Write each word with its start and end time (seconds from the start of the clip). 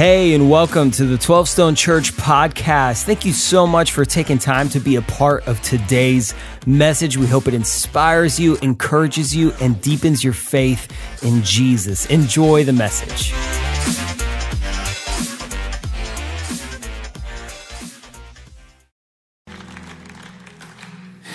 Hey, 0.00 0.32
and 0.32 0.48
welcome 0.48 0.90
to 0.92 1.04
the 1.04 1.18
12 1.18 1.46
Stone 1.46 1.74
Church 1.74 2.14
podcast. 2.16 3.02
Thank 3.02 3.26
you 3.26 3.34
so 3.34 3.66
much 3.66 3.92
for 3.92 4.06
taking 4.06 4.38
time 4.38 4.70
to 4.70 4.80
be 4.80 4.96
a 4.96 5.02
part 5.02 5.46
of 5.46 5.60
today's 5.60 6.32
message. 6.66 7.18
We 7.18 7.26
hope 7.26 7.46
it 7.46 7.52
inspires 7.52 8.40
you, 8.40 8.56
encourages 8.62 9.36
you, 9.36 9.52
and 9.60 9.78
deepens 9.82 10.24
your 10.24 10.32
faith 10.32 10.90
in 11.22 11.42
Jesus. 11.42 12.06
Enjoy 12.06 12.64
the 12.64 12.72
message. 12.72 13.34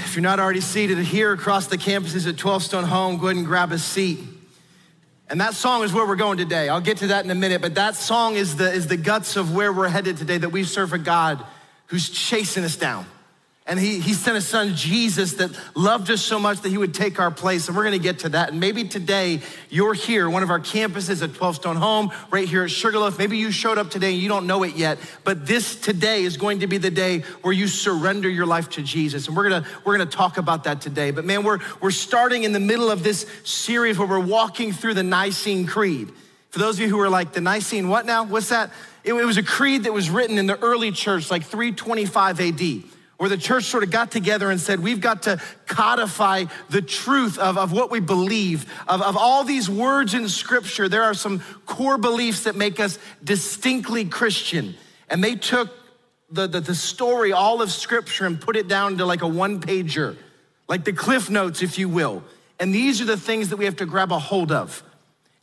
If 0.06 0.16
you're 0.16 0.24
not 0.24 0.40
already 0.40 0.62
seated 0.62 0.98
here 0.98 1.32
across 1.34 1.68
the 1.68 1.78
campuses 1.78 2.28
at 2.28 2.40
12 2.40 2.64
Stone 2.64 2.86
Home, 2.86 3.20
go 3.20 3.28
ahead 3.28 3.38
and 3.38 3.46
grab 3.46 3.72
a 3.72 3.78
seat. 3.78 4.35
And 5.28 5.42
that 5.42 5.56
song 5.56 5.84
is 5.84 5.92
where 5.92 6.06
we're 6.06 6.16
going 6.16 6.38
today. 6.38 6.70
I'll 6.70 6.82
get 6.82 6.98
to 6.98 7.08
that 7.08 7.26
in 7.26 7.32
a 7.32 7.36
minute, 7.36 7.62
but 7.62 7.76
that 7.76 7.96
song 7.96 8.36
is 8.36 8.58
the, 8.58 8.72
is 8.72 8.88
the 8.88 8.98
guts 8.98 9.36
of 9.36 9.56
where 9.56 9.74
we're 9.74 9.90
headed 9.90 10.18
today 10.18 10.38
that 10.38 10.50
we 10.50 10.64
serve 10.64 10.94
a 10.94 11.00
God 11.00 11.44
who's 11.88 12.10
chasing 12.10 12.64
us 12.64 12.76
down. 12.76 13.06
And 13.68 13.80
he, 13.80 14.00
he 14.00 14.14
sent 14.14 14.36
his 14.36 14.46
son 14.46 14.76
Jesus 14.76 15.34
that 15.36 15.50
loved 15.76 16.12
us 16.12 16.22
so 16.22 16.38
much 16.38 16.62
that 16.62 16.70
he 16.70 16.78
would 16.78 16.94
take 16.94 17.20
our 17.20 17.32
place. 17.32 17.68
And 17.68 17.76
we're 17.76 17.84
gonna 17.84 17.98
get 17.98 18.20
to 18.20 18.30
that. 18.30 18.52
And 18.52 18.60
maybe 18.60 18.84
today 18.84 19.42
you're 19.72 19.96
here, 19.96 20.30
one 20.30 20.44
of 20.44 20.52
our 20.52 20.60
campuses 20.60 21.24
at 21.24 21.34
12 21.34 21.56
Stone 21.56 21.78
Home, 21.78 22.12
right 22.30 22.48
here 22.48 22.64
at 22.64 22.70
Sugarloaf. 22.70 23.18
Maybe 23.18 23.38
you 23.38 23.52
showed 23.52 23.80
up 23.80 23.90
today 23.90 24.14
and 24.14 24.22
you 24.22 24.30
don't 24.30 24.46
know 24.46 24.62
it 24.62 24.76
yet, 24.76 25.00
but 25.24 25.48
this 25.48 25.76
today 25.76 26.22
is 26.22 26.38
going 26.38 26.60
to 26.60 26.68
be 26.68 26.78
the 26.78 26.92
day 26.92 27.22
where 27.42 27.54
you 27.54 27.68
surrender 27.68 28.30
your 28.30 28.46
life 28.46 28.70
to 28.72 28.84
Jesus. 28.84 29.28
And 29.28 29.36
we're 29.36 29.50
gonna, 29.50 29.66
we're 29.84 29.98
gonna 29.98 30.12
talk 30.12 30.38
about 30.38 30.66
that 30.66 30.80
today. 30.80 31.10
But 31.10 31.26
man, 31.26 31.44
we're, 31.44 31.58
we're 31.82 31.90
starting 31.90 32.44
in 32.44 32.54
the 32.54 32.60
middle 32.60 32.92
of 32.92 33.02
this 33.02 33.26
series 33.46 33.98
where 33.98 34.08
we're 34.08 34.20
walking 34.20 34.74
through 34.74 34.94
the 34.94 35.04
Nicene 35.04 35.66
Creed. 35.66 36.12
For 36.52 36.60
those 36.60 36.76
of 36.76 36.82
you 36.82 36.90
who 36.90 37.00
are 37.00 37.10
like, 37.10 37.34
the 37.34 37.42
Nicene, 37.42 37.90
what 37.90 38.06
now? 38.06 38.26
What's 38.26 38.50
that? 38.50 38.70
It, 39.04 39.14
it 39.14 39.26
was 39.26 39.38
a 39.38 39.44
creed 39.44 39.86
that 39.86 39.92
was 39.92 40.12
written 40.12 40.38
in 40.38 40.46
the 40.46 40.60
early 40.60 40.92
church, 40.92 41.32
like 41.32 41.46
325 41.46 42.40
AD 42.40 42.95
where 43.18 43.30
the 43.30 43.38
church 43.38 43.66
sort 43.66 43.84
of 43.84 43.92
got 43.92 44.12
together 44.12 44.52
and 44.52 44.60
said, 44.60 44.82
We've 44.82 45.00
got 45.00 45.24
to 45.24 45.42
codify 45.68 46.46
the 46.70 46.82
truth 46.82 47.38
of, 47.38 47.58
of 47.58 47.72
what 47.72 47.90
we 47.90 48.00
believe. 48.00 48.72
Of, 48.88 49.02
of 49.02 49.16
all 49.16 49.44
these 49.44 49.70
words 49.70 50.14
in 50.14 50.28
scripture, 50.28 50.90
there 50.90 51.04
are 51.04 51.14
some 51.14 51.42
core 51.66 51.98
beliefs 51.98 52.44
that 52.44 52.56
make 52.56 52.80
us 52.80 53.00
distinctly 53.24 54.06
Christian. 54.06 54.76
And 55.10 55.24
they 55.24 55.36
took 55.36 55.70
the, 56.30 56.48
the, 56.48 56.60
the 56.60 56.76
story, 56.76 57.32
all 57.32 57.62
of 57.62 57.72
scripture, 57.72 58.26
and 58.26 58.40
put 58.40 58.56
it 58.56 58.68
down 58.68 58.98
to 58.98 59.06
like 59.06 59.22
a 59.22 59.28
one 59.28 59.62
pager, 59.62 60.18
like 60.68 60.84
the 60.84 60.94
cliff 60.94 61.30
notes, 61.30 61.62
if 61.62 61.78
you 61.78 61.88
will. 61.88 62.24
And 62.60 62.74
these 62.74 63.02
are 63.02 63.06
the 63.06 63.18
things 63.18 63.50
that 63.50 63.58
we 63.58 63.66
have 63.66 63.78
to 63.78 63.86
grab 63.86 64.12
a 64.12 64.20
hold 64.20 64.52
of. 64.52 64.84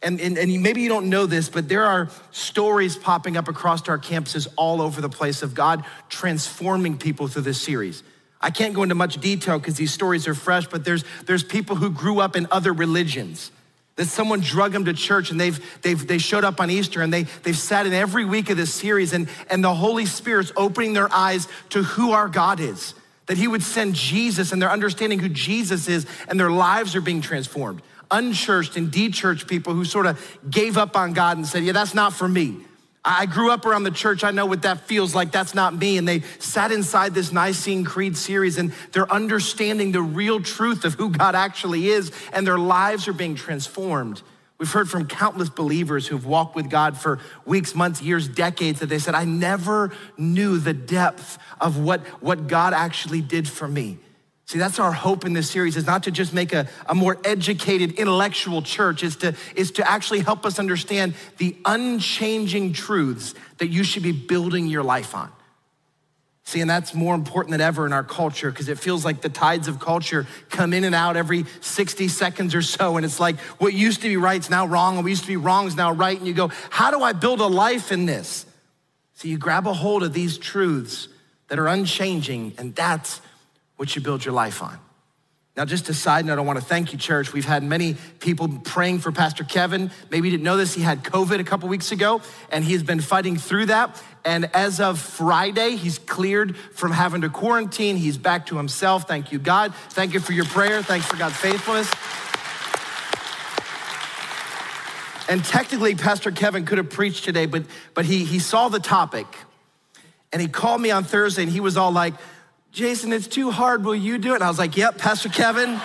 And, 0.03 0.21
and, 0.21 0.37
and, 0.37 0.63
maybe 0.63 0.83
you 0.83 0.89
don't 0.89 1.09
know 1.09 1.27
this, 1.27 1.49
but 1.49 1.69
there 1.69 1.85
are 1.85 2.09
stories 2.33 2.97
popping 2.97 3.37
up 3.37 3.47
across 3.47 3.89
our 3.89 3.99
campuses 3.99 4.49
all 4.57 4.83
over 4.83 5.01
the 5.01 5.09
place 5.09 5.43
of 5.43 5.55
God 5.55 5.85
transforming 6.09 6.99
people 6.99 7.29
through 7.29 7.43
this 7.43 7.61
series. 7.61 8.03
I 8.41 8.51
can't 8.51 8.75
go 8.75 8.83
into 8.83 8.97
much 8.97 9.21
detail 9.21 9.61
because 9.61 9.77
these 9.77 9.93
stories 9.93 10.27
are 10.27 10.35
fresh, 10.35 10.67
but 10.67 10.85
there's, 10.85 11.05
there's 11.27 11.45
people 11.45 11.77
who 11.77 11.91
grew 11.91 12.19
up 12.19 12.35
in 12.35 12.49
other 12.51 12.73
religions. 12.73 13.53
That 13.95 14.07
someone 14.07 14.41
drug 14.41 14.73
them 14.73 14.87
to 14.87 14.93
church 14.93 15.31
and 15.31 15.39
they've, 15.39 15.83
they've 15.83 16.05
they 16.05 16.19
showed 16.19 16.45
up 16.45 16.61
on 16.61 16.71
Easter 16.71 17.03
and 17.03 17.13
they, 17.13 17.25
they've 17.45 17.57
sat 17.57 17.87
in 17.87 17.93
every 17.93 18.25
week 18.25 18.51
of 18.51 18.57
this 18.57 18.75
series 18.75 19.13
and, 19.13 19.29
and 19.51 19.63
the 19.63 19.75
Holy 19.75 20.07
Spirit's 20.07 20.51
opening 20.57 20.95
their 20.95 21.13
eyes 21.13 21.47
to 21.71 21.83
who 21.83 22.11
our 22.13 22.27
God 22.27 22.59
is. 22.59 22.95
That 23.27 23.37
He 23.37 23.47
would 23.47 23.63
send 23.63 23.95
Jesus 23.95 24.51
and 24.51 24.61
they're 24.61 24.71
understanding 24.71 25.21
who 25.21 25.29
Jesus 25.29 25.87
is 25.89 26.07
and 26.27 26.41
their 26.41 26.51
lives 26.51 26.97
are 26.97 27.03
being 27.03 27.21
transformed 27.21 27.83
unchurched 28.13 28.77
and 28.77 28.93
dechurched 28.93 29.49
people 29.49 29.75
who 29.75 29.85
sort 29.85 30.07
of 30.07 30.39
gave 30.49 30.77
up 30.77 30.97
on 30.97 31.13
God 31.15 31.37
and 31.39 31.47
said, 31.47 31.65
Yeah, 31.65 31.73
that's 31.73 31.95
not 31.95 32.13
for 32.13 32.29
me. 32.29 32.59
I 33.05 33.27
grew 33.27 33.51
up 33.51 33.67
around 33.67 33.83
the 33.83 33.91
church. 33.91 34.23
I 34.23 34.31
know 34.31 34.47
what 34.47 34.63
that 34.63 34.83
feels 34.83 35.13
like. 35.13 35.33
That's 35.33 35.55
not 35.55 35.75
me. 35.75 35.99
And 35.99 36.07
they 36.07 36.21
sat 36.39 36.71
inside 36.71 37.15
this 37.15 37.33
Nicene 37.33 37.85
Creed 37.85 38.17
series 38.17 38.59
and 38.59 38.73
they're 38.93 39.11
understanding 39.11 39.91
the 39.91 40.03
real 40.03 40.41
truth 40.41 40.85
of 40.85 40.95
who 40.95 41.11
God 41.11 41.35
actually 41.35 41.89
is, 41.89 42.13
and 42.33 42.47
their 42.47 42.59
lives 42.59 43.09
are 43.09 43.13
being 43.13 43.35
transformed. 43.35 44.23
We've 44.59 44.71
heard 44.71 44.89
from 44.89 45.09
countless 45.09 45.49
believers 45.49 46.07
who've 46.07 46.25
walked 46.25 46.55
with 46.55 46.71
God 46.71 46.97
for 46.97 47.19
weeks, 47.45 47.75
months, 47.75 48.01
years, 48.01 48.29
decades 48.29 48.79
that 48.79 48.87
they 48.87 49.01
said, 49.01 49.17
I 49.17 49.25
never 49.25 49.91
knew 50.17 50.59
the 50.59 50.73
depth 50.73 51.39
of 51.61 51.79
what, 51.79 52.03
what 52.23 52.47
God 52.47 52.73
actually 52.73 53.23
did 53.23 53.49
for 53.49 53.67
me. 53.67 53.99
See, 54.53 54.59
that's 54.59 54.79
our 54.79 54.93
hope 54.93 55.25
in 55.25 55.33
this 55.33 55.49
series 55.49 55.79
is 55.79 55.87
not 55.87 56.03
to 56.03 56.11
just 56.11 56.35
make 56.35 56.53
a, 56.53 56.69
a 56.85 56.95
more 56.95 57.17
educated 57.25 57.93
intellectual 57.93 58.61
church, 58.61 59.03
is 59.03 59.17
to, 59.17 59.35
is 59.57 59.71
to 59.71 59.91
actually 59.91 60.21
help 60.21 60.45
us 60.45 60.59
understand 60.59 61.15
the 61.39 61.57
unchanging 61.65 62.75
truths 62.75 63.35
that 63.57 63.69
you 63.69 63.83
should 63.83 64.03
be 64.03 64.13
building 64.13 64.67
your 64.67 64.83
life 64.83 65.15
on. 65.15 65.33
See, 66.45 66.61
and 66.61 66.69
that's 66.69 66.93
more 66.93 67.15
important 67.15 67.53
than 67.53 67.63
ever 67.63 67.87
in 67.87 67.95
our 67.95 68.05
culture 68.05 68.51
because 68.51 68.69
it 68.69 68.79
feels 68.79 69.07
like 69.07 69.23
the 69.23 69.31
tides 69.31 69.69
of 69.69 69.81
culture 69.81 70.27
come 70.51 70.75
in 70.75 70.85
and 70.85 70.95
out 70.95 71.17
every 71.17 71.47
60 71.63 72.09
seconds 72.09 72.55
or 72.55 72.61
so. 72.61 72.99
And 72.99 73.07
it's 73.07 73.19
like 73.19 73.41
what 73.57 73.73
used 73.73 74.03
to 74.03 74.09
be 74.09 74.19
right 74.19 74.39
is 74.39 74.51
now 74.51 74.67
wrong, 74.67 74.97
and 74.97 75.05
what 75.05 75.09
used 75.09 75.23
to 75.23 75.29
be 75.29 75.39
wrong 75.39 75.67
is 75.67 75.77
now 75.77 75.93
right. 75.93 76.19
And 76.19 76.27
you 76.27 76.35
go, 76.35 76.51
how 76.69 76.91
do 76.91 77.03
I 77.03 77.15
build 77.15 77.41
a 77.41 77.47
life 77.47 77.91
in 77.91 78.05
this? 78.05 78.45
So 79.15 79.29
you 79.29 79.39
grab 79.39 79.67
a 79.67 79.73
hold 79.73 80.03
of 80.03 80.13
these 80.13 80.37
truths 80.37 81.09
that 81.49 81.59
are 81.59 81.69
unchanging, 81.69 82.53
and 82.59 82.75
that's 82.75 83.23
what 83.77 83.95
you 83.95 84.03
build 84.03 84.25
your 84.25 84.35
life 84.35 84.63
on. 84.63 84.79
Now, 85.55 85.67
just 85.67 85.91
a 85.91 85.95
side 85.95 86.25
note, 86.25 86.39
I 86.39 86.41
want 86.41 86.59
to 86.59 86.65
thank 86.65 86.95
you, 86.95 86.99
church. 86.99 87.35
We've 87.35 87.45
had 87.45 87.63
many 87.63 87.97
people 88.21 88.49
praying 88.49 89.01
for 89.01 89.13
Pastor 89.13 89.45
Kevin. 89.45 89.91
Maybe 90.11 90.29
you 90.29 90.31
didn't 90.31 90.45
know 90.45 90.57
this. 90.57 90.73
He 90.73 90.81
had 90.81 91.05
COVID 91.05 91.41
a 91.41 91.45
couple 91.45 91.69
weeks 91.69 91.93
ago, 91.93 92.23
and 92.51 92.65
he's 92.65 92.83
been 92.83 93.03
fighting 93.03 93.37
through 93.37 93.67
that. 93.67 94.03
And 94.25 94.49
as 94.55 94.81
of 94.81 94.99
Friday, 94.99 95.77
he's 95.77 95.99
cleared 95.99 96.57
from 96.57 96.91
having 96.91 97.21
to 97.21 97.29
quarantine. 97.29 97.99
He's 97.99 98.17
back 98.17 98.47
to 98.47 98.57
himself. 98.57 99.07
Thank 99.07 99.31
you, 99.31 99.39
God. 99.39 99.75
Thank 99.91 100.15
you 100.15 100.21
for 100.21 100.33
your 100.33 100.47
prayer. 100.47 100.83
Thanks 100.83 101.05
for 101.05 101.17
God's 101.17 101.37
faithfulness. 101.37 101.91
And 105.29 105.45
technically, 105.45 105.95
Pastor 105.97 106.31
Kevin 106.31 106.65
could 106.65 106.79
have 106.79 106.89
preached 106.89 107.25
today, 107.25 107.45
but, 107.45 107.65
but 107.93 108.07
he, 108.07 108.25
he 108.25 108.39
saw 108.39 108.71
the 108.71 108.81
topic. 108.81 109.27
And 110.33 110.41
he 110.41 110.49
called 110.49 110.81
me 110.81 110.91
on 110.91 111.05
Thursday, 111.05 111.43
and 111.43 111.53
he 111.53 111.61
was 111.61 111.77
all 111.77 111.93
like, 111.93 112.15
Jason, 112.73 113.13
it's 113.13 113.27
too 113.27 113.51
hard. 113.51 113.85
Will 113.85 113.95
you 113.95 114.17
do 114.17 114.33
it? 114.33 114.37
And 114.37 114.45
I 114.45 114.49
was 114.49 114.59
like, 114.59 114.77
Yep, 114.77 114.99
Pastor 114.99 115.29
Kevin. 115.29 115.69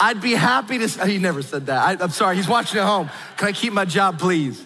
I'd 0.00 0.20
be 0.20 0.32
happy 0.32 0.78
to. 0.78 1.06
He 1.06 1.18
never 1.18 1.42
said 1.42 1.66
that. 1.66 2.00
I, 2.00 2.04
am 2.04 2.10
sorry, 2.10 2.36
he's 2.36 2.48
watching 2.48 2.78
at 2.78 2.86
home. 2.86 3.10
Can 3.36 3.48
I 3.48 3.52
keep 3.52 3.72
my 3.72 3.84
job, 3.84 4.18
please? 4.18 4.64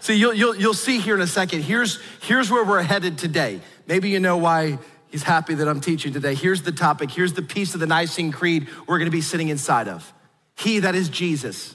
See, 0.00 0.14
you'll, 0.14 0.34
you'll, 0.34 0.56
you'll 0.56 0.74
see 0.74 1.00
here 1.00 1.14
in 1.14 1.20
a 1.20 1.26
second. 1.26 1.62
Here's, 1.62 2.00
here's 2.22 2.50
where 2.50 2.64
we're 2.64 2.82
headed 2.82 3.18
today. 3.18 3.60
Maybe 3.86 4.10
you 4.10 4.20
know 4.20 4.36
why 4.36 4.78
he's 5.08 5.22
happy 5.22 5.54
that 5.54 5.68
I'm 5.68 5.80
teaching 5.80 6.12
today. 6.12 6.34
Here's 6.34 6.62
the 6.62 6.72
topic. 6.72 7.10
Here's 7.10 7.32
the 7.32 7.42
piece 7.42 7.74
of 7.74 7.80
the 7.80 7.86
Nicene 7.86 8.32
Creed 8.32 8.68
we're 8.86 8.98
going 8.98 9.10
to 9.10 9.16
be 9.16 9.20
sitting 9.20 9.48
inside 9.48 9.88
of. 9.88 10.12
He, 10.56 10.80
that 10.80 10.94
is 10.94 11.08
Jesus, 11.08 11.74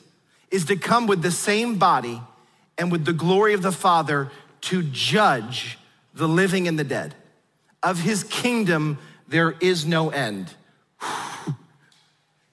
is 0.51 0.65
to 0.65 0.75
come 0.75 1.07
with 1.07 1.21
the 1.21 1.31
same 1.31 1.77
body 1.77 2.21
and 2.77 2.91
with 2.91 3.05
the 3.05 3.13
glory 3.13 3.53
of 3.53 3.61
the 3.61 3.71
Father 3.71 4.31
to 4.61 4.83
judge 4.83 5.77
the 6.13 6.27
living 6.27 6.67
and 6.67 6.77
the 6.77 6.83
dead. 6.83 7.15
Of 7.83 7.99
his 7.99 8.23
kingdom, 8.23 8.97
there 9.27 9.51
is 9.59 9.85
no 9.85 10.09
end. 10.09 10.53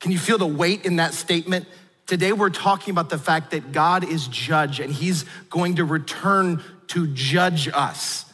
Can 0.01 0.11
you 0.11 0.19
feel 0.19 0.39
the 0.39 0.47
weight 0.47 0.85
in 0.85 0.97
that 0.97 1.15
statement? 1.15 1.67
Today, 2.07 2.33
we're 2.33 2.51
talking 2.51 2.91
about 2.91 3.11
the 3.11 3.19
fact 3.19 3.53
that 3.53 3.71
God 3.71 4.03
is 4.03 4.27
judge 4.27 4.81
and 4.81 4.93
he's 4.93 5.25
going 5.49 5.77
to 5.77 5.85
return 5.85 6.63
to 6.89 7.07
judge 7.07 7.69
us. 7.69 8.25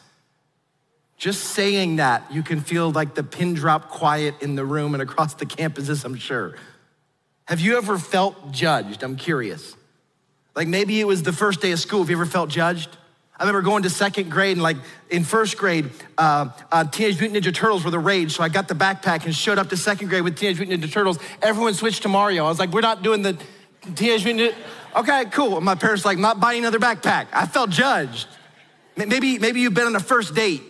Just 1.17 1.43
saying 1.43 1.97
that, 1.97 2.23
you 2.31 2.41
can 2.41 2.61
feel 2.61 2.91
like 2.91 3.15
the 3.15 3.23
pin 3.23 3.53
drop 3.53 3.89
quiet 3.89 4.41
in 4.41 4.55
the 4.55 4.65
room 4.65 4.93
and 4.95 5.03
across 5.03 5.35
the 5.35 5.45
campuses, 5.45 6.03
I'm 6.05 6.15
sure. 6.15 6.55
Have 7.45 7.59
you 7.59 7.77
ever 7.77 7.97
felt 7.97 8.51
judged? 8.51 9.03
I'm 9.03 9.15
curious. 9.15 9.75
Like 10.55 10.67
maybe 10.67 10.99
it 10.99 11.05
was 11.05 11.21
the 11.23 11.33
first 11.33 11.61
day 11.61 11.71
of 11.71 11.79
school. 11.79 11.99
Have 11.99 12.09
you 12.09 12.15
ever 12.15 12.25
felt 12.25 12.49
judged? 12.49 12.89
I 13.39 13.43
remember 13.43 13.61
going 13.61 13.83
to 13.83 13.89
second 13.89 14.31
grade 14.31 14.53
and 14.53 14.63
like 14.63 14.77
in 15.09 15.23
first 15.23 15.57
grade, 15.57 15.91
uh, 16.17 16.49
uh, 16.71 16.83
Teenage 16.85 17.19
Mutant 17.19 17.43
Ninja 17.43 17.53
Turtles 17.53 17.85
were 17.85 17.91
the 17.91 17.99
rage. 17.99 18.33
So 18.35 18.43
I 18.43 18.49
got 18.49 18.67
the 18.67 18.73
backpack 18.73 19.25
and 19.25 19.35
showed 19.35 19.59
up 19.59 19.69
to 19.69 19.77
second 19.77 20.07
grade 20.07 20.23
with 20.23 20.37
Teenage 20.37 20.59
Mutant 20.59 20.81
Ninja 20.81 20.91
Turtles. 20.91 21.19
Everyone 21.41 21.75
switched 21.75 22.01
to 22.03 22.09
Mario. 22.09 22.45
I 22.45 22.49
was 22.49 22.57
like, 22.57 22.71
we're 22.71 22.81
not 22.81 23.03
doing 23.03 23.21
the 23.21 23.37
Teenage 23.95 24.25
Mutant. 24.25 24.55
Ninja. 24.55 24.99
Okay, 25.01 25.25
cool. 25.25 25.57
And 25.57 25.65
my 25.65 25.75
parents 25.75 26.03
like, 26.03 26.17
not 26.17 26.39
buying 26.39 26.59
another 26.59 26.79
backpack. 26.79 27.27
I 27.31 27.45
felt 27.45 27.69
judged. 27.69 28.27
Maybe, 28.95 29.37
maybe 29.37 29.59
you've 29.59 29.75
been 29.75 29.85
on 29.85 29.95
a 29.95 29.99
first 29.99 30.33
date 30.33 30.63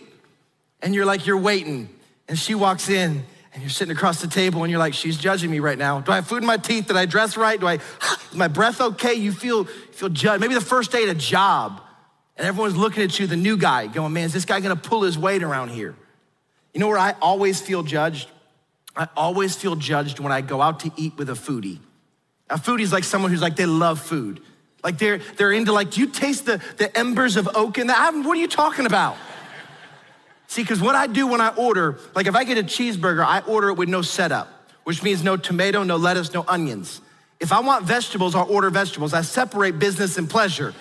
and 0.82 0.94
you're 0.94 1.06
like, 1.06 1.26
you're 1.26 1.38
waiting 1.38 1.88
and 2.28 2.38
she 2.38 2.54
walks 2.54 2.90
in 2.90 3.24
and 3.54 3.62
you're 3.62 3.70
sitting 3.70 3.96
across 3.96 4.20
the 4.20 4.26
table 4.26 4.62
and 4.62 4.70
you're 4.70 4.78
like, 4.78 4.92
she's 4.92 5.16
judging 5.16 5.50
me 5.50 5.60
right 5.60 5.78
now. 5.78 6.00
Do 6.00 6.12
I 6.12 6.16
have 6.16 6.26
food 6.26 6.42
in 6.42 6.46
my 6.46 6.58
teeth? 6.58 6.88
Did 6.88 6.96
I 6.96 7.06
dress 7.06 7.38
right? 7.38 7.58
Do 7.58 7.66
I, 7.66 7.78
my 8.34 8.48
breath 8.48 8.82
okay? 8.82 9.14
You 9.14 9.32
feel, 9.32 9.60
you 9.60 9.92
feel 9.92 10.10
judged. 10.10 10.42
Maybe 10.42 10.52
the 10.52 10.60
first 10.60 10.92
day 10.92 11.04
at 11.04 11.08
a 11.08 11.14
job 11.14 11.80
and 12.38 12.46
everyone's 12.46 12.76
looking 12.76 13.02
at 13.02 13.18
you, 13.18 13.26
the 13.26 13.36
new 13.36 13.56
guy, 13.56 13.88
going, 13.88 14.12
man, 14.12 14.24
is 14.24 14.32
this 14.32 14.44
guy 14.44 14.60
gonna 14.60 14.76
pull 14.76 15.02
his 15.02 15.18
weight 15.18 15.42
around 15.42 15.70
here? 15.70 15.94
You 16.72 16.80
know 16.80 16.88
where 16.88 16.98
I 16.98 17.14
always 17.20 17.60
feel 17.60 17.82
judged? 17.82 18.30
I 18.96 19.08
always 19.16 19.56
feel 19.56 19.76
judged 19.76 20.20
when 20.20 20.32
I 20.32 20.40
go 20.40 20.62
out 20.62 20.80
to 20.80 20.92
eat 20.96 21.16
with 21.16 21.28
a 21.28 21.34
foodie. 21.34 21.78
A 22.48 22.56
foodie's 22.56 22.92
like 22.92 23.04
someone 23.04 23.30
who's 23.30 23.42
like, 23.42 23.56
they 23.56 23.66
love 23.66 24.00
food. 24.00 24.40
Like 24.82 24.98
they're, 24.98 25.18
they're 25.18 25.52
into 25.52 25.72
like, 25.72 25.90
do 25.90 26.00
you 26.00 26.06
taste 26.06 26.46
the, 26.46 26.62
the 26.76 26.96
embers 26.96 27.36
of 27.36 27.48
oak 27.54 27.78
in 27.78 27.88
that? 27.88 28.14
what 28.14 28.36
are 28.36 28.40
you 28.40 28.48
talking 28.48 28.86
about? 28.86 29.16
See, 30.46 30.62
because 30.62 30.80
what 30.80 30.94
I 30.94 31.06
do 31.06 31.26
when 31.26 31.40
I 31.40 31.48
order, 31.48 31.98
like 32.14 32.26
if 32.26 32.34
I 32.34 32.44
get 32.44 32.56
a 32.56 32.62
cheeseburger, 32.62 33.24
I 33.24 33.40
order 33.40 33.68
it 33.68 33.74
with 33.74 33.88
no 33.88 34.02
setup, 34.02 34.48
which 34.84 35.02
means 35.02 35.22
no 35.22 35.36
tomato, 35.36 35.82
no 35.82 35.96
lettuce, 35.96 36.32
no 36.32 36.44
onions. 36.48 37.00
If 37.38 37.52
I 37.52 37.60
want 37.60 37.84
vegetables, 37.84 38.34
I'll 38.34 38.50
order 38.50 38.70
vegetables. 38.70 39.12
I 39.12 39.22
separate 39.22 39.78
business 39.78 40.16
and 40.16 40.28
pleasure. 40.28 40.74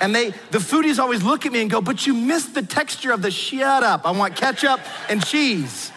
And 0.00 0.14
they, 0.14 0.30
the 0.50 0.58
foodies 0.58 0.98
always 0.98 1.22
look 1.22 1.46
at 1.46 1.52
me 1.52 1.60
and 1.60 1.70
go, 1.70 1.80
but 1.80 2.06
you 2.06 2.14
missed 2.14 2.54
the 2.54 2.62
texture 2.62 3.12
of 3.12 3.22
the 3.22 3.30
shut 3.30 3.82
up. 3.82 4.06
I 4.06 4.12
want 4.12 4.36
ketchup 4.36 4.80
and 5.08 5.24
cheese. 5.24 5.92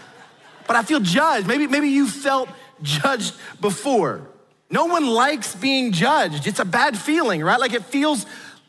But 0.67 0.75
I 0.75 0.83
feel 0.83 0.99
judged. 0.99 1.47
Maybe, 1.47 1.67
maybe 1.67 1.89
you 1.89 2.07
felt 2.07 2.49
judged 2.81 3.33
before. 3.59 4.27
No 4.69 4.85
one 4.85 5.05
likes 5.05 5.53
being 5.53 5.91
judged. 5.91 6.47
It's 6.47 6.59
a 6.59 6.65
bad 6.65 6.97
feeling, 6.97 7.43
right? 7.43 7.59
Like 7.59 7.73
it 7.73 7.85
feels 7.85 8.25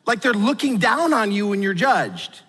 like 0.06 0.20
they're 0.20 0.32
looking 0.32 0.79
down 0.79 1.14
on 1.14 1.32
you 1.32 1.49
when 1.49 1.62
you're 1.62 1.75
judged. 1.75 2.40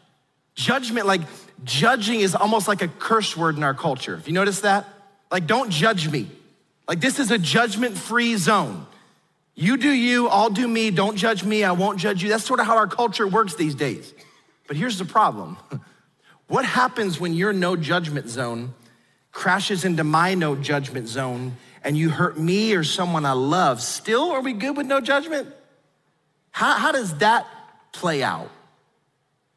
Judgment, 0.56 1.06
like 1.06 1.22
judging 1.64 2.20
is 2.20 2.36
almost 2.36 2.68
like 2.68 2.82
a 2.82 2.88
curse 2.88 3.38
word 3.38 3.56
in 3.58 3.64
our 3.64 3.74
culture. 3.74 4.16
If 4.16 4.28
you 4.28 4.34
notice 4.34 4.62
that? 4.62 4.88
Like, 5.32 5.48
don't 5.48 5.72
judge 5.72 6.10
me. 6.10 6.28
Like, 6.88 7.00
this 7.00 7.18
is 7.18 7.32
a 7.32 7.38
judgment 7.38 7.98
free 7.98 8.36
zone. 8.38 8.86
You 9.56 9.78
do 9.78 9.90
you, 9.90 10.28
I'll 10.28 10.50
do 10.50 10.68
me, 10.68 10.90
don't 10.90 11.16
judge 11.16 11.44
me, 11.44 11.64
I 11.64 11.74
won't 11.74 12.00
judge 12.00 12.24
you. 12.24 12.30
That's 12.30 12.44
sort 12.44 12.60
of 12.60 12.66
how 12.66 12.76
our 12.76 12.88
culture 12.88 13.28
works 13.28 13.56
these 13.56 13.76
days. 13.76 14.14
But 14.68 14.78
here's 14.78 14.98
the 14.98 15.06
problem 15.06 15.58
what 16.48 16.66
happens 16.66 17.20
when 17.20 17.34
your 17.34 17.54
no 17.54 17.76
judgment 17.76 18.30
zone 18.30 18.74
crashes 19.32 19.86
into 19.86 20.04
my 20.04 20.34
no 20.34 20.56
judgment 20.56 21.08
zone 21.08 21.58
and 21.84 21.98
you 21.98 22.10
hurt 22.10 22.40
me 22.40 22.74
or 22.74 22.84
someone 22.84 23.26
I 23.26 23.34
love? 23.34 23.82
Still, 23.82 24.32
are 24.32 24.42
we 24.42 24.54
good 24.54 24.76
with 24.76 24.88
no 24.88 25.00
judgment? 25.02 25.48
How, 26.52 26.74
how 26.74 26.92
does 26.92 27.18
that 27.18 27.48
play 27.92 28.24
out? 28.24 28.50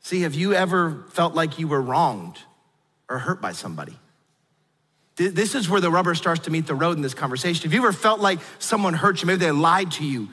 See, 0.01 0.23
have 0.23 0.35
you 0.35 0.55
ever 0.55 1.05
felt 1.11 1.35
like 1.35 1.59
you 1.59 1.69
were 1.69 1.81
wronged 1.81 2.39
or 3.09 3.19
hurt 3.19 3.41
by 3.41 3.53
somebody? 3.53 3.99
This 5.17 5.55
is 5.55 5.69
where 5.69 5.81
the 5.81 5.91
rubber 5.91 6.15
starts 6.15 6.43
to 6.43 6.51
meet 6.51 6.67
the 6.67 6.75
road 6.75 6.97
in 6.97 7.03
this 7.03 7.15
conversation. 7.15 7.63
Have 7.63 7.73
you 7.73 7.81
ever 7.81 7.93
felt 7.93 8.21
like 8.21 8.39
someone 8.59 8.93
hurt 8.93 9.23
you? 9.23 9.27
Maybe 9.27 9.39
they 9.39 9.51
lied 9.51 9.93
to 9.93 10.05
you, 10.05 10.29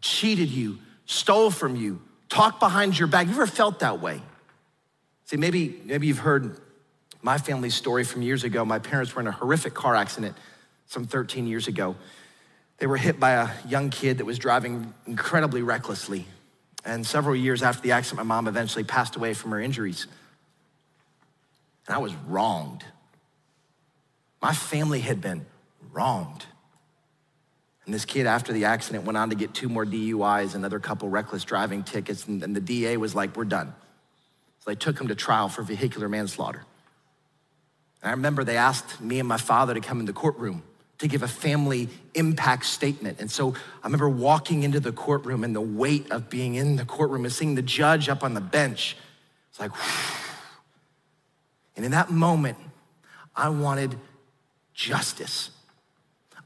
cheated 0.00 0.48
you, 0.48 0.78
stole 1.04 1.50
from 1.50 1.74
you, 1.74 2.00
talked 2.28 2.60
behind 2.60 2.96
your 2.96 3.08
back. 3.08 3.26
Have 3.26 3.36
you 3.36 3.42
ever 3.42 3.50
felt 3.50 3.80
that 3.80 4.00
way? 4.00 4.22
See, 5.24 5.36
maybe, 5.36 5.80
maybe 5.84 6.06
you've 6.06 6.20
heard 6.20 6.56
my 7.22 7.38
family's 7.38 7.74
story 7.74 8.04
from 8.04 8.22
years 8.22 8.44
ago. 8.44 8.64
My 8.64 8.78
parents 8.78 9.14
were 9.14 9.20
in 9.20 9.26
a 9.26 9.32
horrific 9.32 9.74
car 9.74 9.96
accident 9.96 10.36
some 10.86 11.06
13 11.06 11.46
years 11.46 11.66
ago. 11.66 11.96
They 12.78 12.86
were 12.86 12.96
hit 12.96 13.20
by 13.20 13.32
a 13.32 13.48
young 13.68 13.90
kid 13.90 14.18
that 14.18 14.24
was 14.24 14.38
driving 14.38 14.94
incredibly 15.06 15.62
recklessly. 15.62 16.26
And 16.84 17.06
several 17.06 17.36
years 17.36 17.62
after 17.62 17.82
the 17.82 17.92
accident, 17.92 18.26
my 18.26 18.34
mom 18.34 18.48
eventually 18.48 18.84
passed 18.84 19.16
away 19.16 19.34
from 19.34 19.50
her 19.50 19.60
injuries. 19.60 20.06
And 21.86 21.94
I 21.94 21.98
was 21.98 22.14
wronged. 22.26 22.84
My 24.40 24.52
family 24.52 25.00
had 25.00 25.20
been 25.20 25.46
wronged. 25.92 26.46
And 27.84 27.94
this 27.94 28.04
kid, 28.04 28.26
after 28.26 28.52
the 28.52 28.66
accident, 28.66 29.04
went 29.04 29.16
on 29.16 29.30
to 29.30 29.36
get 29.36 29.52
two 29.52 29.68
more 29.68 29.84
DUIs, 29.84 30.54
another 30.54 30.78
couple 30.78 31.08
reckless 31.08 31.44
driving 31.44 31.82
tickets, 31.82 32.26
and, 32.26 32.42
and 32.42 32.54
the 32.54 32.60
DA 32.60 32.96
was 32.96 33.14
like, 33.14 33.36
We're 33.36 33.44
done. 33.44 33.74
So 34.60 34.70
they 34.70 34.76
took 34.76 35.00
him 35.00 35.08
to 35.08 35.14
trial 35.14 35.48
for 35.48 35.62
vehicular 35.62 36.08
manslaughter. 36.08 36.64
And 38.02 38.08
I 38.08 38.12
remember 38.12 38.44
they 38.44 38.56
asked 38.56 39.00
me 39.00 39.18
and 39.18 39.28
my 39.28 39.38
father 39.38 39.74
to 39.74 39.80
come 39.80 40.00
in 40.00 40.06
the 40.06 40.12
courtroom 40.12 40.62
to 40.98 41.08
give 41.08 41.22
a 41.22 41.28
family 41.28 41.88
impact 42.14 42.66
statement. 42.66 43.20
And 43.20 43.30
so 43.30 43.54
I 43.82 43.86
remember 43.86 44.08
walking 44.08 44.64
into 44.64 44.80
the 44.80 44.92
courtroom 44.92 45.44
and 45.44 45.56
the 45.56 45.60
weight 45.60 46.10
of 46.10 46.28
being 46.28 46.56
in 46.56 46.76
the 46.76 46.84
courtroom 46.84 47.24
and 47.24 47.32
seeing 47.32 47.54
the 47.54 47.62
judge 47.62 48.10
up 48.10 48.22
on 48.22 48.34
the 48.34 48.40
bench. 48.40 48.98
It's 49.48 49.58
like, 49.58 49.72
whew. 49.74 50.24
and 51.76 51.84
in 51.86 51.92
that 51.92 52.10
moment, 52.10 52.58
I 53.34 53.48
wanted 53.48 53.96
justice. 54.80 55.50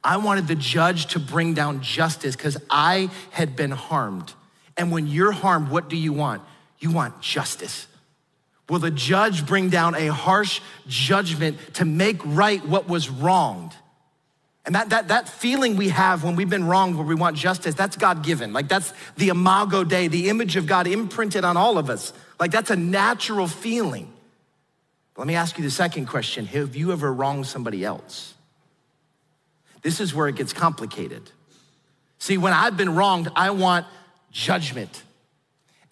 I 0.02 0.16
wanted 0.16 0.48
the 0.48 0.56
judge 0.56 1.06
to 1.06 1.20
bring 1.20 1.54
down 1.54 1.82
justice 1.82 2.34
because 2.34 2.58
I 2.68 3.08
had 3.30 3.54
been 3.54 3.70
harmed. 3.70 4.34
And 4.76 4.90
when 4.90 5.06
you're 5.06 5.30
harmed, 5.30 5.70
what 5.70 5.88
do 5.88 5.96
you 5.96 6.12
want? 6.12 6.42
You 6.80 6.90
want 6.90 7.20
justice. 7.20 7.86
Will 8.68 8.80
the 8.80 8.90
judge 8.90 9.46
bring 9.46 9.68
down 9.70 9.94
a 9.94 10.08
harsh 10.08 10.60
judgment 10.88 11.58
to 11.74 11.84
make 11.84 12.20
right 12.24 12.66
what 12.66 12.88
was 12.88 13.08
wronged? 13.08 13.72
And 14.66 14.74
that, 14.74 14.90
that, 14.90 15.08
that 15.08 15.28
feeling 15.28 15.76
we 15.76 15.90
have 15.90 16.24
when 16.24 16.34
we've 16.34 16.50
been 16.50 16.66
wronged, 16.66 16.96
where 16.96 17.06
we 17.06 17.14
want 17.14 17.36
justice, 17.36 17.74
that's 17.76 17.96
God 17.96 18.24
given. 18.24 18.52
Like 18.52 18.68
that's 18.68 18.92
the 19.16 19.28
imago 19.28 19.84
Dei, 19.84 20.08
the 20.08 20.28
image 20.28 20.56
of 20.56 20.66
God 20.66 20.86
imprinted 20.86 21.44
on 21.44 21.56
all 21.56 21.78
of 21.78 21.88
us. 21.88 22.12
Like 22.40 22.50
that's 22.50 22.70
a 22.70 22.76
natural 22.76 23.46
feeling. 23.46 24.13
Let 25.16 25.26
me 25.26 25.34
ask 25.34 25.56
you 25.58 25.64
the 25.64 25.70
second 25.70 26.06
question 26.06 26.46
Have 26.46 26.76
you 26.76 26.92
ever 26.92 27.12
wronged 27.12 27.46
somebody 27.46 27.84
else? 27.84 28.34
This 29.82 30.00
is 30.00 30.14
where 30.14 30.28
it 30.28 30.36
gets 30.36 30.52
complicated. 30.52 31.30
See, 32.18 32.38
when 32.38 32.52
I've 32.52 32.76
been 32.76 32.94
wronged, 32.94 33.28
I 33.36 33.50
want 33.50 33.86
judgment. 34.30 35.02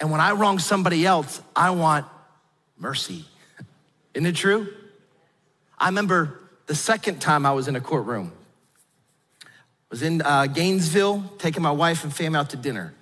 And 0.00 0.10
when 0.10 0.20
I 0.20 0.32
wrong 0.32 0.58
somebody 0.58 1.04
else, 1.04 1.40
I 1.54 1.70
want 1.70 2.06
mercy. 2.78 3.26
Isn't 4.14 4.26
it 4.26 4.34
true? 4.34 4.66
I 5.78 5.86
remember 5.86 6.40
the 6.66 6.74
second 6.74 7.20
time 7.20 7.44
I 7.44 7.52
was 7.52 7.69
in 7.69 7.76
a 7.76 7.80
courtroom. 7.80 8.32
I 9.44 9.48
was 9.90 10.02
in 10.02 10.22
uh, 10.22 10.46
Gainesville 10.46 11.22
taking 11.38 11.62
my 11.62 11.70
wife 11.70 12.02
and 12.02 12.14
family 12.14 12.38
out 12.38 12.50
to 12.50 12.56
dinner. 12.56 12.94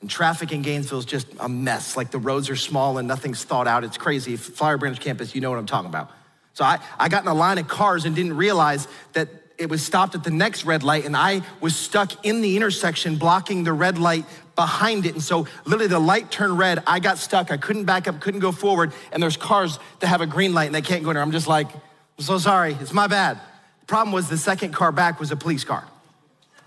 And 0.00 0.10
traffic 0.10 0.52
in 0.52 0.62
Gainesville 0.62 0.98
is 0.98 1.04
just 1.04 1.26
a 1.40 1.48
mess. 1.48 1.96
Like 1.96 2.10
the 2.10 2.18
roads 2.18 2.50
are 2.50 2.56
small 2.56 2.98
and 2.98 3.08
nothing's 3.08 3.44
thought 3.44 3.66
out. 3.66 3.84
It's 3.84 3.96
crazy. 3.96 4.36
Flowery 4.36 4.78
Branch 4.78 5.00
campus, 5.00 5.34
you 5.34 5.40
know 5.40 5.50
what 5.50 5.58
I'm 5.58 5.66
talking 5.66 5.88
about. 5.88 6.10
So 6.52 6.64
I, 6.64 6.78
I 6.98 7.08
got 7.08 7.22
in 7.22 7.28
a 7.28 7.34
line 7.34 7.58
of 7.58 7.68
cars 7.68 8.04
and 8.04 8.14
didn't 8.14 8.36
realize 8.36 8.88
that 9.14 9.28
it 9.58 9.70
was 9.70 9.82
stopped 9.82 10.14
at 10.14 10.22
the 10.22 10.30
next 10.30 10.64
red 10.64 10.82
light 10.82 11.06
and 11.06 11.16
I 11.16 11.42
was 11.60 11.74
stuck 11.74 12.24
in 12.26 12.40
the 12.40 12.56
intersection 12.56 13.16
blocking 13.16 13.64
the 13.64 13.72
red 13.72 13.98
light 13.98 14.26
behind 14.54 15.06
it. 15.06 15.14
And 15.14 15.22
so 15.22 15.46
literally 15.64 15.86
the 15.86 15.98
light 15.98 16.30
turned 16.30 16.58
red. 16.58 16.82
I 16.86 16.98
got 16.98 17.18
stuck. 17.18 17.50
I 17.50 17.56
couldn't 17.56 17.84
back 17.84 18.06
up, 18.06 18.20
couldn't 18.20 18.40
go 18.40 18.52
forward. 18.52 18.92
And 19.12 19.22
there's 19.22 19.36
cars 19.36 19.78
that 20.00 20.08
have 20.08 20.20
a 20.20 20.26
green 20.26 20.52
light 20.54 20.66
and 20.66 20.74
they 20.74 20.82
can't 20.82 21.04
go 21.04 21.10
in 21.10 21.14
there. 21.14 21.22
I'm 21.22 21.32
just 21.32 21.48
like, 21.48 21.72
I'm 21.74 22.24
so 22.24 22.38
sorry. 22.38 22.76
It's 22.80 22.92
my 22.92 23.06
bad. 23.06 23.38
The 23.80 23.86
problem 23.86 24.12
was 24.12 24.28
the 24.28 24.38
second 24.38 24.72
car 24.72 24.92
back 24.92 25.20
was 25.20 25.30
a 25.30 25.36
police 25.36 25.64
car. 25.64 25.84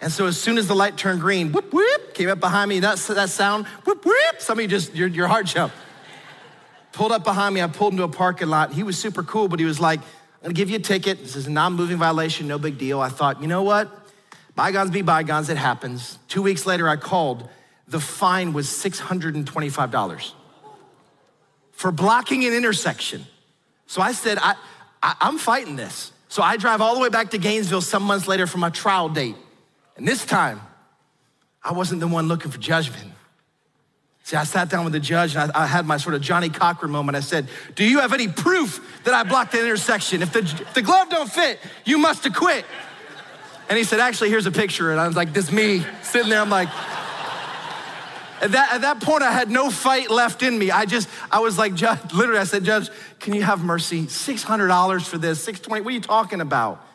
And 0.02 0.12
so 0.12 0.26
as 0.26 0.40
soon 0.40 0.58
as 0.58 0.68
the 0.68 0.76
light 0.76 0.98
turned 0.98 1.20
green, 1.20 1.52
whoop, 1.52 1.74
whoop, 1.74 2.14
came 2.14 2.30
up 2.30 2.40
behind 2.40 2.70
me. 2.70 2.80
That, 2.80 2.98
that 2.98 3.30
sound, 3.30 3.66
whoop, 3.86 4.06
whoop, 4.06 4.40
some 4.40 4.58
of 4.58 4.62
you 4.62 4.68
just, 4.68 4.96
your, 4.96 5.08
your 5.08 5.28
heart 5.28 5.46
jumped. 5.46 5.76
Pulled 6.94 7.12
up 7.12 7.24
behind 7.24 7.54
me. 7.54 7.62
I 7.62 7.68
pulled 7.68 7.94
into 7.94 8.04
a 8.04 8.10
parking 8.10 8.50
lot. 8.50 8.74
He 8.74 8.84
was 8.84 8.98
super 8.98 9.24
cool, 9.24 9.48
but 9.48 9.60
he 9.60 9.66
was 9.66 9.80
like, 9.80 10.00
I'm 10.00 10.44
gonna 10.44 10.54
give 10.54 10.70
you 10.70 10.78
a 10.78 10.82
ticket. 10.82 11.20
This 11.20 11.36
is 11.36 11.48
a 11.48 11.52
non 11.52 11.74
moving 11.74 11.98
violation, 11.98 12.48
no 12.48 12.58
big 12.58 12.78
deal. 12.78 13.02
I 13.02 13.10
thought, 13.10 13.42
you 13.42 13.48
know 13.48 13.64
what? 13.64 13.90
Bygones 14.56 14.92
be 14.92 15.02
bygones, 15.02 15.50
it 15.50 15.58
happens. 15.58 16.18
Two 16.28 16.42
weeks 16.42 16.66
later, 16.66 16.88
I 16.88 16.96
called. 16.96 17.50
The 17.88 18.00
fine 18.00 18.54
was 18.54 18.68
$625 18.68 20.34
for 21.72 21.92
blocking 21.92 22.46
an 22.46 22.54
intersection. 22.54 23.26
So 23.88 24.02
I 24.02 24.12
said, 24.12 24.38
I, 24.40 24.56
I, 25.02 25.16
I'm 25.22 25.38
fighting 25.38 25.76
this. 25.76 26.12
So 26.28 26.44
I 26.44 26.58
drive 26.58 26.82
all 26.82 26.94
the 26.94 27.02
way 27.02 27.10
back 27.10 27.32
to 27.32 27.38
Gainesville 27.38 27.82
some 27.82 28.04
months 28.04 28.28
later 28.28 28.46
for 28.46 28.60
my 28.60 28.70
trial 28.70 29.10
date. 29.10 29.36
And 30.00 30.08
this 30.08 30.26
time, 30.26 30.62
I 31.62 31.74
wasn't 31.74 32.00
the 32.00 32.08
one 32.08 32.30
looking 32.30 32.50
for 32.52 32.58
judgment. 32.58 33.12
See, 34.24 34.38
I 34.38 34.46
sat 34.46 34.70
down 34.70 34.86
with 34.86 34.94
the 34.94 35.00
judge 35.02 35.36
and 35.36 35.52
I, 35.52 35.64
I, 35.64 35.66
had 35.66 35.86
my 35.86 35.98
sort 35.98 36.16
of 36.16 36.22
Johnnie 36.22 36.48
Cochran 36.48 36.90
moment. 36.90 37.18
I 37.18 37.20
said, 37.20 37.50
Do 37.76 37.84
you 37.84 38.00
have 38.00 38.14
any 38.14 38.30
proof 38.30 39.02
that 39.04 39.14
I 39.14 39.24
blocked 39.24 39.52
the 39.52 39.60
intersection? 39.60 40.22
If 40.22 40.32
the, 40.32 40.40
if 40.40 40.74
the 40.74 40.82
glove 40.82 41.10
don't 41.10 41.30
fit, 41.30 41.60
you 41.84 41.98
must 41.98 42.26
acquit. 42.26 42.64
And 43.68 43.78
he 43.78 43.84
said, 43.84 44.00
Actually, 44.00 44.30
here's 44.30 44.46
a 44.46 44.52
picture. 44.52 44.92
And 44.92 45.02
I 45.02 45.08
was 45.08 45.18
like, 45.18 45.34
This 45.34 45.52
me 45.52 45.86
sitting 46.02 46.30
there. 46.30 46.40
I'm 46.40 46.50
like, 46.50 46.70
at 48.42 48.54
that, 48.54 48.76
at 48.76 48.82
that 48.82 49.02
point, 49.02 49.24
I 49.24 49.34
had 49.34 49.52
no 49.52 49.70
fight 49.70 50.10
left 50.10 50.44
in 50.44 50.58
me. 50.58 50.72
I 50.72 50.86
just, 50.86 51.10
I 51.30 51.40
was 51.40 51.58
like, 51.58 51.74
Judge, 51.74 52.14
literally, 52.14 52.40
I 52.40 52.46
said, 52.46 52.64
Judge, 52.64 52.90
can 53.20 53.34
you 53.34 53.44
have 53.44 53.66
mercy? 53.66 54.06
$600 54.06 55.06
for 55.06 55.18
this, 55.18 55.44
620, 55.44 55.84
what 55.84 55.92
are 55.92 55.94
you 55.94 56.00
talking 56.00 56.40
about? 56.40 56.86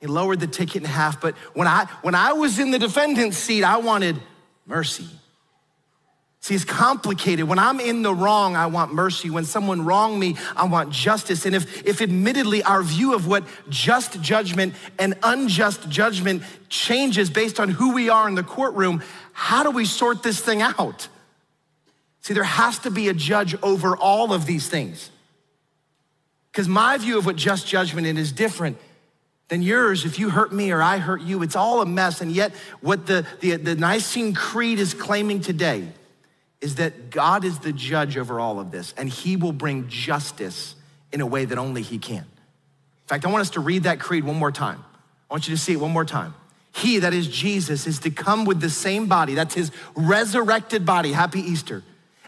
He 0.00 0.06
lowered 0.06 0.40
the 0.40 0.46
ticket 0.46 0.82
in 0.82 0.88
half. 0.88 1.20
But 1.20 1.36
when 1.54 1.68
I, 1.68 1.86
when 2.02 2.14
I 2.14 2.32
was 2.32 2.58
in 2.58 2.70
the 2.70 2.78
defendant's 2.78 3.36
seat, 3.36 3.64
I 3.64 3.76
wanted 3.76 4.16
mercy. 4.66 5.06
See, 6.42 6.54
it's 6.54 6.64
complicated. 6.64 7.46
When 7.46 7.58
I'm 7.58 7.80
in 7.80 8.00
the 8.00 8.14
wrong, 8.14 8.56
I 8.56 8.64
want 8.66 8.94
mercy. 8.94 9.28
When 9.28 9.44
someone 9.44 9.84
wronged 9.84 10.18
me, 10.18 10.36
I 10.56 10.64
want 10.64 10.90
justice. 10.90 11.44
And 11.44 11.54
if, 11.54 11.86
if 11.86 12.00
admittedly 12.00 12.62
our 12.62 12.82
view 12.82 13.14
of 13.14 13.26
what 13.26 13.44
just 13.68 14.22
judgment 14.22 14.74
and 14.98 15.14
unjust 15.22 15.90
judgment 15.90 16.42
changes 16.70 17.28
based 17.28 17.60
on 17.60 17.68
who 17.68 17.92
we 17.92 18.08
are 18.08 18.26
in 18.26 18.36
the 18.36 18.42
courtroom, 18.42 19.02
how 19.34 19.62
do 19.62 19.70
we 19.70 19.84
sort 19.84 20.22
this 20.22 20.40
thing 20.40 20.62
out? 20.62 21.08
See, 22.22 22.32
there 22.32 22.42
has 22.42 22.78
to 22.80 22.90
be 22.90 23.08
a 23.08 23.14
judge 23.14 23.54
over 23.62 23.94
all 23.94 24.32
of 24.32 24.46
these 24.46 24.66
things. 24.66 25.10
Because 26.50 26.68
my 26.68 26.96
view 26.96 27.18
of 27.18 27.26
what 27.26 27.36
just 27.36 27.66
judgment 27.66 28.06
is 28.06 28.32
different 28.32 28.78
than 29.50 29.62
yours 29.62 30.04
if 30.04 30.18
you 30.18 30.30
hurt 30.30 30.52
me 30.52 30.70
or 30.70 30.80
I 30.80 30.98
hurt 30.98 31.20
you. 31.20 31.42
It's 31.42 31.56
all 31.56 31.82
a 31.82 31.86
mess. 31.86 32.20
And 32.20 32.32
yet, 32.32 32.52
what 32.80 33.06
the, 33.06 33.26
the, 33.40 33.56
the 33.56 33.74
Nicene 33.74 34.32
Creed 34.32 34.78
is 34.78 34.94
claiming 34.94 35.40
today 35.40 35.86
is 36.60 36.76
that 36.76 37.10
God 37.10 37.44
is 37.44 37.58
the 37.58 37.72
judge 37.72 38.16
over 38.16 38.38
all 38.38 38.60
of 38.60 38.70
this, 38.70 38.94
and 38.96 39.08
He 39.08 39.36
will 39.36 39.52
bring 39.52 39.88
justice 39.88 40.76
in 41.12 41.20
a 41.20 41.26
way 41.26 41.44
that 41.44 41.58
only 41.58 41.82
He 41.82 41.98
can. 41.98 42.18
In 42.18 43.06
fact, 43.06 43.26
I 43.26 43.30
want 43.30 43.40
us 43.42 43.50
to 43.50 43.60
read 43.60 43.82
that 43.82 43.98
creed 43.98 44.24
one 44.24 44.36
more 44.36 44.52
time. 44.52 44.84
I 45.28 45.34
want 45.34 45.48
you 45.48 45.54
to 45.54 45.60
see 45.60 45.72
it 45.72 45.80
one 45.80 45.90
more 45.90 46.04
time. 46.04 46.32
He, 46.72 47.00
that 47.00 47.12
is 47.12 47.26
Jesus, 47.26 47.88
is 47.88 47.98
to 48.00 48.10
come 48.10 48.44
with 48.44 48.60
the 48.60 48.70
same 48.70 49.06
body, 49.06 49.34
that's 49.34 49.54
His 49.54 49.72
resurrected 49.96 50.86
body, 50.86 51.12
happy 51.12 51.40
Easter, 51.40 51.82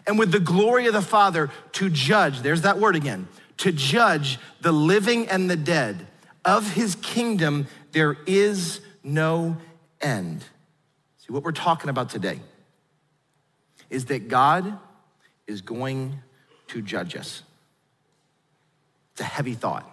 and 0.05 0.19
with 0.19 0.33
the 0.33 0.39
glory 0.41 0.87
of 0.87 0.93
the 0.93 1.01
Father 1.01 1.49
to 1.73 1.89
judge, 1.89 2.41
there's 2.41 2.63
that 2.63 2.79
word 2.79 2.97
again, 2.97 3.29
to 3.57 3.71
judge 3.71 4.39
the 4.59 4.73
living 4.73 5.29
and 5.29 5.49
the 5.49 5.55
dead. 5.55 6.07
Of 6.45 6.73
His 6.73 6.95
kingdom, 6.95 7.67
there 7.91 8.17
is 8.25 8.81
no 9.03 9.57
end. 10.01 10.43
See, 11.17 11.31
what 11.31 11.43
we're 11.43 11.51
talking 11.51 11.89
about 11.89 12.09
today 12.09 12.39
is 13.89 14.05
that 14.05 14.27
God 14.27 14.77
is 15.47 15.61
going 15.61 16.19
to 16.67 16.81
judge 16.81 17.15
us. 17.15 17.43
It's 19.13 19.21
a 19.21 19.25
heavy 19.25 19.53
thought. 19.53 19.89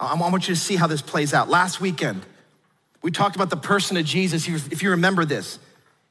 I 0.00 0.14
want 0.14 0.48
you 0.48 0.54
to 0.54 0.60
see 0.60 0.76
how 0.76 0.86
this 0.86 1.02
plays 1.02 1.34
out. 1.34 1.48
Last 1.48 1.80
weekend, 1.80 2.24
we 3.02 3.10
talked 3.10 3.36
about 3.36 3.50
the 3.50 3.56
person 3.56 3.96
of 3.96 4.04
Jesus, 4.04 4.48
if 4.48 4.82
you 4.82 4.90
remember 4.90 5.24
this. 5.24 5.58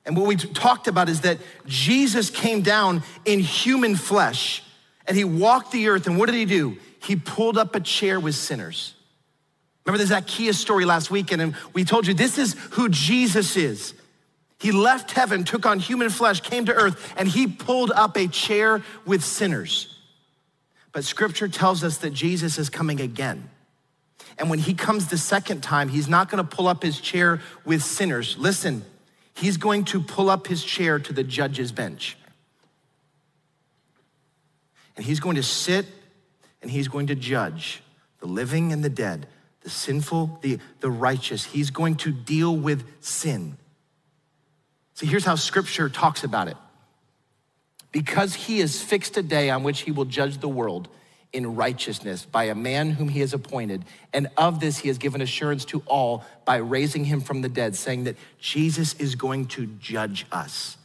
And 0.05 0.15
what 0.15 0.27
we 0.27 0.35
talked 0.35 0.87
about 0.87 1.09
is 1.09 1.21
that 1.21 1.39
Jesus 1.65 2.29
came 2.29 2.61
down 2.61 3.03
in 3.25 3.39
human 3.39 3.95
flesh 3.95 4.63
and 5.05 5.17
he 5.17 5.23
walked 5.23 5.71
the 5.71 5.89
earth. 5.89 6.07
And 6.07 6.17
what 6.17 6.27
did 6.27 6.35
he 6.35 6.45
do? 6.45 6.77
He 7.01 7.15
pulled 7.15 7.57
up 7.57 7.75
a 7.75 7.79
chair 7.79 8.19
with 8.19 8.35
sinners. 8.35 8.93
Remember 9.87 10.03
the 10.03 10.07
Zacchaeus 10.07 10.59
story 10.59 10.83
last 10.83 11.09
weekend, 11.09 11.41
and 11.41 11.55
we 11.73 11.85
told 11.85 12.07
you 12.07 12.13
this 12.13 12.37
is 12.37 12.55
who 12.71 12.89
Jesus 12.89 13.55
is. 13.55 13.93
He 14.59 14.73
left 14.73 15.11
heaven, 15.11 15.45
took 15.45 15.65
on 15.65 15.79
human 15.79 16.09
flesh, 16.09 16.41
came 16.41 16.65
to 16.65 16.73
earth, 16.73 17.13
and 17.15 17.25
he 17.25 17.47
pulled 17.47 17.91
up 17.91 18.17
a 18.17 18.27
chair 18.27 18.83
with 19.05 19.23
sinners. 19.23 19.95
But 20.91 21.05
scripture 21.05 21.47
tells 21.47 21.85
us 21.85 21.99
that 21.99 22.09
Jesus 22.09 22.57
is 22.57 22.69
coming 22.69 22.99
again. 22.99 23.49
And 24.37 24.49
when 24.49 24.59
he 24.59 24.73
comes 24.73 25.07
the 25.07 25.17
second 25.17 25.63
time, 25.63 25.87
he's 25.87 26.09
not 26.09 26.29
gonna 26.29 26.43
pull 26.43 26.67
up 26.67 26.83
his 26.83 26.99
chair 26.99 27.39
with 27.63 27.81
sinners. 27.81 28.35
Listen, 28.37 28.83
he's 29.35 29.55
going 29.55 29.85
to 29.85 30.01
pull 30.01 30.29
up 30.29 30.47
his 30.47 30.65
chair 30.65 30.99
to 30.99 31.13
the 31.13 31.23
judge's 31.23 31.71
bench. 31.71 32.17
And 34.97 35.05
he's 35.05 35.21
going 35.21 35.37
to 35.37 35.43
sit 35.43 35.85
and 36.61 36.69
he's 36.69 36.89
going 36.89 37.07
to 37.07 37.15
judge 37.15 37.81
the 38.19 38.27
living 38.27 38.73
and 38.73 38.83
the 38.83 38.89
dead, 38.89 39.27
the 39.67 39.71
sinful, 39.71 40.39
the, 40.41 40.59
the 40.79 40.89
righteous. 40.89 41.43
He's 41.43 41.71
going 41.71 41.95
to 41.97 42.11
deal 42.13 42.55
with 42.55 42.85
sin. 43.01 43.57
See, 44.93 45.05
here's 45.05 45.25
how 45.25 45.35
scripture 45.35 45.89
talks 45.89 46.23
about 46.23 46.47
it. 46.47 46.55
Because 47.91 48.33
he 48.33 48.59
has 48.59 48.81
fixed 48.81 49.17
a 49.17 49.21
day 49.21 49.49
on 49.49 49.63
which 49.63 49.81
he 49.81 49.91
will 49.91 50.05
judge 50.05 50.37
the 50.37 50.47
world 50.47 50.87
in 51.33 51.57
righteousness 51.57 52.25
by 52.25 52.45
a 52.45 52.55
man 52.55 52.91
whom 52.91 53.09
he 53.09 53.19
has 53.19 53.33
appointed, 53.33 53.83
and 54.13 54.29
of 54.37 54.61
this 54.61 54.77
he 54.77 54.87
has 54.87 54.97
given 54.97 55.19
assurance 55.19 55.65
to 55.65 55.83
all 55.85 56.23
by 56.45 56.55
raising 56.55 57.03
him 57.03 57.19
from 57.19 57.41
the 57.41 57.49
dead, 57.49 57.75
saying 57.75 58.05
that 58.05 58.15
Jesus 58.39 58.93
is 58.93 59.15
going 59.15 59.47
to 59.47 59.65
judge 59.81 60.25
us. 60.31 60.77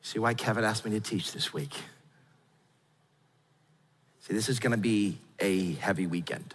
See 0.00 0.18
why 0.18 0.32
Kevin 0.32 0.64
asked 0.64 0.86
me 0.86 0.92
to 0.92 1.00
teach 1.00 1.34
this 1.34 1.52
week? 1.52 1.74
See, 4.20 4.32
this 4.32 4.48
is 4.48 4.58
gonna 4.58 4.78
be 4.78 5.18
a 5.40 5.72
heavy 5.72 6.06
weekend. 6.06 6.54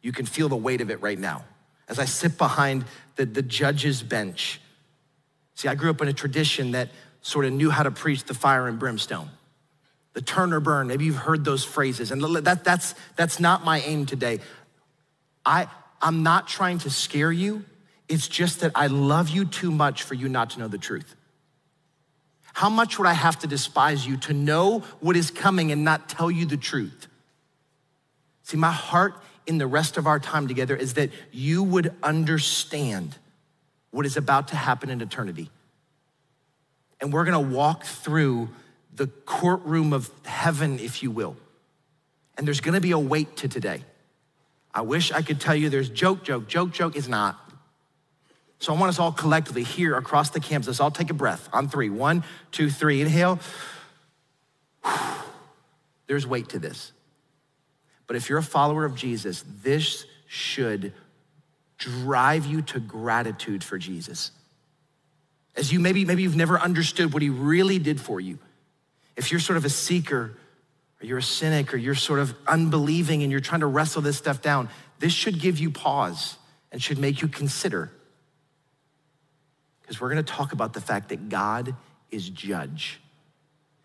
You 0.00 0.12
can 0.12 0.26
feel 0.26 0.48
the 0.48 0.56
weight 0.56 0.80
of 0.80 0.90
it 0.90 1.00
right 1.00 1.18
now 1.18 1.44
as 1.88 1.98
I 1.98 2.04
sit 2.04 2.38
behind 2.38 2.84
the, 3.16 3.26
the 3.26 3.42
judge's 3.42 4.02
bench. 4.02 4.60
See, 5.54 5.68
I 5.68 5.74
grew 5.74 5.90
up 5.90 6.00
in 6.00 6.08
a 6.08 6.12
tradition 6.12 6.72
that 6.72 6.88
sort 7.20 7.44
of 7.44 7.52
knew 7.52 7.70
how 7.70 7.82
to 7.82 7.90
preach 7.90 8.24
the 8.24 8.34
fire 8.34 8.66
and 8.66 8.78
brimstone. 8.78 9.30
The 10.14 10.22
turn 10.22 10.52
or 10.52 10.60
burn, 10.60 10.88
maybe 10.88 11.04
you've 11.04 11.16
heard 11.16 11.44
those 11.44 11.64
phrases. 11.64 12.10
And 12.10 12.22
that, 12.44 12.64
that's, 12.64 12.94
that's 13.16 13.38
not 13.38 13.64
my 13.64 13.80
aim 13.80 14.06
today. 14.06 14.40
I, 15.46 15.68
I'm 16.00 16.22
not 16.22 16.48
trying 16.48 16.78
to 16.78 16.90
scare 16.90 17.32
you. 17.32 17.64
It's 18.08 18.28
just 18.28 18.60
that 18.60 18.72
I 18.74 18.88
love 18.88 19.30
you 19.30 19.44
too 19.44 19.70
much 19.70 20.02
for 20.02 20.14
you 20.14 20.28
not 20.28 20.50
to 20.50 20.58
know 20.58 20.68
the 20.68 20.78
truth. 20.78 21.14
How 22.52 22.68
much 22.68 22.98
would 22.98 23.06
I 23.06 23.14
have 23.14 23.38
to 23.40 23.46
despise 23.46 24.06
you 24.06 24.16
to 24.18 24.32
know 24.32 24.80
what 25.00 25.16
is 25.16 25.30
coming 25.30 25.72
and 25.72 25.84
not 25.84 26.08
tell 26.08 26.30
you 26.30 26.44
the 26.46 26.56
truth? 26.56 27.06
See, 28.42 28.56
my 28.56 28.72
heart 28.72 29.14
in 29.46 29.58
the 29.58 29.66
rest 29.66 29.96
of 29.96 30.06
our 30.06 30.18
time 30.18 30.48
together 30.48 30.76
is 30.76 30.94
that 30.94 31.10
you 31.30 31.62
would 31.62 31.94
understand 32.02 33.16
what 33.90 34.06
is 34.06 34.16
about 34.16 34.48
to 34.48 34.56
happen 34.56 34.90
in 34.90 35.00
eternity. 35.00 35.50
And 37.00 37.12
we're 37.12 37.24
gonna 37.24 37.40
walk 37.40 37.84
through 37.84 38.50
the 38.94 39.06
courtroom 39.06 39.92
of 39.92 40.10
heaven, 40.24 40.78
if 40.78 41.02
you 41.02 41.10
will. 41.10 41.36
And 42.36 42.46
there's 42.46 42.60
gonna 42.60 42.80
be 42.80 42.92
a 42.92 42.98
weight 42.98 43.36
to 43.38 43.48
today. 43.48 43.82
I 44.74 44.82
wish 44.82 45.12
I 45.12 45.22
could 45.22 45.40
tell 45.40 45.54
you 45.54 45.68
there's 45.68 45.90
joke, 45.90 46.22
joke, 46.22 46.48
joke, 46.48 46.72
joke. 46.72 46.96
Is 46.96 47.08
not. 47.08 47.38
So 48.62 48.72
I 48.72 48.78
want 48.78 48.90
us 48.90 49.00
all 49.00 49.10
collectively 49.10 49.64
here 49.64 49.96
across 49.96 50.30
the 50.30 50.38
campus, 50.38 50.68
let's 50.68 50.78
all 50.78 50.92
take 50.92 51.10
a 51.10 51.14
breath 51.14 51.48
on 51.52 51.68
three. 51.68 51.90
One, 51.90 52.22
two, 52.52 52.70
three. 52.70 53.00
Inhale. 53.00 53.40
There's 56.06 56.28
weight 56.28 56.50
to 56.50 56.60
this. 56.60 56.92
But 58.06 58.14
if 58.14 58.28
you're 58.28 58.38
a 58.38 58.42
follower 58.42 58.84
of 58.84 58.94
Jesus, 58.94 59.44
this 59.64 60.04
should 60.28 60.92
drive 61.76 62.46
you 62.46 62.62
to 62.62 62.78
gratitude 62.78 63.64
for 63.64 63.78
Jesus. 63.78 64.30
As 65.56 65.72
you 65.72 65.80
maybe, 65.80 66.04
maybe 66.04 66.22
you've 66.22 66.36
never 66.36 66.56
understood 66.56 67.12
what 67.12 67.20
he 67.20 67.30
really 67.30 67.80
did 67.80 68.00
for 68.00 68.20
you. 68.20 68.38
If 69.16 69.32
you're 69.32 69.40
sort 69.40 69.56
of 69.56 69.64
a 69.64 69.70
seeker, 69.70 70.38
or 71.00 71.06
you're 71.06 71.18
a 71.18 71.22
cynic, 71.22 71.74
or 71.74 71.78
you're 71.78 71.96
sort 71.96 72.20
of 72.20 72.32
unbelieving 72.46 73.24
and 73.24 73.32
you're 73.32 73.40
trying 73.40 73.60
to 73.60 73.66
wrestle 73.66 74.02
this 74.02 74.18
stuff 74.18 74.40
down, 74.40 74.68
this 75.00 75.12
should 75.12 75.40
give 75.40 75.58
you 75.58 75.72
pause 75.72 76.36
and 76.70 76.80
should 76.80 76.98
make 76.98 77.22
you 77.22 77.26
consider. 77.26 77.90
We're 80.00 80.08
gonna 80.08 80.22
talk 80.22 80.52
about 80.52 80.72
the 80.72 80.80
fact 80.80 81.08
that 81.10 81.28
God 81.28 81.74
is 82.10 82.28
judge. 82.28 83.00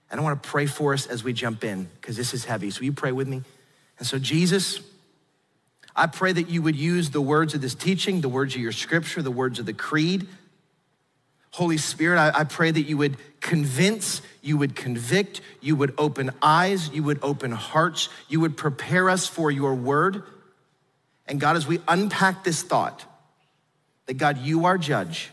And 0.09 0.19
I 0.19 0.23
wanna 0.23 0.37
pray 0.37 0.65
for 0.65 0.93
us 0.93 1.07
as 1.07 1.23
we 1.23 1.33
jump 1.33 1.63
in, 1.63 1.89
because 1.99 2.15
this 2.15 2.33
is 2.33 2.45
heavy. 2.45 2.69
So 2.71 2.81
you 2.81 2.93
pray 2.93 3.11
with 3.11 3.27
me? 3.27 3.43
And 3.99 4.07
so, 4.07 4.19
Jesus, 4.19 4.79
I 5.95 6.05
pray 6.05 6.31
that 6.31 6.49
you 6.49 6.61
would 6.61 6.75
use 6.75 7.09
the 7.09 7.21
words 7.21 7.55
of 7.55 7.61
this 7.61 7.73
teaching, 7.73 8.21
the 8.21 8.29
words 8.29 8.53
of 8.53 8.61
your 8.61 8.71
scripture, 8.71 9.23
the 9.23 9.31
words 9.31 9.57
of 9.57 9.65
the 9.65 9.73
creed. 9.73 10.27
Holy 11.51 11.77
Spirit, 11.77 12.19
I, 12.19 12.41
I, 12.41 12.43
pray 12.43 12.69
that 12.69 12.83
you 12.83 12.97
would 12.97 13.17
convince, 13.39 14.21
you 14.43 14.57
would 14.57 14.75
convict, 14.75 15.41
you 15.59 15.75
would 15.75 15.91
open 15.97 16.29
eyes, 16.39 16.89
you 16.89 17.01
would 17.01 17.17
open 17.23 17.51
hearts, 17.51 18.09
you 18.27 18.39
would 18.41 18.55
prepare 18.55 19.09
us 19.09 19.25
for 19.25 19.49
your 19.49 19.73
word. 19.73 20.21
And 21.25 21.39
God, 21.39 21.55
as 21.55 21.65
we 21.65 21.79
unpack 21.87 22.43
this 22.43 22.61
thought, 22.61 23.03
that 24.05 24.15
God, 24.15 24.37
you 24.37 24.65
are 24.65 24.77
judge, 24.77 25.31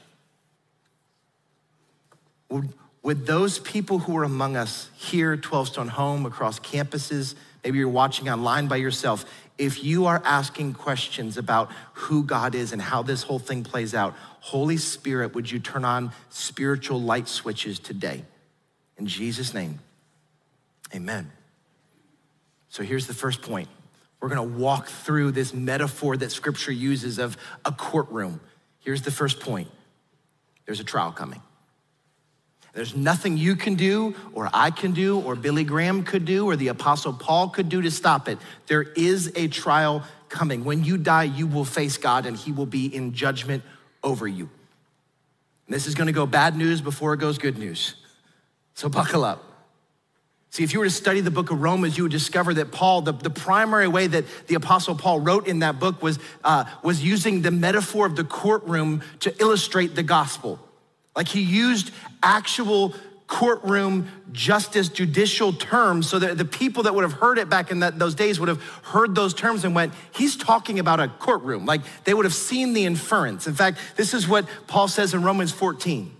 would, 2.54 2.72
would 3.02 3.26
those 3.26 3.58
people 3.58 3.98
who 4.00 4.16
are 4.16 4.24
among 4.24 4.56
us 4.56 4.88
here, 4.96 5.36
12 5.36 5.68
Stone 5.68 5.88
Home, 5.88 6.26
across 6.26 6.58
campuses, 6.58 7.34
Maybe 7.64 7.78
you're 7.78 7.88
watching 7.88 8.28
online 8.28 8.68
by 8.68 8.76
yourself. 8.76 9.24
If 9.56 9.82
you 9.82 10.04
are 10.06 10.20
asking 10.24 10.74
questions 10.74 11.38
about 11.38 11.70
who 11.94 12.22
God 12.22 12.54
is 12.54 12.72
and 12.72 12.82
how 12.82 13.02
this 13.02 13.22
whole 13.22 13.38
thing 13.38 13.64
plays 13.64 13.94
out, 13.94 14.14
Holy 14.40 14.76
Spirit, 14.76 15.34
would 15.34 15.50
you 15.50 15.58
turn 15.58 15.84
on 15.84 16.12
spiritual 16.28 17.00
light 17.00 17.26
switches 17.26 17.78
today? 17.78 18.24
In 18.98 19.06
Jesus' 19.06 19.54
name, 19.54 19.78
amen. 20.94 21.32
So 22.68 22.82
here's 22.82 23.06
the 23.06 23.14
first 23.14 23.40
point. 23.40 23.68
We're 24.20 24.28
gonna 24.28 24.42
walk 24.42 24.88
through 24.88 25.30
this 25.32 25.54
metaphor 25.54 26.16
that 26.18 26.32
scripture 26.32 26.72
uses 26.72 27.18
of 27.18 27.36
a 27.64 27.72
courtroom. 27.72 28.40
Here's 28.80 29.02
the 29.02 29.10
first 29.10 29.40
point 29.40 29.68
there's 30.66 30.80
a 30.80 30.84
trial 30.84 31.12
coming. 31.12 31.40
There's 32.74 32.96
nothing 32.96 33.36
you 33.36 33.54
can 33.54 33.76
do, 33.76 34.14
or 34.32 34.50
I 34.52 34.70
can 34.72 34.92
do, 34.92 35.20
or 35.20 35.36
Billy 35.36 35.62
Graham 35.62 36.02
could 36.02 36.24
do, 36.24 36.44
or 36.44 36.56
the 36.56 36.68
Apostle 36.68 37.12
Paul 37.12 37.48
could 37.48 37.68
do 37.68 37.80
to 37.82 37.90
stop 37.90 38.28
it. 38.28 38.38
There 38.66 38.82
is 38.82 39.32
a 39.36 39.46
trial 39.46 40.02
coming. 40.28 40.64
When 40.64 40.82
you 40.82 40.98
die, 40.98 41.22
you 41.24 41.46
will 41.46 41.64
face 41.64 41.96
God, 41.96 42.26
and 42.26 42.36
He 42.36 42.50
will 42.50 42.66
be 42.66 42.86
in 42.86 43.12
judgment 43.12 43.62
over 44.02 44.26
you. 44.26 44.50
And 45.66 45.74
this 45.74 45.86
is 45.86 45.94
gonna 45.94 46.12
go 46.12 46.26
bad 46.26 46.56
news 46.56 46.80
before 46.80 47.14
it 47.14 47.18
goes 47.18 47.38
good 47.38 47.58
news. 47.58 47.94
So 48.74 48.88
buckle 48.88 49.24
up. 49.24 49.44
See, 50.50 50.64
if 50.64 50.72
you 50.72 50.80
were 50.80 50.84
to 50.84 50.90
study 50.90 51.20
the 51.20 51.30
book 51.30 51.50
of 51.50 51.62
Romans, 51.62 51.96
you 51.96 52.04
would 52.04 52.12
discover 52.12 52.54
that 52.54 52.70
Paul, 52.70 53.02
the, 53.02 53.12
the 53.12 53.30
primary 53.30 53.88
way 53.88 54.06
that 54.06 54.24
the 54.46 54.56
Apostle 54.56 54.94
Paul 54.94 55.20
wrote 55.20 55.46
in 55.46 55.60
that 55.60 55.80
book 55.80 56.02
was, 56.02 56.18
uh, 56.42 56.64
was 56.82 57.02
using 57.02 57.42
the 57.42 57.50
metaphor 57.50 58.06
of 58.06 58.14
the 58.14 58.24
courtroom 58.24 59.02
to 59.20 59.34
illustrate 59.40 59.94
the 59.94 60.02
gospel. 60.02 60.60
Like 61.16 61.28
he 61.28 61.40
used 61.40 61.92
actual 62.22 62.94
courtroom 63.26 64.08
justice 64.32 64.88
judicial 64.88 65.52
terms 65.52 66.08
so 66.08 66.18
that 66.18 66.36
the 66.36 66.44
people 66.44 66.82
that 66.82 66.94
would 66.94 67.04
have 67.04 67.14
heard 67.14 67.38
it 67.38 67.48
back 67.48 67.70
in 67.70 67.80
that, 67.80 67.98
those 67.98 68.14
days 68.14 68.38
would 68.38 68.48
have 68.48 68.62
heard 68.82 69.14
those 69.14 69.32
terms 69.32 69.64
and 69.64 69.74
went 69.74 69.92
he's 70.14 70.36
talking 70.36 70.78
about 70.78 71.00
a 71.00 71.08
courtroom. 71.08 71.64
Like 71.64 71.80
they 72.04 72.12
would 72.12 72.26
have 72.26 72.34
seen 72.34 72.74
the 72.74 72.84
inference. 72.84 73.46
In 73.46 73.54
fact 73.54 73.78
this 73.96 74.12
is 74.12 74.28
what 74.28 74.46
paul 74.66 74.88
says 74.88 75.14
in 75.14 75.22
romans 75.22 75.52
14 75.52 76.14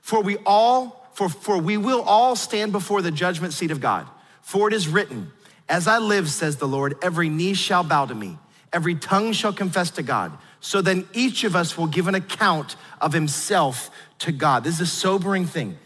for 0.00 0.22
we 0.22 0.38
all 0.46 1.06
for, 1.12 1.28
for 1.28 1.58
we 1.58 1.76
will 1.76 2.02
all 2.02 2.34
stand 2.34 2.72
before 2.72 3.02
the 3.02 3.10
judgment 3.10 3.52
seat 3.52 3.70
of 3.70 3.80
god. 3.80 4.06
For 4.40 4.68
it 4.68 4.74
is 4.74 4.88
written 4.88 5.32
as 5.68 5.86
i 5.86 5.98
live 5.98 6.30
says 6.30 6.56
the 6.56 6.68
lord 6.68 6.96
every 7.02 7.28
knee 7.28 7.54
shall 7.54 7.84
bow 7.84 8.06
to 8.06 8.14
me 8.14 8.38
every 8.72 8.94
tongue 8.94 9.32
shall 9.32 9.52
confess 9.52 9.90
to 9.90 10.02
god 10.02 10.32
so 10.60 10.80
then 10.80 11.06
each 11.12 11.44
of 11.44 11.54
us 11.54 11.76
will 11.76 11.86
give 11.86 12.08
an 12.08 12.14
account 12.14 12.74
of 13.00 13.12
himself 13.12 13.90
to 14.18 14.32
god 14.32 14.64
this 14.64 14.74
is 14.74 14.80
a 14.80 14.86
sobering 14.86 15.46
thing 15.46 15.78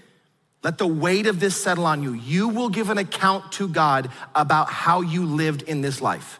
let 0.62 0.78
the 0.78 0.86
weight 0.86 1.26
of 1.26 1.40
this 1.40 1.60
settle 1.60 1.86
on 1.86 2.02
you. 2.02 2.12
You 2.12 2.48
will 2.48 2.68
give 2.68 2.88
an 2.88 2.98
account 2.98 3.52
to 3.52 3.66
God 3.68 4.10
about 4.34 4.68
how 4.68 5.00
you 5.00 5.26
lived 5.26 5.62
in 5.62 5.80
this 5.80 6.00
life. 6.00 6.38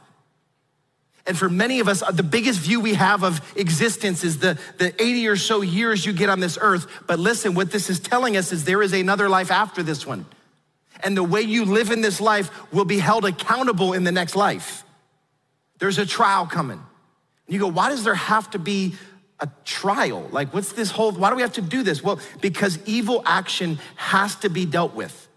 And 1.27 1.39
for 1.39 1.49
many 1.49 1.81
of 1.81 1.89
us, 1.89 2.03
uh, 2.03 2.11
the 2.11 2.23
biggest 2.23 2.61
view 2.61 2.81
we 2.81 2.95
have 2.95 3.23
of 3.23 3.41
existence 3.57 4.25
is 4.25 4.39
the, 4.39 4.59
the 4.79 4.93
80 5.01 5.29
or 5.29 5.37
so 5.37 5.61
years 5.61 6.05
you 6.05 6.13
get 6.13 6.29
on 6.29 6.41
this 6.41 6.59
earth. 6.61 6.87
But 7.07 7.19
listen, 7.19 7.55
what 7.55 7.71
this 7.71 7.91
is 7.91 8.01
telling 8.01 8.37
us 8.37 8.53
is 8.53 8.65
there 8.65 8.83
is 8.83 8.93
another 8.93 9.29
life 9.29 9.51
after 9.51 9.83
this 9.83 10.05
one. 10.05 10.27
And 11.05 11.17
the 11.17 11.23
way 11.23 11.43
you 11.43 11.65
live 11.65 11.91
in 11.91 12.01
this 12.01 12.21
life 12.21 12.51
will 12.73 12.85
be 12.85 12.99
held 12.99 13.25
accountable 13.25 13.93
in 13.93 14.05
the 14.05 14.13
next 14.13 14.35
life. 14.35 14.85
There's 15.79 15.99
a 15.99 16.07
trial 16.07 16.47
coming. 16.47 16.79
And 16.79 17.55
you 17.55 17.61
go, 17.61 17.69
why 17.69 17.91
does 17.91 18.05
there 18.05 18.15
have 18.15 18.51
to 18.53 18.59
be 18.59 18.95
a 19.43 19.49
trial. 19.65 20.29
Like, 20.31 20.55
what's 20.55 20.73
this 20.73 20.91
whole, 20.93 21.13
why 21.13 21.29
do 21.29 21.37
we 21.37 21.43
have 21.43 21.55
to 21.55 21.61
do 21.61 21.83
this? 21.83 22.03
Well, 22.03 22.21
because 22.41 22.79
evil 22.87 23.23
action 23.27 23.81
has 23.97 24.37
to 24.37 24.49
be 24.49 24.65
dealt 24.65 24.95
with. 24.95 25.29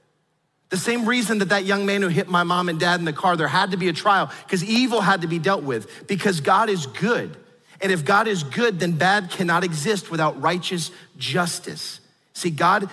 The 0.69 0.77
same 0.77 1.05
reason 1.07 1.39
that 1.39 1.49
that 1.49 1.65
young 1.65 1.85
man 1.85 2.03
who 2.03 2.07
hit 2.07 2.27
my 2.27 2.43
mom 2.43 2.69
and 2.69 2.79
dad 2.79 2.99
in 2.99 3.05
the 3.05 3.13
car, 3.13 3.35
there 3.35 3.47
had 3.47 3.71
to 3.71 3.77
be 3.77 3.89
a 3.89 3.93
trial 3.93 4.31
because 4.43 4.63
evil 4.63 5.01
had 5.01 5.21
to 5.21 5.27
be 5.27 5.39
dealt 5.39 5.63
with 5.63 6.07
because 6.07 6.39
God 6.39 6.69
is 6.69 6.85
good. 6.85 7.35
And 7.81 7.91
if 7.91 8.05
God 8.05 8.27
is 8.27 8.43
good, 8.43 8.79
then 8.79 8.93
bad 8.93 9.31
cannot 9.31 9.63
exist 9.63 10.11
without 10.11 10.39
righteous 10.41 10.91
justice. 11.17 11.99
See, 12.33 12.51
God 12.51 12.89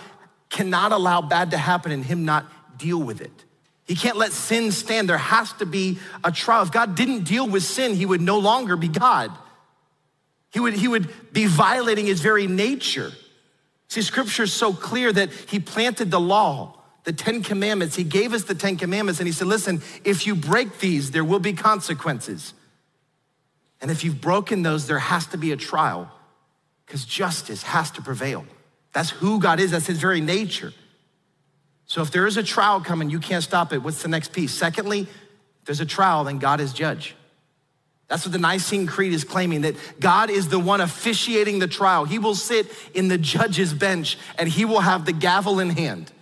cannot 0.49 0.92
allow 0.92 1.21
bad 1.21 1.50
to 1.50 1.59
happen 1.59 1.92
and 1.92 2.04
Him 2.04 2.25
not 2.25 2.47
deal 2.78 2.99
with 2.99 3.21
it. 3.21 3.45
He 3.85 3.97
can't 3.97 4.16
let 4.16 4.33
sin 4.33 4.73
stand. 4.73 5.09
There 5.09 5.19
has 5.19 5.52
to 5.54 5.66
be 5.66 5.99
a 6.25 6.33
trial. 6.33 6.62
If 6.62 6.73
God 6.73 6.95
didn't 6.95 7.25
deal 7.25 7.47
with 7.47 7.64
sin, 7.64 7.95
He 7.95 8.07
would 8.07 8.23
no 8.23 8.38
longer 8.38 8.76
be 8.76 8.88
God. 8.88 9.31
He 10.52 10.61
would, 10.61 10.75
he 10.75 10.87
would 10.87 11.32
be 11.32 11.47
violating 11.47 12.06
his 12.06 12.21
very 12.21 12.47
nature. 12.47 13.11
See, 13.88 14.02
scripture 14.02 14.44
is 14.44 14.52
so 14.52 14.73
clear 14.73 15.12
that 15.12 15.32
he 15.32 15.59
planted 15.59 16.11
the 16.11 16.21
law, 16.21 16.78
the 17.04 17.12
Ten 17.12 17.42
Commandments. 17.42 17.97
He 17.97 18.04
gave 18.04 18.32
us 18.32 18.44
the 18.44 18.54
Ten 18.54 18.76
Commandments 18.76 19.18
and 19.18 19.26
he 19.26 19.32
said, 19.32 19.49
listen, 19.49 19.82
if 20.04 20.26
you 20.26 20.35
break 20.35 20.78
these, 20.78 21.11
there 21.11 21.25
will 21.25 21.40
be 21.40 21.52
consequences. 21.52 22.54
And 23.80 23.90
if 23.90 24.04
you've 24.04 24.21
broken 24.21 24.62
those, 24.62 24.87
there 24.87 24.99
has 24.99 25.26
to 25.28 25.38
be 25.38 25.52
a 25.52 25.56
trial 25.56 26.11
because 26.87 27.04
justice 27.04 27.62
has 27.64 27.90
to 27.92 28.02
prevail. 28.02 28.44
That's 28.92 29.11
who 29.11 29.40
God 29.40 29.59
is, 29.59 29.71
that's 29.71 29.87
his 29.87 29.99
very 29.99 30.21
nature. 30.21 30.73
So 31.87 32.02
if 32.02 32.11
there 32.11 32.26
is 32.26 32.37
a 32.37 32.42
trial 32.42 32.80
coming, 32.80 33.11
you 33.11 33.18
can't 33.18 33.42
stop 33.42 33.73
it. 33.73 33.82
What's 33.82 34.02
the 34.02 34.09
next 34.09 34.32
piece? 34.32 34.52
Secondly, 34.52 35.00
if 35.00 35.64
there's 35.64 35.80
a 35.80 35.87
trial, 35.87 36.25
then 36.25 36.38
God 36.38 36.61
is 36.61 36.73
judge. 36.73 37.14
That's 38.12 38.26
what 38.26 38.33
the 38.33 38.38
Nicene 38.38 38.87
Creed 38.87 39.14
is 39.14 39.25
claiming 39.25 39.62
that 39.62 39.75
God 39.99 40.28
is 40.28 40.49
the 40.49 40.59
one 40.59 40.83
officiating 40.83 41.61
the 41.61 41.66
trial. 41.66 42.04
He 42.04 42.19
will 42.19 42.35
sit 42.35 42.71
in 42.92 43.09
the 43.09 43.16
judge's 43.16 43.73
bench 43.73 44.19
and 44.38 44.47
he 44.47 44.66
will 44.66 44.81
have 44.81 45.07
the 45.07 45.14
gavel 45.14 45.61
in 45.61 45.71
hand. 45.71 46.12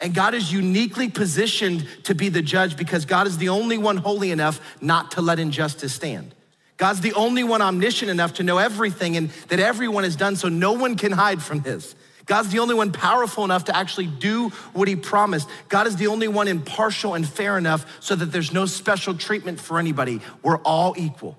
And 0.00 0.12
God 0.12 0.34
is 0.34 0.52
uniquely 0.52 1.08
positioned 1.08 1.86
to 2.02 2.16
be 2.16 2.28
the 2.28 2.42
judge 2.42 2.76
because 2.76 3.04
God 3.04 3.28
is 3.28 3.38
the 3.38 3.50
only 3.50 3.78
one 3.78 3.98
holy 3.98 4.32
enough 4.32 4.60
not 4.80 5.12
to 5.12 5.20
let 5.20 5.38
injustice 5.38 5.94
stand. 5.94 6.34
God's 6.76 7.02
the 7.02 7.14
only 7.14 7.44
one 7.44 7.62
omniscient 7.62 8.10
enough 8.10 8.34
to 8.34 8.42
know 8.42 8.58
everything 8.58 9.16
and 9.16 9.30
that 9.46 9.60
everyone 9.60 10.02
has 10.02 10.16
done, 10.16 10.34
so 10.34 10.48
no 10.48 10.72
one 10.72 10.96
can 10.96 11.12
hide 11.12 11.40
from 11.40 11.60
this. 11.60 11.94
God's 12.26 12.48
the 12.48 12.58
only 12.58 12.74
one 12.74 12.90
powerful 12.90 13.44
enough 13.44 13.64
to 13.64 13.76
actually 13.76 14.08
do 14.08 14.48
what 14.72 14.88
he 14.88 14.96
promised. 14.96 15.48
God 15.68 15.86
is 15.86 15.94
the 15.96 16.08
only 16.08 16.26
one 16.26 16.48
impartial 16.48 17.14
and 17.14 17.26
fair 17.26 17.56
enough 17.56 17.86
so 18.00 18.16
that 18.16 18.26
there's 18.26 18.52
no 18.52 18.66
special 18.66 19.14
treatment 19.14 19.60
for 19.60 19.78
anybody. 19.78 20.20
We're 20.42 20.58
all 20.58 20.94
equal. 20.98 21.38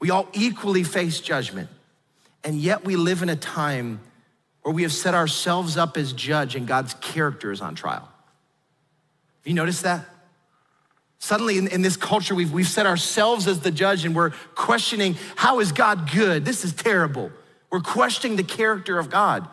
We 0.00 0.10
all 0.10 0.28
equally 0.34 0.84
face 0.84 1.18
judgment. 1.20 1.70
And 2.44 2.60
yet 2.60 2.84
we 2.84 2.96
live 2.96 3.22
in 3.22 3.30
a 3.30 3.36
time 3.36 4.00
where 4.62 4.74
we 4.74 4.82
have 4.82 4.92
set 4.92 5.14
ourselves 5.14 5.78
up 5.78 5.96
as 5.96 6.12
judge 6.12 6.56
and 6.56 6.66
God's 6.66 6.92
character 6.94 7.50
is 7.50 7.62
on 7.62 7.74
trial. 7.74 8.02
Have 8.02 9.46
you 9.46 9.54
noticed 9.54 9.82
that? 9.84 10.04
Suddenly, 11.18 11.56
in, 11.56 11.68
in, 11.68 11.80
this 11.80 11.96
culture, 11.96 12.34
we've, 12.34 12.52
we've 12.52 12.68
set 12.68 12.84
ourselves 12.84 13.46
as 13.46 13.60
the 13.60 13.70
judge 13.70 14.04
and 14.04 14.14
we're 14.14 14.30
questioning 14.54 15.16
how 15.36 15.60
is 15.60 15.72
God 15.72 16.10
good? 16.12 16.44
This 16.44 16.66
is 16.66 16.74
terrible. 16.74 17.30
We're 17.70 17.80
questioning 17.80 18.36
the 18.36 18.44
character 18.44 18.98
of 18.98 19.08
God. 19.08 19.48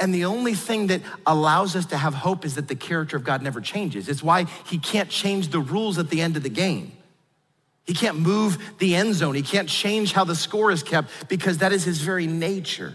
And 0.00 0.12
the 0.12 0.24
only 0.24 0.54
thing 0.54 0.88
that 0.88 1.02
allows 1.24 1.76
us 1.76 1.86
to 1.86 1.96
have 1.96 2.14
hope 2.14 2.44
is 2.44 2.56
that 2.56 2.68
the 2.68 2.74
character 2.74 3.16
of 3.16 3.24
God 3.24 3.42
never 3.42 3.60
changes. 3.60 4.08
It's 4.08 4.22
why 4.22 4.44
he 4.66 4.78
can't 4.78 5.08
change 5.08 5.48
the 5.48 5.60
rules 5.60 5.98
at 5.98 6.10
the 6.10 6.20
end 6.20 6.36
of 6.36 6.42
the 6.42 6.48
game. 6.48 6.92
He 7.84 7.94
can't 7.94 8.18
move 8.18 8.76
the 8.78 8.96
end 8.96 9.14
zone. 9.14 9.34
He 9.34 9.42
can't 9.42 9.68
change 9.68 10.12
how 10.12 10.24
the 10.24 10.34
score 10.34 10.70
is 10.70 10.82
kept 10.82 11.28
because 11.28 11.58
that 11.58 11.72
is 11.72 11.84
his 11.84 12.00
very 12.00 12.26
nature. 12.26 12.94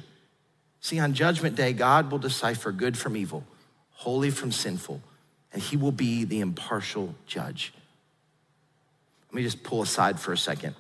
See, 0.82 1.00
on 1.00 1.14
Judgment 1.14 1.56
Day, 1.56 1.74
God 1.74 2.12
will 2.12 2.20
decipher 2.20 2.72
good 2.72 2.98
from 2.98 3.16
evil, 3.16 3.44
holy 3.92 4.32
from 4.32 4.52
sinful, 4.52 5.02
and 5.54 5.62
he 5.62 5.78
will 5.78 5.92
be 5.92 6.24
the 6.24 6.40
impartial 6.40 7.16
judge. 7.28 7.74
Let 9.30 9.36
me 9.36 9.44
just 9.44 9.62
pull 9.64 9.82
aside 9.84 10.20
for 10.20 10.34
a 10.34 10.38
second. 10.38 10.76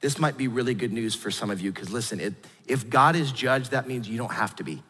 This 0.00 0.18
might 0.18 0.36
be 0.36 0.48
really 0.48 0.74
good 0.74 0.92
news 0.92 1.14
for 1.14 1.30
some 1.30 1.50
of 1.50 1.60
you 1.60 1.72
because 1.72 1.90
listen, 1.90 2.20
it, 2.20 2.34
if 2.66 2.90
God 2.90 3.16
is 3.16 3.32
judge, 3.32 3.70
that 3.70 3.88
means 3.88 4.08
you 4.08 4.18
don't 4.18 4.32
have 4.32 4.54
to 4.56 4.64
be. 4.64 4.82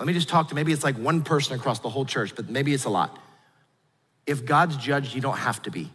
Let 0.00 0.06
me 0.06 0.14
just 0.14 0.30
talk 0.30 0.48
to 0.48 0.54
maybe 0.54 0.72
it's 0.72 0.82
like 0.82 0.96
one 0.96 1.20
person 1.20 1.54
across 1.54 1.80
the 1.80 1.90
whole 1.90 2.06
church, 2.06 2.34
but 2.34 2.48
maybe 2.48 2.72
it's 2.72 2.86
a 2.86 2.90
lot. 2.90 3.18
If 4.26 4.46
God's 4.46 4.78
judged, 4.78 5.14
you 5.14 5.20
don't 5.20 5.36
have 5.36 5.60
to 5.64 5.70
be. 5.70 5.92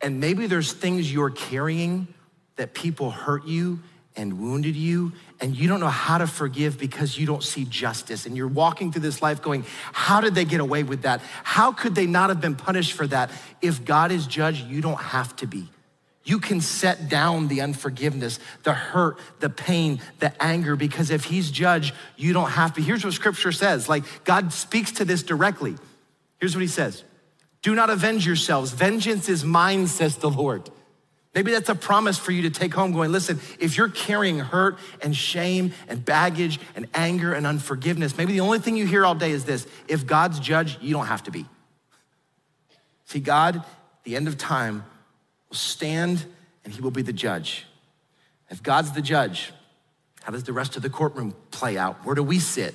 And 0.00 0.20
maybe 0.20 0.46
there's 0.46 0.72
things 0.72 1.12
you're 1.12 1.28
carrying 1.28 2.08
that 2.56 2.72
people 2.72 3.10
hurt 3.10 3.44
you 3.44 3.80
and 4.16 4.40
wounded 4.40 4.74
you, 4.74 5.12
and 5.38 5.54
you 5.54 5.68
don't 5.68 5.80
know 5.80 5.88
how 5.88 6.16
to 6.16 6.26
forgive 6.26 6.78
because 6.78 7.18
you 7.18 7.26
don't 7.26 7.42
see 7.42 7.66
justice. 7.66 8.24
And 8.24 8.34
you're 8.34 8.48
walking 8.48 8.90
through 8.90 9.02
this 9.02 9.20
life 9.20 9.42
going, 9.42 9.66
How 9.92 10.22
did 10.22 10.34
they 10.34 10.46
get 10.46 10.60
away 10.60 10.82
with 10.82 11.02
that? 11.02 11.20
How 11.44 11.72
could 11.72 11.94
they 11.94 12.06
not 12.06 12.30
have 12.30 12.40
been 12.40 12.56
punished 12.56 12.94
for 12.94 13.06
that? 13.08 13.30
If 13.60 13.84
God 13.84 14.10
is 14.10 14.26
judged, 14.26 14.66
you 14.66 14.80
don't 14.80 14.98
have 14.98 15.36
to 15.36 15.46
be. 15.46 15.68
You 16.26 16.40
can 16.40 16.60
set 16.60 17.08
down 17.08 17.46
the 17.46 17.60
unforgiveness, 17.60 18.40
the 18.64 18.72
hurt, 18.72 19.18
the 19.38 19.48
pain, 19.48 20.00
the 20.18 20.32
anger, 20.42 20.74
because 20.74 21.10
if 21.10 21.24
he's 21.24 21.52
judge, 21.52 21.94
you 22.16 22.32
don't 22.32 22.50
have 22.50 22.74
to. 22.74 22.82
Here's 22.82 23.04
what 23.04 23.14
scripture 23.14 23.52
says 23.52 23.88
like, 23.88 24.02
God 24.24 24.52
speaks 24.52 24.90
to 24.92 25.04
this 25.04 25.22
directly. 25.22 25.76
Here's 26.40 26.56
what 26.56 26.62
he 26.62 26.66
says 26.66 27.04
Do 27.62 27.76
not 27.76 27.90
avenge 27.90 28.26
yourselves. 28.26 28.72
Vengeance 28.72 29.28
is 29.28 29.44
mine, 29.44 29.86
says 29.86 30.16
the 30.16 30.28
Lord. 30.28 30.68
Maybe 31.32 31.52
that's 31.52 31.68
a 31.68 31.76
promise 31.76 32.18
for 32.18 32.32
you 32.32 32.42
to 32.42 32.50
take 32.50 32.74
home 32.74 32.92
going, 32.92 33.12
listen, 33.12 33.38
if 33.60 33.76
you're 33.76 33.90
carrying 33.90 34.38
hurt 34.38 34.78
and 35.02 35.14
shame 35.14 35.74
and 35.86 36.02
baggage 36.02 36.58
and 36.74 36.88
anger 36.94 37.34
and 37.34 37.46
unforgiveness, 37.46 38.16
maybe 38.16 38.32
the 38.32 38.40
only 38.40 38.58
thing 38.58 38.74
you 38.74 38.86
hear 38.86 39.04
all 39.04 39.14
day 39.14 39.30
is 39.30 39.44
this 39.44 39.66
if 39.86 40.06
God's 40.06 40.40
judge, 40.40 40.78
you 40.80 40.92
don't 40.92 41.06
have 41.06 41.22
to 41.24 41.30
be. 41.30 41.46
See, 43.04 43.20
God, 43.20 43.62
the 44.02 44.16
end 44.16 44.26
of 44.26 44.38
time, 44.38 44.82
will 45.48 45.56
stand 45.56 46.24
and 46.64 46.72
he 46.72 46.80
will 46.80 46.90
be 46.90 47.02
the 47.02 47.12
judge. 47.12 47.66
If 48.50 48.62
God's 48.62 48.92
the 48.92 49.02
judge, 49.02 49.52
how 50.22 50.32
does 50.32 50.44
the 50.44 50.52
rest 50.52 50.76
of 50.76 50.82
the 50.82 50.90
courtroom 50.90 51.34
play 51.50 51.78
out? 51.78 52.04
Where 52.04 52.14
do 52.14 52.22
we 52.22 52.38
sit? 52.38 52.74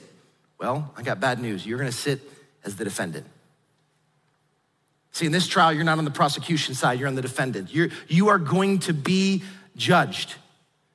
Well, 0.57 0.93
I 0.95 1.03
got 1.03 1.19
bad 1.19 1.39
news. 1.39 1.65
You're 1.65 1.77
gonna 1.77 1.91
sit 1.91 2.21
as 2.63 2.75
the 2.75 2.83
defendant. 2.83 3.25
See, 5.11 5.25
in 5.25 5.31
this 5.31 5.47
trial, 5.47 5.73
you're 5.73 5.83
not 5.83 5.97
on 5.97 6.05
the 6.05 6.11
prosecution 6.11 6.73
side, 6.73 6.99
you're 6.99 7.07
on 7.07 7.15
the 7.15 7.21
defendant. 7.21 7.73
You're, 7.73 7.89
you 8.07 8.29
are 8.29 8.37
going 8.37 8.79
to 8.79 8.93
be 8.93 9.43
judged. 9.75 10.35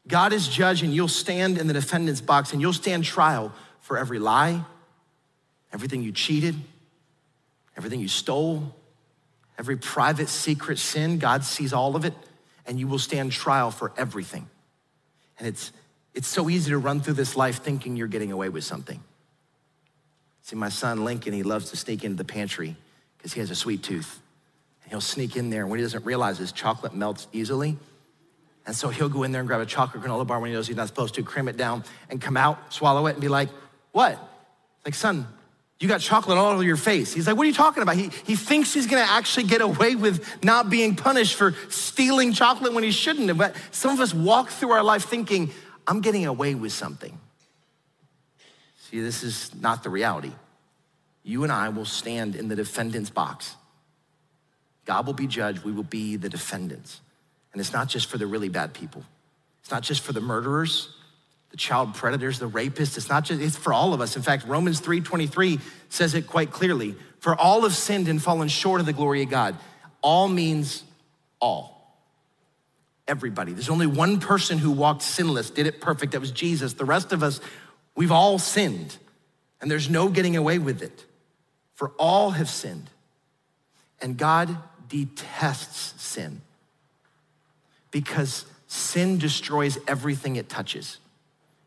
God 0.08 0.32
is 0.32 0.48
judge, 0.48 0.82
and 0.82 0.94
you'll 0.94 1.08
stand 1.08 1.58
in 1.58 1.66
the 1.66 1.74
defendant's 1.74 2.20
box 2.20 2.52
and 2.52 2.60
you'll 2.60 2.72
stand 2.72 3.04
trial 3.04 3.52
for 3.80 3.98
every 3.98 4.18
lie, 4.18 4.64
everything 5.72 6.02
you 6.02 6.12
cheated, 6.12 6.54
everything 7.76 8.00
you 8.00 8.08
stole, 8.08 8.74
Every 9.58 9.76
private, 9.76 10.28
secret 10.28 10.78
sin, 10.78 11.18
God 11.18 11.44
sees 11.44 11.72
all 11.72 11.96
of 11.96 12.04
it, 12.04 12.14
and 12.66 12.78
you 12.78 12.86
will 12.86 12.98
stand 12.98 13.32
trial 13.32 13.70
for 13.70 13.92
everything. 13.96 14.48
And 15.38 15.48
it's, 15.48 15.72
it's 16.14 16.28
so 16.28 16.50
easy 16.50 16.70
to 16.70 16.78
run 16.78 17.00
through 17.00 17.14
this 17.14 17.36
life 17.36 17.62
thinking 17.62 17.96
you're 17.96 18.06
getting 18.06 18.32
away 18.32 18.48
with 18.48 18.64
something. 18.64 19.02
See, 20.42 20.56
my 20.56 20.68
son 20.68 21.04
Lincoln, 21.04 21.32
he 21.32 21.42
loves 21.42 21.70
to 21.70 21.76
sneak 21.76 22.04
into 22.04 22.16
the 22.16 22.24
pantry 22.24 22.76
because 23.16 23.32
he 23.32 23.40
has 23.40 23.50
a 23.50 23.54
sweet 23.54 23.82
tooth. 23.82 24.20
And 24.82 24.92
he'll 24.92 25.00
sneak 25.00 25.36
in 25.36 25.50
there, 25.50 25.62
and 25.62 25.70
what 25.70 25.78
he 25.78 25.84
doesn't 25.84 26.04
realize 26.04 26.38
is 26.38 26.52
chocolate 26.52 26.94
melts 26.94 27.26
easily. 27.32 27.76
And 28.66 28.74
so 28.74 28.88
he'll 28.88 29.08
go 29.08 29.22
in 29.22 29.32
there 29.32 29.40
and 29.40 29.48
grab 29.48 29.60
a 29.60 29.66
chocolate 29.66 30.02
granola 30.02 30.26
bar 30.26 30.38
when 30.38 30.50
he 30.50 30.54
knows 30.54 30.66
he's 30.66 30.76
not 30.76 30.88
supposed 30.88 31.14
to, 31.14 31.22
cram 31.22 31.48
it 31.48 31.56
down, 31.56 31.84
and 32.10 32.20
come 32.20 32.36
out, 32.36 32.72
swallow 32.72 33.06
it, 33.06 33.12
and 33.12 33.20
be 33.20 33.28
like, 33.28 33.48
What? 33.92 34.18
Like, 34.84 34.94
son, 34.94 35.26
you 35.78 35.88
got 35.88 36.00
chocolate 36.00 36.38
all 36.38 36.52
over 36.52 36.62
your 36.62 36.76
face. 36.76 37.12
He's 37.12 37.26
like, 37.26 37.36
What 37.36 37.44
are 37.44 37.48
you 37.48 37.54
talking 37.54 37.82
about? 37.82 37.96
He, 37.96 38.10
he 38.24 38.34
thinks 38.34 38.72
he's 38.72 38.86
gonna 38.86 39.02
actually 39.02 39.44
get 39.44 39.60
away 39.60 39.94
with 39.94 40.42
not 40.42 40.70
being 40.70 40.96
punished 40.96 41.34
for 41.34 41.54
stealing 41.68 42.32
chocolate 42.32 42.72
when 42.72 42.82
he 42.82 42.90
shouldn't 42.90 43.28
have. 43.28 43.38
But 43.38 43.54
some 43.72 43.92
of 43.92 44.00
us 44.00 44.14
walk 44.14 44.48
through 44.48 44.70
our 44.70 44.82
life 44.82 45.04
thinking, 45.04 45.50
I'm 45.86 46.00
getting 46.00 46.24
away 46.24 46.54
with 46.54 46.72
something. 46.72 47.18
See, 48.90 49.00
this 49.00 49.22
is 49.22 49.54
not 49.54 49.82
the 49.82 49.90
reality. 49.90 50.32
You 51.22 51.42
and 51.42 51.52
I 51.52 51.68
will 51.68 51.84
stand 51.84 52.36
in 52.36 52.48
the 52.48 52.56
defendant's 52.56 53.10
box. 53.10 53.56
God 54.86 55.06
will 55.06 55.14
be 55.14 55.26
judged, 55.26 55.64
we 55.64 55.72
will 55.72 55.82
be 55.82 56.16
the 56.16 56.28
defendants. 56.28 57.00
And 57.52 57.60
it's 57.60 57.72
not 57.72 57.88
just 57.88 58.06
for 58.06 58.16
the 58.16 58.26
really 58.26 58.48
bad 58.48 58.72
people. 58.72 59.02
It's 59.60 59.70
not 59.70 59.82
just 59.82 60.02
for 60.02 60.12
the 60.12 60.20
murderers, 60.20 60.95
child 61.56 61.94
predators, 61.94 62.38
the 62.38 62.48
rapists. 62.48 62.96
It's 62.96 63.08
not 63.08 63.24
just, 63.24 63.40
it's 63.40 63.56
for 63.56 63.72
all 63.72 63.94
of 63.94 64.00
us. 64.00 64.16
In 64.16 64.22
fact, 64.22 64.46
Romans 64.46 64.80
3.23 64.80 65.60
says 65.88 66.14
it 66.14 66.26
quite 66.26 66.50
clearly. 66.50 66.94
For 67.20 67.34
all 67.34 67.62
have 67.62 67.74
sinned 67.74 68.08
and 68.08 68.22
fallen 68.22 68.48
short 68.48 68.80
of 68.80 68.86
the 68.86 68.92
glory 68.92 69.22
of 69.22 69.30
God. 69.30 69.56
All 70.02 70.28
means 70.28 70.84
all. 71.40 71.98
Everybody. 73.08 73.52
There's 73.52 73.68
only 73.68 73.86
one 73.86 74.20
person 74.20 74.58
who 74.58 74.70
walked 74.70 75.02
sinless, 75.02 75.50
did 75.50 75.66
it 75.66 75.80
perfect. 75.80 76.12
That 76.12 76.20
was 76.20 76.30
Jesus. 76.30 76.74
The 76.74 76.84
rest 76.84 77.12
of 77.12 77.22
us, 77.22 77.40
we've 77.94 78.12
all 78.12 78.38
sinned. 78.38 78.96
And 79.60 79.70
there's 79.70 79.88
no 79.88 80.08
getting 80.08 80.36
away 80.36 80.58
with 80.58 80.82
it. 80.82 81.04
For 81.74 81.92
all 81.98 82.30
have 82.30 82.48
sinned. 82.48 82.90
And 84.00 84.16
God 84.16 84.56
detests 84.88 86.00
sin 86.02 86.42
because 87.90 88.44
sin 88.66 89.18
destroys 89.18 89.78
everything 89.88 90.36
it 90.36 90.48
touches. 90.48 90.98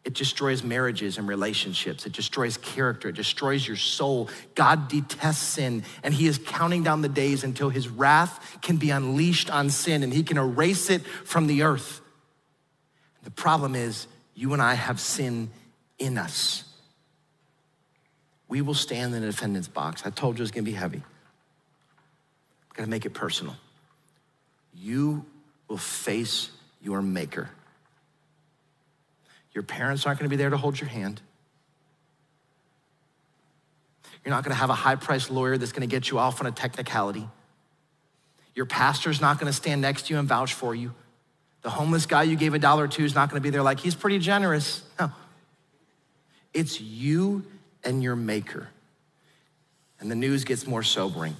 It 0.05 0.13
destroys 0.13 0.63
marriages 0.63 1.17
and 1.17 1.27
relationships. 1.27 2.05
It 2.05 2.13
destroys 2.13 2.57
character. 2.57 3.09
It 3.09 3.15
destroys 3.15 3.67
your 3.67 3.75
soul. 3.75 4.29
God 4.55 4.87
detests 4.87 5.43
sin, 5.43 5.83
and 6.03 6.13
He 6.13 6.27
is 6.27 6.37
counting 6.37 6.83
down 6.83 7.01
the 7.01 7.09
days 7.09 7.43
until 7.43 7.69
His 7.69 7.89
wrath 7.89 8.59
can 8.61 8.77
be 8.77 8.91
unleashed 8.91 9.49
on 9.49 9.69
sin 9.69 10.03
and 10.03 10.13
He 10.13 10.23
can 10.23 10.37
erase 10.37 10.89
it 10.89 11.01
from 11.01 11.47
the 11.47 11.63
earth. 11.63 12.01
The 13.23 13.31
problem 13.31 13.75
is, 13.75 14.07
you 14.35 14.53
and 14.53 14.61
I 14.61 14.73
have 14.73 14.99
sin 14.99 15.51
in 15.97 16.17
us. 16.17 16.63
We 18.47 18.61
will 18.61 18.73
stand 18.73 19.13
in 19.13 19.21
the 19.21 19.27
defendant's 19.27 19.67
box. 19.67 20.03
I 20.05 20.09
told 20.09 20.39
you 20.39 20.43
it's 20.43 20.51
gonna 20.51 20.63
be 20.63 20.71
heavy. 20.71 20.97
I'm 20.97 22.75
gonna 22.75 22.87
make 22.87 23.05
it 23.05 23.13
personal. 23.13 23.55
You 24.73 25.25
will 25.67 25.77
face 25.77 26.49
your 26.81 27.01
maker. 27.01 27.49
Your 29.53 29.63
parents 29.63 30.05
aren't 30.05 30.19
gonna 30.19 30.29
be 30.29 30.35
there 30.35 30.49
to 30.49 30.57
hold 30.57 30.79
your 30.79 30.89
hand. 30.89 31.21
You're 34.23 34.33
not 34.33 34.43
gonna 34.43 34.55
have 34.55 34.69
a 34.69 34.75
high 34.75 34.95
priced 34.95 35.31
lawyer 35.31 35.57
that's 35.57 35.71
gonna 35.71 35.87
get 35.87 36.09
you 36.09 36.19
off 36.19 36.39
on 36.41 36.47
a 36.47 36.51
technicality. 36.51 37.27
Your 38.53 38.65
pastor's 38.65 39.21
not 39.21 39.39
gonna 39.39 39.53
stand 39.53 39.81
next 39.81 40.07
to 40.07 40.13
you 40.13 40.19
and 40.19 40.27
vouch 40.27 40.53
for 40.53 40.75
you. 40.75 40.93
The 41.61 41.69
homeless 41.69 42.05
guy 42.05 42.23
you 42.23 42.35
gave 42.35 42.53
a 42.53 42.59
dollar 42.59 42.87
to 42.87 43.03
is 43.03 43.15
not 43.15 43.29
gonna 43.29 43.41
be 43.41 43.49
there 43.49 43.63
like, 43.63 43.79
he's 43.79 43.95
pretty 43.95 44.19
generous. 44.19 44.83
No. 44.99 45.11
It's 46.53 46.79
you 46.81 47.45
and 47.83 48.03
your 48.03 48.15
maker. 48.15 48.67
And 49.99 50.09
the 50.09 50.15
news 50.15 50.43
gets 50.43 50.65
more 50.65 50.83
sobering. 50.83 51.35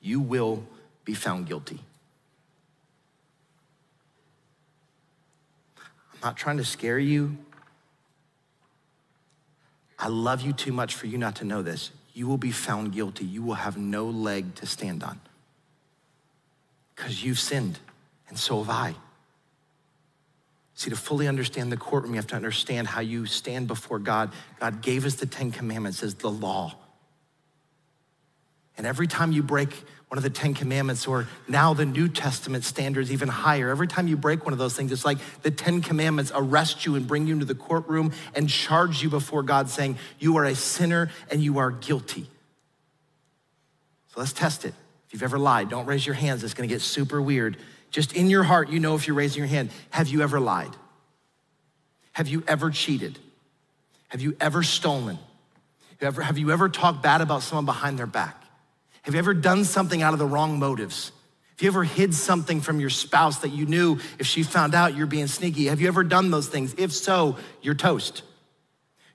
You 0.00 0.20
will 0.20 0.64
be 1.04 1.14
found 1.14 1.46
guilty. 1.46 1.80
Not 6.26 6.36
trying 6.36 6.56
to 6.56 6.64
scare 6.64 6.98
you. 6.98 7.38
I 9.96 10.08
love 10.08 10.42
you 10.42 10.52
too 10.52 10.72
much 10.72 10.96
for 10.96 11.06
you 11.06 11.18
not 11.18 11.36
to 11.36 11.44
know 11.44 11.62
this. 11.62 11.92
You 12.14 12.26
will 12.26 12.36
be 12.36 12.50
found 12.50 12.92
guilty. 12.92 13.24
You 13.24 13.44
will 13.44 13.54
have 13.54 13.76
no 13.76 14.06
leg 14.06 14.56
to 14.56 14.66
stand 14.66 15.04
on 15.04 15.20
because 16.96 17.22
you've 17.22 17.38
sinned, 17.38 17.78
and 18.28 18.36
so 18.36 18.58
have 18.58 18.70
I. 18.70 18.96
See, 20.74 20.90
to 20.90 20.96
fully 20.96 21.28
understand 21.28 21.70
the 21.70 21.76
courtroom, 21.76 22.14
you 22.14 22.18
have 22.18 22.26
to 22.26 22.34
understand 22.34 22.88
how 22.88 23.02
you 23.02 23.26
stand 23.26 23.68
before 23.68 24.00
God. 24.00 24.32
God 24.58 24.82
gave 24.82 25.06
us 25.06 25.14
the 25.14 25.26
Ten 25.26 25.52
Commandments 25.52 26.02
as 26.02 26.16
the 26.16 26.28
law. 26.28 26.74
And 28.76 28.84
every 28.84 29.06
time 29.06 29.30
you 29.30 29.44
break 29.44 29.70
one 30.08 30.18
of 30.18 30.22
the 30.22 30.30
Ten 30.30 30.54
Commandments, 30.54 31.06
or 31.06 31.26
now 31.48 31.74
the 31.74 31.84
New 31.84 32.08
Testament 32.08 32.62
standards 32.62 33.10
even 33.10 33.28
higher, 33.28 33.70
every 33.70 33.88
time 33.88 34.06
you 34.06 34.16
break 34.16 34.44
one 34.44 34.52
of 34.52 34.58
those 34.58 34.76
things, 34.76 34.92
it's 34.92 35.04
like 35.04 35.18
the 35.42 35.50
Ten 35.50 35.82
Commandments 35.82 36.30
arrest 36.34 36.86
you 36.86 36.94
and 36.94 37.08
bring 37.08 37.26
you 37.26 37.32
into 37.32 37.44
the 37.44 37.56
courtroom 37.56 38.12
and 38.34 38.48
charge 38.48 39.02
you 39.02 39.10
before 39.10 39.42
God, 39.42 39.68
saying, 39.68 39.98
You 40.20 40.36
are 40.36 40.44
a 40.44 40.54
sinner 40.54 41.10
and 41.30 41.42
you 41.42 41.58
are 41.58 41.72
guilty. 41.72 42.28
So 44.08 44.20
let's 44.20 44.32
test 44.32 44.64
it. 44.64 44.74
If 45.06 45.12
you've 45.12 45.24
ever 45.24 45.38
lied, 45.38 45.70
don't 45.70 45.86
raise 45.86 46.06
your 46.06 46.14
hands. 46.14 46.44
It's 46.44 46.54
gonna 46.54 46.68
get 46.68 46.82
super 46.82 47.20
weird. 47.20 47.56
Just 47.90 48.12
in 48.12 48.30
your 48.30 48.44
heart, 48.44 48.68
you 48.68 48.78
know 48.78 48.94
if 48.94 49.08
you're 49.08 49.16
raising 49.16 49.40
your 49.40 49.48
hand. 49.48 49.70
Have 49.90 50.08
you 50.08 50.22
ever 50.22 50.38
lied? 50.38 50.74
Have 52.12 52.28
you 52.28 52.44
ever 52.46 52.70
cheated? 52.70 53.18
Have 54.08 54.20
you 54.20 54.36
ever 54.40 54.62
stolen? 54.62 55.18
Have 56.00 56.38
you 56.38 56.52
ever 56.52 56.68
talked 56.68 57.02
bad 57.02 57.20
about 57.20 57.42
someone 57.42 57.64
behind 57.64 57.98
their 57.98 58.06
back? 58.06 58.45
Have 59.06 59.14
you 59.14 59.20
ever 59.20 59.34
done 59.34 59.64
something 59.64 60.02
out 60.02 60.14
of 60.14 60.18
the 60.18 60.26
wrong 60.26 60.58
motives? 60.58 61.12
Have 61.50 61.62
you 61.62 61.68
ever 61.68 61.84
hid 61.84 62.12
something 62.12 62.60
from 62.60 62.80
your 62.80 62.90
spouse 62.90 63.38
that 63.38 63.50
you 63.50 63.64
knew 63.64 64.00
if 64.18 64.26
she 64.26 64.42
found 64.42 64.74
out 64.74 64.96
you're 64.96 65.06
being 65.06 65.28
sneaky? 65.28 65.66
Have 65.66 65.80
you 65.80 65.86
ever 65.86 66.02
done 66.02 66.32
those 66.32 66.48
things? 66.48 66.74
If 66.76 66.92
so, 66.92 67.36
you're 67.62 67.76
toast. 67.76 68.24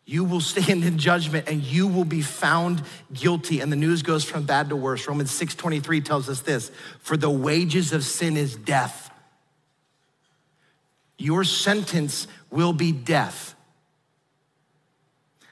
You 0.06 0.24
will 0.24 0.40
stand 0.40 0.86
in 0.86 0.98
judgment 0.98 1.50
and 1.50 1.62
you 1.62 1.88
will 1.88 2.06
be 2.06 2.22
found 2.22 2.82
guilty. 3.14 3.60
And 3.60 3.70
the 3.70 3.76
news 3.76 4.02
goes 4.02 4.24
from 4.24 4.44
bad 4.46 4.70
to 4.70 4.78
worse. 4.78 5.08
Romans 5.10 5.30
6:23 5.30 6.00
tells 6.00 6.30
us 6.30 6.40
this, 6.40 6.72
for 7.00 7.18
the 7.18 7.30
wages 7.30 7.92
of 7.92 8.06
sin 8.06 8.38
is 8.38 8.56
death. 8.56 9.12
Your 11.18 11.44
sentence 11.44 12.28
will 12.50 12.72
be 12.72 12.94
death. 12.94 13.56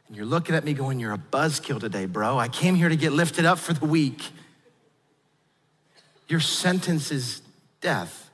And 0.10 0.18
you're 0.18 0.26
looking 0.26 0.56
at 0.56 0.66
me 0.66 0.74
going, 0.74 1.00
You're 1.00 1.14
a 1.14 1.18
buzzkill 1.18 1.80
today, 1.80 2.06
bro. 2.06 2.38
I 2.38 2.50
came 2.50 2.76
here 2.76 2.90
to 2.90 2.96
get 2.96 3.14
lifted 3.14 3.46
up 3.46 3.60
for 3.60 3.74
the 3.74 3.86
week. 3.86 4.32
Your 6.28 6.40
sentence 6.40 7.12
is 7.12 7.42
death. 7.80 8.30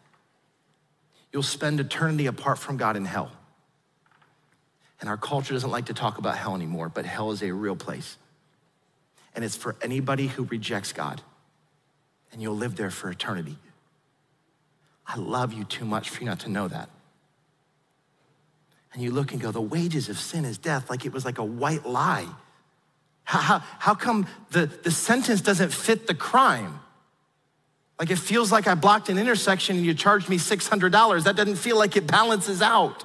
You'll 1.31 1.43
spend 1.43 1.79
eternity 1.79 2.27
apart 2.27 2.57
from 2.57 2.77
God 2.77 2.95
in 2.95 3.05
hell. 3.05 3.31
And 5.01 5.09
our 5.09 5.17
culture 5.17 5.53
doesn't 5.53 5.69
like 5.69 5.85
to 5.87 5.93
talk 5.93 6.17
about 6.17 6.37
hell 6.37 6.55
anymore, 6.55 6.89
but 6.89 7.05
hell 7.05 7.31
is 7.31 7.43
a 7.43 7.51
real 7.51 7.75
place. 7.75 8.17
And 9.35 9.43
it's 9.43 9.55
for 9.55 9.75
anybody 9.81 10.27
who 10.27 10.45
rejects 10.45 10.93
God. 10.93 11.21
And 12.31 12.41
you'll 12.41 12.55
live 12.55 12.77
there 12.77 12.89
for 12.89 13.09
eternity. 13.09 13.57
I 15.05 15.17
love 15.17 15.53
you 15.53 15.65
too 15.65 15.85
much 15.85 16.09
for 16.09 16.21
you 16.21 16.29
not 16.29 16.39
to 16.41 16.49
know 16.49 16.67
that 16.69 16.89
and 18.95 19.03
you 19.03 19.11
look 19.11 19.33
and 19.33 19.41
go, 19.41 19.51
the 19.51 19.61
wages 19.61 20.07
of 20.07 20.17
sin 20.17 20.45
is 20.45 20.57
death, 20.57 20.89
like 20.89 21.05
it 21.05 21.11
was 21.11 21.25
like 21.25 21.37
a 21.37 21.43
white 21.43 21.85
lie. 21.85 22.27
How, 23.25 23.39
how, 23.39 23.59
how 23.79 23.93
come 23.93 24.25
the, 24.51 24.67
the 24.67 24.91
sentence 24.91 25.41
doesn't 25.41 25.73
fit 25.73 26.07
the 26.07 26.15
crime? 26.15 26.79
Like 27.99 28.09
it 28.09 28.17
feels 28.17 28.53
like 28.53 28.67
I 28.67 28.75
blocked 28.75 29.09
an 29.09 29.17
intersection 29.17 29.75
and 29.75 29.85
you 29.85 29.93
charged 29.93 30.29
me 30.29 30.37
$600. 30.37 31.23
That 31.23 31.35
doesn't 31.35 31.57
feel 31.57 31.77
like 31.77 31.97
it 31.97 32.07
balances 32.07 32.61
out. 32.61 33.03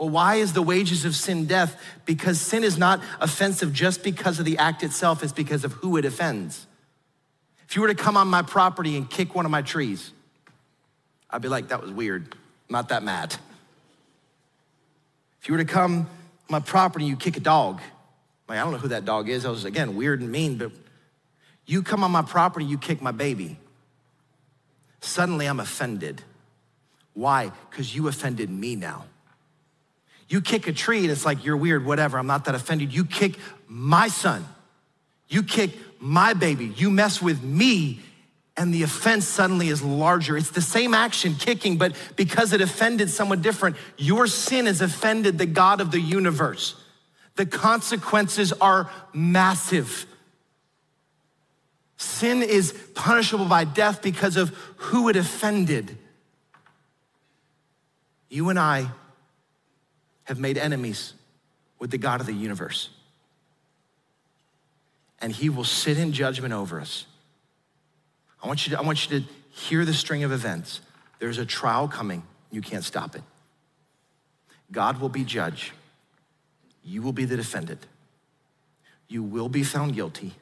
Well, 0.00 0.08
why 0.08 0.36
is 0.36 0.54
the 0.54 0.62
wages 0.62 1.04
of 1.04 1.14
sin 1.14 1.44
death? 1.44 1.78
Because 2.06 2.40
sin 2.40 2.64
is 2.64 2.78
not 2.78 3.02
offensive 3.20 3.72
just 3.72 4.02
because 4.02 4.38
of 4.38 4.46
the 4.46 4.56
act 4.56 4.82
itself, 4.82 5.22
it's 5.22 5.32
because 5.32 5.64
of 5.64 5.72
who 5.72 5.98
it 5.98 6.06
offends. 6.06 6.66
If 7.68 7.76
you 7.76 7.82
were 7.82 7.88
to 7.88 7.94
come 7.94 8.16
on 8.16 8.28
my 8.28 8.40
property 8.40 8.96
and 8.96 9.10
kick 9.10 9.34
one 9.34 9.44
of 9.44 9.50
my 9.50 9.60
trees, 9.60 10.12
I'd 11.28 11.42
be 11.42 11.48
like, 11.48 11.68
that 11.68 11.82
was 11.82 11.90
weird. 11.90 12.34
Not 12.70 12.88
that 12.88 13.02
mad. 13.02 13.36
You 15.48 15.54
were 15.54 15.58
to 15.58 15.64
come 15.64 16.06
my 16.50 16.60
property 16.60 17.06
and 17.06 17.10
you 17.10 17.16
kick 17.16 17.38
a 17.38 17.40
dog, 17.40 17.80
like, 18.48 18.58
I 18.58 18.62
don't 18.62 18.72
know 18.72 18.78
who 18.78 18.88
that 18.88 19.06
dog 19.06 19.30
is. 19.30 19.46
I 19.46 19.50
was, 19.50 19.64
again, 19.64 19.96
weird 19.96 20.20
and 20.20 20.30
mean, 20.30 20.58
but 20.58 20.72
you 21.66 21.82
come 21.82 22.04
on 22.04 22.10
my 22.10 22.22
property, 22.22 22.66
you 22.66 22.76
kick 22.76 23.00
my 23.00 23.12
baby. 23.12 23.58
Suddenly 25.00 25.46
I'm 25.46 25.58
offended. 25.58 26.22
Why? 27.14 27.50
Because 27.70 27.94
you 27.94 28.08
offended 28.08 28.50
me 28.50 28.76
now. 28.76 29.06
You 30.28 30.42
kick 30.42 30.66
a 30.66 30.72
tree 30.72 31.00
and 31.00 31.10
it's 31.10 31.24
like, 31.24 31.44
you're 31.44 31.56
weird, 31.56 31.84
whatever, 31.84 32.18
I'm 32.18 32.26
not 32.26 32.44
that 32.44 32.54
offended. 32.54 32.92
You 32.92 33.06
kick 33.06 33.38
my 33.66 34.08
son. 34.08 34.46
You 35.28 35.42
kick 35.42 35.70
my 35.98 36.34
baby. 36.34 36.66
You 36.66 36.90
mess 36.90 37.22
with 37.22 37.42
me 37.42 38.00
and 38.58 38.74
the 38.74 38.82
offense 38.82 39.24
suddenly 39.24 39.68
is 39.68 39.82
larger. 39.82 40.36
It's 40.36 40.50
the 40.50 40.60
same 40.60 40.92
action, 40.92 41.36
kicking, 41.36 41.78
but 41.78 41.94
because 42.16 42.52
it 42.52 42.60
offended 42.60 43.08
someone 43.08 43.40
different, 43.40 43.76
your 43.96 44.26
sin 44.26 44.66
has 44.66 44.80
offended 44.80 45.38
the 45.38 45.46
God 45.46 45.80
of 45.80 45.92
the 45.92 46.00
universe. 46.00 46.74
The 47.36 47.46
consequences 47.46 48.52
are 48.54 48.90
massive. 49.14 50.06
Sin 51.98 52.42
is 52.42 52.72
punishable 52.96 53.44
by 53.44 53.62
death 53.62 54.02
because 54.02 54.36
of 54.36 54.48
who 54.76 55.08
it 55.08 55.14
offended. 55.14 55.96
You 58.28 58.48
and 58.48 58.58
I 58.58 58.90
have 60.24 60.40
made 60.40 60.58
enemies 60.58 61.14
with 61.78 61.92
the 61.92 61.98
God 61.98 62.20
of 62.20 62.26
the 62.26 62.32
universe. 62.32 62.90
And 65.20 65.32
he 65.32 65.48
will 65.48 65.62
sit 65.62 65.96
in 65.96 66.12
judgment 66.12 66.52
over 66.52 66.80
us. 66.80 67.06
I 68.42 68.46
want 68.46 68.66
you 68.66 68.74
to, 68.74 68.78
I 68.78 68.82
want 68.82 69.10
you 69.10 69.20
to 69.20 69.26
hear 69.50 69.84
the 69.84 69.94
string 69.94 70.24
of 70.24 70.32
events. 70.32 70.80
There's 71.18 71.38
a 71.38 71.46
trial 71.46 71.88
coming, 71.88 72.22
you 72.50 72.60
can't 72.60 72.84
stop 72.84 73.16
it. 73.16 73.22
God 74.70 75.00
will 75.00 75.08
be 75.08 75.24
judge. 75.24 75.72
You 76.84 77.02
will 77.02 77.12
be 77.12 77.24
the 77.24 77.36
defendant. 77.36 77.86
You 79.08 79.22
will 79.22 79.48
be 79.48 79.62
found 79.62 79.94
guilty, 79.94 80.34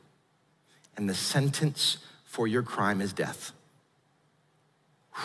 and 0.97 1.09
the 1.09 1.15
sentence 1.15 1.99
for 2.25 2.47
your 2.47 2.63
crime 2.63 3.01
is 3.01 3.13
death. 3.13 3.53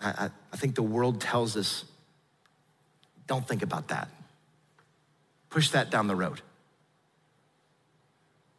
I, 0.00 0.30
I, 0.52 0.56
think 0.56 0.76
the 0.76 0.82
world 0.82 1.20
tells 1.20 1.56
us 1.56 1.84
don't 3.26 3.46
think 3.46 3.62
about 3.62 3.88
that. 3.88 4.08
Push 5.50 5.70
that 5.70 5.90
down 5.90 6.06
the 6.06 6.14
road. 6.14 6.40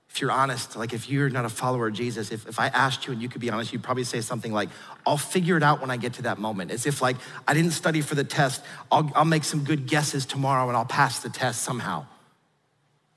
If 0.09 0.21
you're 0.21 0.31
honest, 0.31 0.75
like 0.75 0.91
if 0.91 1.09
you're 1.09 1.29
not 1.29 1.45
a 1.45 1.49
follower 1.49 1.87
of 1.87 1.93
Jesus, 1.93 2.31
if, 2.31 2.47
if 2.47 2.59
I 2.59 2.67
asked 2.67 3.05
you 3.05 3.13
and 3.13 3.21
you 3.21 3.29
could 3.29 3.41
be 3.41 3.49
honest, 3.49 3.71
you'd 3.71 3.83
probably 3.83 4.03
say 4.03 4.21
something 4.21 4.51
like, 4.51 4.69
I'll 5.05 5.17
figure 5.17 5.55
it 5.55 5.63
out 5.63 5.81
when 5.81 5.91
I 5.91 5.97
get 5.97 6.13
to 6.13 6.23
that 6.23 6.39
moment. 6.39 6.71
As 6.71 6.85
if 6.87 7.01
like, 7.01 7.15
I 7.47 7.53
didn't 7.53 7.71
study 7.71 8.01
for 8.01 8.15
the 8.15 8.23
test, 8.23 8.63
I'll, 8.91 9.11
I'll 9.15 9.25
make 9.25 9.43
some 9.43 9.63
good 9.63 9.85
guesses 9.85 10.25
tomorrow 10.25 10.67
and 10.67 10.75
I'll 10.75 10.85
pass 10.85 11.19
the 11.19 11.29
test 11.29 11.61
somehow. 11.61 12.05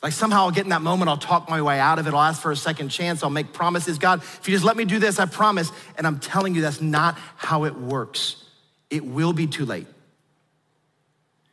Like 0.02 0.12
somehow 0.12 0.42
I'll 0.42 0.50
get 0.50 0.64
in 0.64 0.70
that 0.70 0.82
moment, 0.82 1.08
I'll 1.08 1.16
talk 1.16 1.48
my 1.48 1.62
way 1.62 1.78
out 1.78 1.98
of 1.98 2.06
it, 2.06 2.12
I'll 2.12 2.20
ask 2.20 2.42
for 2.42 2.50
a 2.50 2.56
second 2.56 2.90
chance, 2.90 3.22
I'll 3.22 3.30
make 3.30 3.52
promises. 3.52 3.98
God, 3.98 4.22
if 4.22 4.46
you 4.46 4.54
just 4.54 4.64
let 4.64 4.76
me 4.76 4.84
do 4.84 4.98
this, 4.98 5.18
I 5.18 5.26
promise. 5.26 5.70
And 5.96 6.06
I'm 6.06 6.18
telling 6.18 6.54
you, 6.54 6.60
that's 6.60 6.80
not 6.80 7.16
how 7.36 7.64
it 7.64 7.76
works. 7.76 8.44
It 8.90 9.04
will 9.04 9.32
be 9.32 9.46
too 9.46 9.64
late. 9.64 9.86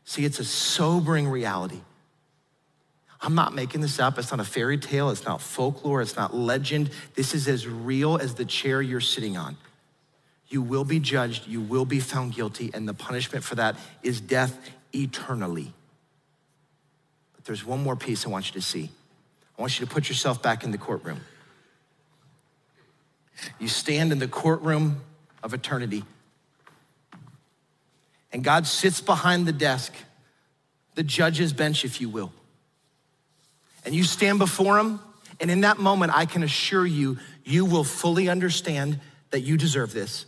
See, 0.03 0.25
it's 0.25 0.39
a 0.39 0.43
sobering 0.43 1.27
reality. 1.27 1.79
I'm 3.21 3.35
not 3.35 3.53
making 3.53 3.81
this 3.81 3.99
up. 3.99 4.17
It's 4.17 4.31
not 4.31 4.39
a 4.39 4.45
fairy 4.45 4.77
tale. 4.77 5.09
It's 5.09 5.25
not 5.25 5.41
folklore. 5.41 6.01
It's 6.01 6.15
not 6.15 6.33
legend. 6.33 6.89
This 7.15 7.35
is 7.35 7.47
as 7.47 7.67
real 7.67 8.17
as 8.17 8.35
the 8.35 8.45
chair 8.45 8.81
you're 8.81 9.01
sitting 9.01 9.35
on. 9.35 9.57
You 10.47 10.61
will 10.61 10.85
be 10.85 10.99
judged. 10.99 11.45
You 11.45 11.59
will 11.59 11.85
be 11.85 11.99
found 11.99 12.33
guilty. 12.33 12.71
And 12.73 12.87
the 12.87 12.93
punishment 12.93 13.43
for 13.43 13.55
that 13.55 13.75
is 14.03 14.21
death 14.21 14.57
eternally. 14.95 15.73
But 17.35 17.43
there's 17.43 17.65
one 17.65 17.83
more 17.83 17.97
piece 17.97 18.25
I 18.25 18.29
want 18.29 18.47
you 18.47 18.53
to 18.53 18.65
see. 18.65 18.89
I 19.57 19.61
want 19.61 19.77
you 19.79 19.85
to 19.85 19.91
put 19.91 20.07
yourself 20.07 20.41
back 20.41 20.63
in 20.63 20.71
the 20.71 20.77
courtroom. 20.77 21.19
You 23.59 23.67
stand 23.67 24.13
in 24.13 24.19
the 24.19 24.27
courtroom 24.29 25.01
of 25.43 25.53
eternity. 25.53 26.05
And 28.31 28.45
God 28.45 28.65
sits 28.65 29.01
behind 29.01 29.45
the 29.45 29.51
desk, 29.51 29.93
the 30.95 31.03
judge's 31.03 31.51
bench, 31.51 31.83
if 31.83 31.99
you 31.99 32.07
will 32.07 32.31
and 33.85 33.95
you 33.95 34.03
stand 34.03 34.39
before 34.39 34.77
him, 34.77 34.99
and 35.39 35.49
in 35.49 35.61
that 35.61 35.77
moment, 35.77 36.11
I 36.15 36.25
can 36.25 36.43
assure 36.43 36.85
you, 36.85 37.17
you 37.45 37.65
will 37.65 37.83
fully 37.83 38.29
understand 38.29 38.99
that 39.31 39.41
you 39.41 39.57
deserve 39.57 39.93
this. 39.93 40.25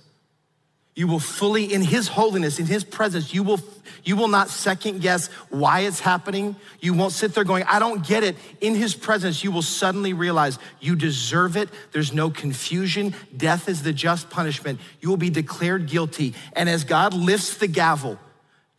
You 0.93 1.07
will 1.07 1.19
fully, 1.19 1.73
in 1.73 1.81
His 1.81 2.09
holiness, 2.09 2.59
in 2.59 2.65
His 2.65 2.83
presence, 2.83 3.33
you 3.33 3.43
will, 3.43 3.61
you 4.03 4.17
will 4.17 4.27
not 4.27 4.49
second 4.49 5.01
guess 5.01 5.27
why 5.49 5.81
it's 5.81 6.01
happening. 6.01 6.55
You 6.81 6.93
won't 6.93 7.13
sit 7.13 7.33
there 7.33 7.45
going, 7.45 7.63
I 7.63 7.79
don't 7.79 8.05
get 8.05 8.23
it. 8.23 8.35
In 8.59 8.75
His 8.75 8.93
presence, 8.93 9.41
you 9.41 9.51
will 9.51 9.61
suddenly 9.61 10.11
realize 10.11 10.59
you 10.81 10.97
deserve 10.97 11.55
it. 11.55 11.69
There's 11.93 12.11
no 12.11 12.29
confusion. 12.29 13.15
Death 13.35 13.69
is 13.69 13.83
the 13.83 13.93
just 13.93 14.29
punishment. 14.29 14.81
You 14.99 15.09
will 15.09 15.17
be 15.17 15.29
declared 15.29 15.87
guilty. 15.87 16.33
And 16.53 16.67
as 16.67 16.83
God 16.83 17.13
lifts 17.13 17.55
the 17.57 17.67
gavel 17.67 18.19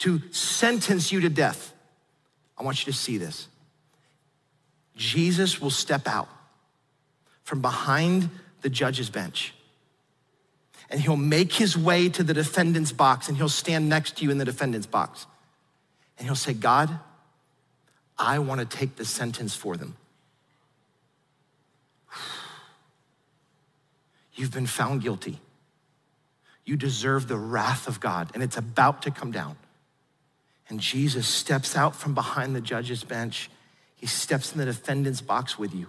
to 0.01 0.21
sentence 0.33 1.13
you 1.13 1.21
to 1.21 1.31
death, 1.31 1.73
I 2.59 2.63
want 2.63 2.87
you 2.87 2.93
to 2.93 2.99
see 2.99 3.17
this. 3.17 3.49
Jesus 4.97 5.61
will 5.61 5.71
step 5.71 6.07
out 6.07 6.29
from 7.45 7.61
behind 7.61 8.29
the 8.61 8.71
judge's 8.71 9.11
bench 9.11 9.55
and 10.93 11.01
he'll 11.01 11.17
make 11.17 11.55
his 11.55 11.77
way 11.77 12.11
to 12.11 12.23
the 12.23 12.35
defendant's 12.35 12.93
box 12.93 13.27
and 13.29 13.37
he'll 13.37 13.49
stand 13.49 13.89
next 13.89 14.19
to 14.19 14.25
you 14.25 14.31
in 14.31 14.37
the 14.37 14.45
defendant's 14.45 14.87
box. 14.87 15.27
And 16.19 16.27
he'll 16.27 16.37
say, 16.37 16.53
God, 16.53 16.91
I 18.19 18.39
want 18.39 18.61
to 18.61 18.67
take 18.67 18.97
the 18.97 19.07
sentence 19.07 19.57
for 19.57 19.79
them. 19.79 19.97
You've 24.35 24.53
been 24.53 24.67
found 24.67 25.01
guilty. 25.01 25.41
You 26.67 26.77
deserve 26.77 27.27
the 27.27 27.39
wrath 27.39 27.89
of 27.89 27.99
God, 27.99 28.31
and 28.35 28.43
it's 28.43 28.59
about 28.59 29.03
to 29.03 29.11
come 29.11 29.33
down. 29.33 29.57
And 30.69 30.79
Jesus 30.79 31.27
steps 31.27 31.75
out 31.75 31.97
from 31.97 32.15
behind 32.15 32.55
the 32.55 32.61
judge's 32.61 33.03
bench 33.03 33.51
he 34.03 34.09
steps 34.09 34.51
in 34.51 34.59
the 34.59 34.65
defendant's 34.65 35.21
box 35.21 35.57
with 35.57 35.73
you. 35.73 35.87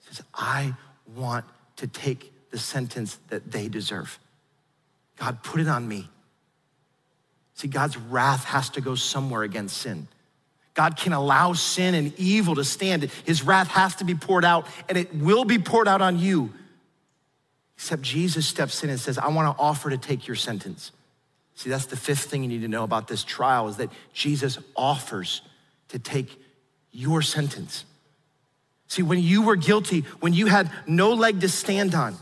He 0.00 0.06
says, 0.08 0.24
I 0.34 0.74
want 1.14 1.44
to 1.76 1.86
take 1.86 2.32
the 2.50 2.58
sentence 2.58 3.20
that 3.28 3.52
they 3.52 3.68
deserve. 3.68 4.18
God, 5.16 5.40
put 5.44 5.60
it 5.60 5.68
on 5.68 5.86
me. 5.86 6.10
See, 7.54 7.68
God's 7.68 7.96
wrath 7.96 8.42
has 8.46 8.70
to 8.70 8.80
go 8.80 8.96
somewhere 8.96 9.44
against 9.44 9.76
sin. 9.76 10.08
God 10.74 10.96
can 10.96 11.12
allow 11.12 11.52
sin 11.52 11.94
and 11.94 12.12
evil 12.18 12.56
to 12.56 12.64
stand. 12.64 13.04
His 13.24 13.44
wrath 13.44 13.68
has 13.68 13.94
to 13.96 14.04
be 14.04 14.16
poured 14.16 14.44
out, 14.44 14.66
and 14.88 14.98
it 14.98 15.14
will 15.14 15.44
be 15.44 15.60
poured 15.60 15.86
out 15.86 16.02
on 16.02 16.18
you. 16.18 16.52
Except 17.76 18.02
Jesus 18.02 18.48
steps 18.48 18.82
in 18.82 18.90
and 18.90 18.98
says, 18.98 19.16
I 19.16 19.28
want 19.28 19.56
to 19.56 19.62
offer 19.62 19.90
to 19.90 19.96
take 19.96 20.26
your 20.26 20.34
sentence. 20.34 20.90
See, 21.54 21.70
that's 21.70 21.86
the 21.86 21.96
fifth 21.96 22.24
thing 22.24 22.42
you 22.42 22.48
need 22.48 22.62
to 22.62 22.68
know 22.68 22.82
about 22.82 23.06
this 23.06 23.22
trial 23.22 23.68
is 23.68 23.76
that 23.76 23.90
Jesus 24.12 24.58
offers 24.74 25.42
to 25.90 26.00
take 26.00 26.42
your 26.96 27.22
sentence. 27.22 27.84
See, 28.88 29.02
when 29.02 29.20
you 29.20 29.42
were 29.42 29.56
guilty, 29.56 30.00
when 30.20 30.32
you 30.32 30.46
had 30.46 30.70
no 30.86 31.12
leg 31.12 31.40
to 31.40 31.48
stand 31.48 31.94
on, 31.94 32.16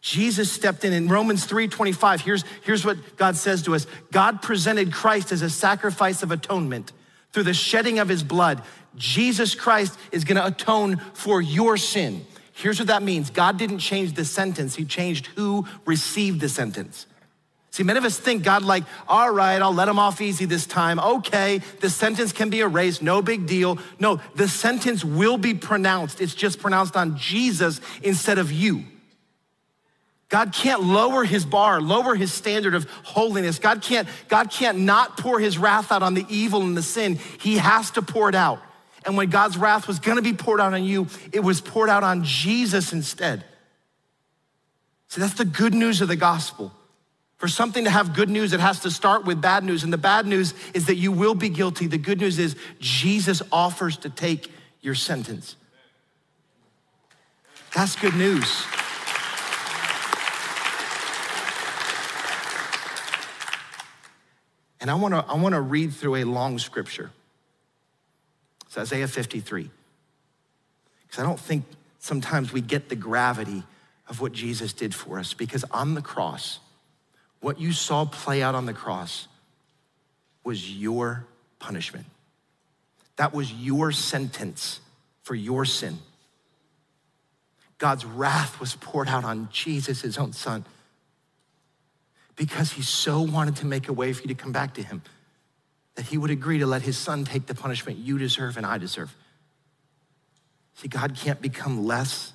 Jesus 0.00 0.50
stepped 0.50 0.84
in. 0.84 0.92
In 0.92 1.08
Romans 1.08 1.46
3:25, 1.46 2.20
here's, 2.20 2.44
here's 2.62 2.84
what 2.84 3.16
God 3.16 3.36
says 3.36 3.62
to 3.62 3.74
us. 3.74 3.86
God 4.10 4.42
presented 4.42 4.92
Christ 4.92 5.32
as 5.32 5.42
a 5.42 5.50
sacrifice 5.50 6.22
of 6.22 6.30
atonement 6.30 6.92
through 7.32 7.44
the 7.44 7.54
shedding 7.54 7.98
of 7.98 8.08
his 8.08 8.22
blood. 8.22 8.62
Jesus 8.96 9.54
Christ 9.54 9.98
is 10.10 10.24
gonna 10.24 10.44
atone 10.44 11.00
for 11.14 11.40
your 11.40 11.76
sin. 11.76 12.26
Here's 12.52 12.78
what 12.78 12.88
that 12.88 13.02
means 13.02 13.30
God 13.30 13.58
didn't 13.58 13.78
change 13.78 14.14
the 14.14 14.24
sentence, 14.24 14.74
he 14.74 14.84
changed 14.84 15.26
who 15.36 15.66
received 15.86 16.40
the 16.40 16.48
sentence. 16.48 17.06
See, 17.72 17.84
many 17.84 17.96
of 17.96 18.04
us 18.04 18.18
think 18.18 18.42
God, 18.42 18.62
like, 18.64 18.84
all 19.08 19.32
right, 19.32 19.60
I'll 19.60 19.72
let 19.72 19.88
him 19.88 19.98
off 19.98 20.20
easy 20.20 20.44
this 20.44 20.66
time. 20.66 21.00
Okay, 21.00 21.62
the 21.80 21.88
sentence 21.88 22.30
can 22.30 22.50
be 22.50 22.60
erased, 22.60 23.00
no 23.00 23.22
big 23.22 23.46
deal. 23.46 23.78
No, 23.98 24.20
the 24.34 24.46
sentence 24.46 25.02
will 25.02 25.38
be 25.38 25.54
pronounced. 25.54 26.20
It's 26.20 26.34
just 26.34 26.60
pronounced 26.60 26.96
on 26.96 27.16
Jesus 27.16 27.80
instead 28.02 28.36
of 28.36 28.52
you. 28.52 28.84
God 30.28 30.52
can't 30.52 30.82
lower 30.82 31.24
his 31.24 31.46
bar, 31.46 31.80
lower 31.80 32.14
his 32.14 32.30
standard 32.30 32.74
of 32.74 32.86
holiness. 33.04 33.58
God 33.58 33.80
can't, 33.80 34.06
God 34.28 34.50
can't 34.50 34.80
not 34.80 35.16
pour 35.16 35.40
his 35.40 35.56
wrath 35.56 35.90
out 35.90 36.02
on 36.02 36.12
the 36.12 36.26
evil 36.28 36.60
and 36.60 36.76
the 36.76 36.82
sin. 36.82 37.18
He 37.40 37.56
has 37.56 37.90
to 37.92 38.02
pour 38.02 38.28
it 38.28 38.34
out. 38.34 38.60
And 39.06 39.16
when 39.16 39.30
God's 39.30 39.56
wrath 39.56 39.88
was 39.88 39.98
gonna 39.98 40.22
be 40.22 40.34
poured 40.34 40.60
out 40.60 40.74
on 40.74 40.84
you, 40.84 41.06
it 41.32 41.40
was 41.40 41.62
poured 41.62 41.88
out 41.88 42.04
on 42.04 42.22
Jesus 42.22 42.92
instead. 42.92 43.44
See, 45.08 45.22
that's 45.22 45.34
the 45.34 45.46
good 45.46 45.72
news 45.72 46.02
of 46.02 46.08
the 46.08 46.16
gospel. 46.16 46.70
For 47.42 47.48
something 47.48 47.82
to 47.86 47.90
have 47.90 48.14
good 48.14 48.30
news, 48.30 48.52
it 48.52 48.60
has 48.60 48.78
to 48.82 48.90
start 48.92 49.24
with 49.24 49.40
bad 49.40 49.64
news. 49.64 49.82
And 49.82 49.92
the 49.92 49.98
bad 49.98 50.26
news 50.26 50.54
is 50.74 50.86
that 50.86 50.94
you 50.94 51.10
will 51.10 51.34
be 51.34 51.48
guilty. 51.48 51.88
The 51.88 51.98
good 51.98 52.20
news 52.20 52.38
is 52.38 52.54
Jesus 52.78 53.42
offers 53.50 53.96
to 53.96 54.10
take 54.10 54.48
your 54.80 54.94
sentence. 54.94 55.56
That's 57.74 57.96
good 57.96 58.14
news. 58.14 58.64
And 64.80 64.88
I 64.88 64.94
wanna, 64.94 65.24
I 65.28 65.34
wanna 65.34 65.60
read 65.60 65.92
through 65.92 66.14
a 66.14 66.24
long 66.24 66.60
scripture. 66.60 67.10
It's 68.66 68.78
Isaiah 68.78 69.08
53. 69.08 69.68
Because 71.08 71.18
I 71.18 71.24
don't 71.24 71.40
think 71.40 71.64
sometimes 71.98 72.52
we 72.52 72.60
get 72.60 72.88
the 72.88 72.94
gravity 72.94 73.64
of 74.08 74.20
what 74.20 74.30
Jesus 74.30 74.72
did 74.72 74.94
for 74.94 75.18
us. 75.18 75.34
Because 75.34 75.64
on 75.72 75.94
the 75.94 76.02
cross, 76.02 76.60
what 77.42 77.60
you 77.60 77.72
saw 77.72 78.06
play 78.06 78.42
out 78.42 78.54
on 78.54 78.64
the 78.64 78.72
cross 78.72 79.28
was 80.44 80.70
your 80.70 81.26
punishment. 81.58 82.06
That 83.16 83.34
was 83.34 83.52
your 83.52 83.92
sentence 83.92 84.80
for 85.22 85.34
your 85.34 85.64
sin. 85.64 85.98
God's 87.78 88.04
wrath 88.04 88.60
was 88.60 88.76
poured 88.76 89.08
out 89.08 89.24
on 89.24 89.48
Jesus, 89.52 90.02
his 90.02 90.16
own 90.16 90.32
son, 90.32 90.64
because 92.36 92.72
he 92.72 92.82
so 92.82 93.20
wanted 93.22 93.56
to 93.56 93.66
make 93.66 93.88
a 93.88 93.92
way 93.92 94.12
for 94.12 94.22
you 94.22 94.28
to 94.28 94.34
come 94.34 94.52
back 94.52 94.74
to 94.74 94.82
him 94.82 95.02
that 95.96 96.06
he 96.06 96.16
would 96.16 96.30
agree 96.30 96.60
to 96.60 96.66
let 96.66 96.82
his 96.82 96.96
son 96.96 97.24
take 97.24 97.46
the 97.46 97.54
punishment 97.56 97.98
you 97.98 98.18
deserve 98.18 98.56
and 98.56 98.64
I 98.64 98.78
deserve. 98.78 99.14
See, 100.74 100.88
God 100.88 101.16
can't 101.16 101.42
become 101.42 101.84
less. 101.84 102.32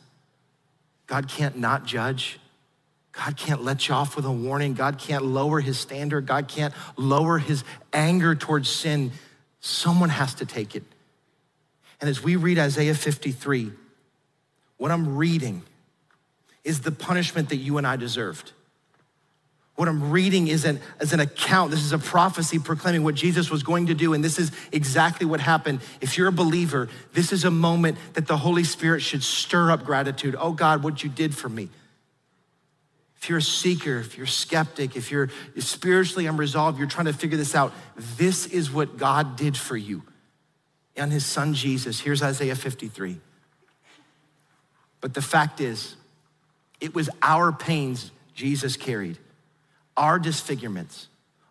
God 1.08 1.30
can't 1.30 1.58
not 1.58 1.86
judge. 1.86 2.39
God 3.18 3.36
can't 3.36 3.64
let 3.64 3.88
you 3.88 3.96
off 3.96 4.16
with 4.16 4.26
a 4.26 4.32
warning. 4.32 4.76
God 4.76 5.00
can't 5.00 5.26
lower 5.26 5.60
his 5.60 5.80
standard. 5.80 6.28
God 6.28 6.48
can't 6.48 6.74
lower 6.96 7.40
his 7.40 7.64
anger 7.92 8.36
towards 8.36 8.70
sin. 8.70 9.12
Someone 9.60 10.10
has 10.10 10.36
to 10.36 10.46
take 10.46 10.76
it. 10.76 10.84
And 12.00 12.10
as 12.10 12.24
we 12.24 12.36
read 12.36 12.60
Isaiah 12.60 12.94
53, 12.94 13.72
what 14.78 14.92
I'm 14.92 15.18
reading 15.18 15.64
is 16.64 16.82
the 16.82 16.92
punishment 16.92 17.50
that 17.50 17.56
you 17.56 17.80
and 17.80 17.88
I 17.88 17.96
deserved. 17.96 18.52
What 19.76 19.88
I'm 19.88 20.12
reading 20.12 20.48
is 20.48 20.64
an, 20.66 20.80
is 21.02 21.12
an 21.12 21.20
account. 21.20 21.72
This 21.72 21.84
is 21.84 21.94
a 21.94 22.00
prophecy 22.00 22.60
proclaiming 22.60 23.04
what 23.04 23.16
Jesus 23.16 23.50
was 23.50 23.64
going 23.64 23.88
to 23.88 23.96
do. 23.96 24.14
And 24.14 24.24
this 24.24 24.38
is 24.38 24.52
exactly 24.72 25.26
what 25.26 25.40
happened. 25.40 25.82
If 26.02 26.18
you're 26.18 26.28
a 26.28 26.32
believer, 26.32 26.88
this 27.14 27.34
is 27.34 27.46
a 27.46 27.52
moment 27.52 27.98
that 28.14 28.28
the 28.28 28.38
Holy 28.38 28.64
Spirit 28.64 29.02
should 29.02 29.24
stir 29.24 29.72
up 29.72 29.84
gratitude. 29.86 30.36
Oh 30.38 30.52
God, 30.52 30.84
what 30.84 31.04
you 31.04 31.10
did 31.10 31.36
for 31.36 31.50
me. 31.50 31.70
If 33.20 33.30
you're 33.30 33.40
a 33.40 33.42
seeker, 33.42 33.98
if 33.98 34.18
you're 34.18 34.26
a 34.26 34.30
skeptic, 34.30 34.96
if 34.96 35.12
you're 35.12 35.30
spiritually 35.58 36.28
unresolved, 36.28 36.78
you're 36.78 36.88
trying 36.88 37.06
to 37.08 37.14
figure 37.14 37.38
this 37.38 37.56
out, 37.56 37.74
this 37.96 38.46
is 38.46 38.72
what 38.72 38.98
God 38.98 39.36
did 39.36 39.58
for 39.58 39.76
you 39.76 40.04
and 40.96 41.12
his 41.12 41.26
son 41.26 41.54
Jesus. 41.54 42.00
Here's 42.00 42.22
Isaiah 42.22 42.56
53. 42.56 43.20
But 45.02 45.14
the 45.14 45.22
fact 45.22 45.62
is, 45.62 45.96
it 46.80 46.94
was 46.94 47.10
our 47.22 47.52
pains 47.52 48.12
Jesus 48.36 48.78
carried, 48.78 49.18
our 49.96 50.20
disfigurements, 50.20 51.08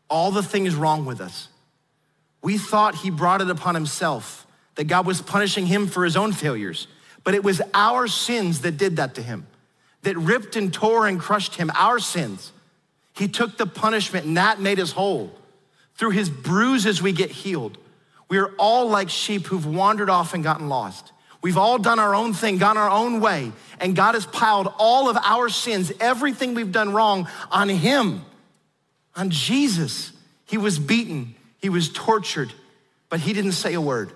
all 0.08 0.30
the 0.30 0.42
things 0.42 0.74
wrong 0.74 1.04
with 1.04 1.20
us. 1.20 1.48
We 2.42 2.58
thought 2.58 2.96
he 2.96 3.10
brought 3.10 3.40
it 3.40 3.50
upon 3.50 3.74
himself, 3.74 4.46
that 4.76 4.84
God 4.84 5.04
was 5.04 5.20
punishing 5.20 5.66
him 5.66 5.88
for 5.88 6.04
his 6.04 6.16
own 6.16 6.32
failures, 6.32 6.86
but 7.24 7.34
it 7.34 7.42
was 7.42 7.60
our 7.74 8.06
sins 8.06 8.60
that 8.60 8.76
did 8.76 8.96
that 8.96 9.16
to 9.16 9.22
him 9.22 9.46
that 10.06 10.16
ripped 10.16 10.54
and 10.54 10.72
tore 10.72 11.08
and 11.08 11.18
crushed 11.18 11.56
him, 11.56 11.68
our 11.74 11.98
sins. 11.98 12.52
He 13.14 13.26
took 13.26 13.58
the 13.58 13.66
punishment 13.66 14.24
and 14.24 14.36
that 14.36 14.60
made 14.60 14.78
us 14.78 14.92
whole. 14.92 15.32
Through 15.96 16.10
his 16.10 16.30
bruises, 16.30 17.02
we 17.02 17.10
get 17.10 17.32
healed. 17.32 17.76
We 18.28 18.38
are 18.38 18.52
all 18.56 18.88
like 18.88 19.10
sheep 19.10 19.46
who've 19.46 19.66
wandered 19.66 20.08
off 20.08 20.32
and 20.32 20.44
gotten 20.44 20.68
lost. 20.68 21.10
We've 21.42 21.56
all 21.56 21.78
done 21.78 21.98
our 21.98 22.14
own 22.14 22.34
thing, 22.34 22.58
gone 22.58 22.76
our 22.76 22.88
own 22.88 23.20
way, 23.20 23.50
and 23.80 23.96
God 23.96 24.14
has 24.14 24.26
piled 24.26 24.72
all 24.78 25.08
of 25.08 25.16
our 25.16 25.48
sins, 25.48 25.92
everything 25.98 26.54
we've 26.54 26.72
done 26.72 26.92
wrong, 26.92 27.28
on 27.50 27.68
him, 27.68 28.24
on 29.16 29.30
Jesus. 29.30 30.12
He 30.44 30.56
was 30.56 30.78
beaten, 30.78 31.34
he 31.58 31.68
was 31.68 31.88
tortured, 31.92 32.52
but 33.08 33.18
he 33.18 33.32
didn't 33.32 33.52
say 33.52 33.74
a 33.74 33.80
word. 33.80 34.12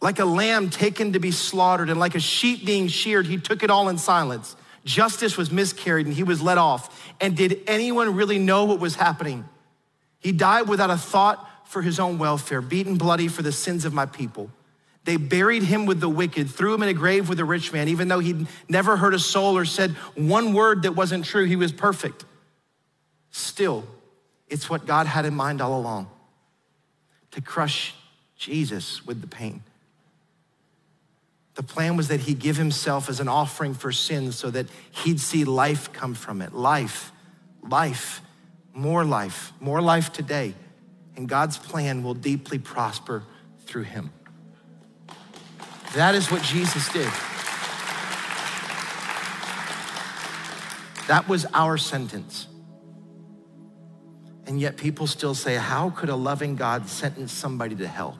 Like 0.00 0.20
a 0.20 0.24
lamb 0.24 0.70
taken 0.70 1.14
to 1.14 1.18
be 1.18 1.32
slaughtered, 1.32 1.90
and 1.90 1.98
like 1.98 2.14
a 2.14 2.20
sheep 2.20 2.64
being 2.64 2.86
sheared, 2.86 3.26
he 3.26 3.38
took 3.38 3.64
it 3.64 3.70
all 3.70 3.88
in 3.88 3.98
silence. 3.98 4.54
Justice 4.84 5.36
was 5.36 5.50
miscarried 5.50 6.06
and 6.06 6.14
he 6.14 6.22
was 6.22 6.42
let 6.42 6.58
off. 6.58 7.12
And 7.20 7.36
did 7.36 7.60
anyone 7.66 8.14
really 8.14 8.38
know 8.38 8.64
what 8.64 8.80
was 8.80 8.96
happening? 8.96 9.48
He 10.18 10.32
died 10.32 10.68
without 10.68 10.90
a 10.90 10.96
thought 10.96 11.48
for 11.64 11.82
his 11.82 11.98
own 11.98 12.18
welfare, 12.18 12.60
beaten 12.60 12.96
bloody 12.96 13.28
for 13.28 13.42
the 13.42 13.52
sins 13.52 13.84
of 13.84 13.92
my 13.92 14.06
people. 14.06 14.50
They 15.04 15.16
buried 15.16 15.64
him 15.64 15.86
with 15.86 16.00
the 16.00 16.08
wicked, 16.08 16.50
threw 16.50 16.74
him 16.74 16.82
in 16.82 16.88
a 16.88 16.94
grave 16.94 17.28
with 17.28 17.40
a 17.40 17.44
rich 17.44 17.72
man, 17.72 17.88
even 17.88 18.08
though 18.08 18.20
he'd 18.20 18.46
never 18.68 18.96
heard 18.96 19.14
a 19.14 19.18
soul 19.18 19.56
or 19.56 19.64
said 19.64 19.92
one 20.14 20.52
word 20.52 20.82
that 20.82 20.92
wasn't 20.92 21.24
true. 21.24 21.44
He 21.44 21.56
was 21.56 21.72
perfect. 21.72 22.24
Still, 23.30 23.84
it's 24.48 24.70
what 24.70 24.86
God 24.86 25.06
had 25.06 25.24
in 25.24 25.34
mind 25.34 25.60
all 25.60 25.78
along 25.80 26.08
to 27.32 27.40
crush 27.40 27.94
Jesus 28.36 29.04
with 29.04 29.20
the 29.20 29.26
pain. 29.26 29.62
The 31.54 31.62
plan 31.62 31.96
was 31.96 32.08
that 32.08 32.20
he 32.20 32.34
give 32.34 32.56
himself 32.56 33.08
as 33.08 33.20
an 33.20 33.28
offering 33.28 33.74
for 33.74 33.92
sin 33.92 34.32
so 34.32 34.50
that 34.50 34.66
he'd 34.90 35.20
see 35.20 35.44
life 35.44 35.92
come 35.92 36.14
from 36.14 36.40
it. 36.40 36.54
Life, 36.54 37.12
life, 37.62 38.22
more 38.72 39.04
life, 39.04 39.52
more 39.60 39.82
life 39.82 40.12
today. 40.12 40.54
And 41.16 41.28
God's 41.28 41.58
plan 41.58 42.02
will 42.02 42.14
deeply 42.14 42.58
prosper 42.58 43.22
through 43.66 43.82
him. 43.82 44.10
That 45.94 46.14
is 46.14 46.30
what 46.30 46.42
Jesus 46.42 46.90
did. 46.90 47.10
That 51.08 51.26
was 51.28 51.44
our 51.52 51.76
sentence. 51.76 52.46
And 54.46 54.58
yet 54.58 54.78
people 54.78 55.06
still 55.06 55.34
say, 55.34 55.56
How 55.56 55.90
could 55.90 56.08
a 56.08 56.16
loving 56.16 56.56
God 56.56 56.88
sentence 56.88 57.32
somebody 57.32 57.74
to 57.76 57.86
hell? 57.86 58.18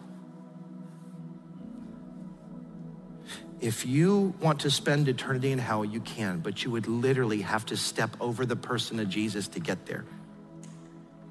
If 3.62 3.86
you 3.86 4.34
want 4.40 4.60
to 4.62 4.70
spend 4.72 5.06
eternity 5.06 5.52
in 5.52 5.60
hell, 5.60 5.84
you 5.84 6.00
can, 6.00 6.40
but 6.40 6.64
you 6.64 6.72
would 6.72 6.88
literally 6.88 7.42
have 7.42 7.64
to 7.66 7.76
step 7.76 8.16
over 8.20 8.44
the 8.44 8.56
person 8.56 8.98
of 8.98 9.08
Jesus 9.08 9.46
to 9.48 9.60
get 9.60 9.86
there. 9.86 10.04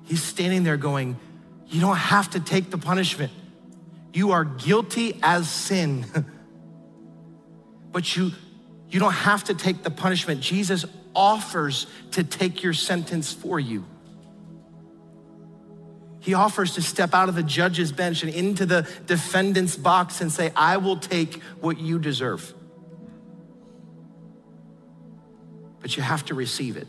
He's 0.05 0.23
standing 0.23 0.63
there 0.63 0.77
going, 0.77 1.17
You 1.67 1.81
don't 1.81 1.97
have 1.97 2.29
to 2.29 2.39
take 2.39 2.71
the 2.71 2.77
punishment. 2.77 3.33
You 4.13 4.31
are 4.31 4.45
guilty 4.45 5.19
as 5.21 5.49
sin. 5.49 6.05
but 7.91 8.15
you, 8.15 8.31
you 8.89 9.01
don't 9.01 9.11
have 9.11 9.43
to 9.45 9.53
take 9.53 9.83
the 9.83 9.91
punishment. 9.91 10.39
Jesus 10.39 10.85
offers 11.13 11.85
to 12.11 12.23
take 12.23 12.63
your 12.63 12.73
sentence 12.73 13.33
for 13.33 13.59
you. 13.59 13.83
He 16.21 16.35
offers 16.35 16.75
to 16.75 16.83
step 16.83 17.15
out 17.15 17.29
of 17.29 17.35
the 17.35 17.41
judge's 17.41 17.91
bench 17.91 18.21
and 18.21 18.31
into 18.31 18.67
the 18.67 18.87
defendant's 19.07 19.75
box 19.75 20.21
and 20.21 20.31
say, 20.31 20.51
I 20.55 20.77
will 20.77 20.97
take 20.97 21.41
what 21.59 21.79
you 21.79 21.97
deserve. 21.97 22.53
But 25.79 25.97
you 25.97 26.03
have 26.03 26.23
to 26.25 26.35
receive 26.35 26.77
it. 26.77 26.87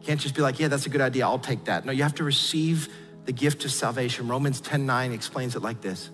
You 0.00 0.06
can't 0.06 0.20
just 0.20 0.36
be 0.36 0.42
like, 0.42 0.60
yeah, 0.60 0.68
that's 0.68 0.86
a 0.86 0.90
good 0.90 1.00
idea, 1.00 1.26
I'll 1.26 1.40
take 1.40 1.64
that. 1.64 1.84
No, 1.84 1.90
you 1.90 2.04
have 2.04 2.14
to 2.14 2.24
receive 2.24 2.88
the 3.24 3.32
gift 3.32 3.64
of 3.64 3.72
salvation. 3.72 4.28
Romans 4.28 4.60
10 4.60 4.86
9 4.86 5.12
explains 5.12 5.56
it 5.56 5.62
like 5.62 5.80
this 5.80 6.08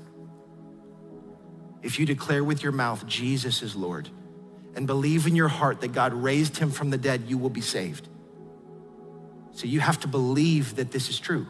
If 1.82 1.98
you 1.98 2.06
declare 2.06 2.42
with 2.42 2.62
your 2.62 2.72
mouth, 2.72 3.06
Jesus 3.06 3.62
is 3.62 3.76
Lord, 3.76 4.08
and 4.74 4.86
believe 4.86 5.26
in 5.26 5.36
your 5.36 5.48
heart 5.48 5.82
that 5.82 5.92
God 5.92 6.14
raised 6.14 6.56
him 6.56 6.70
from 6.70 6.88
the 6.88 6.98
dead, 6.98 7.24
you 7.28 7.36
will 7.36 7.50
be 7.50 7.60
saved. 7.60 8.08
So 9.58 9.66
you 9.66 9.80
have 9.80 9.98
to 10.00 10.06
believe 10.06 10.76
that 10.76 10.92
this 10.92 11.08
is 11.08 11.18
true. 11.18 11.44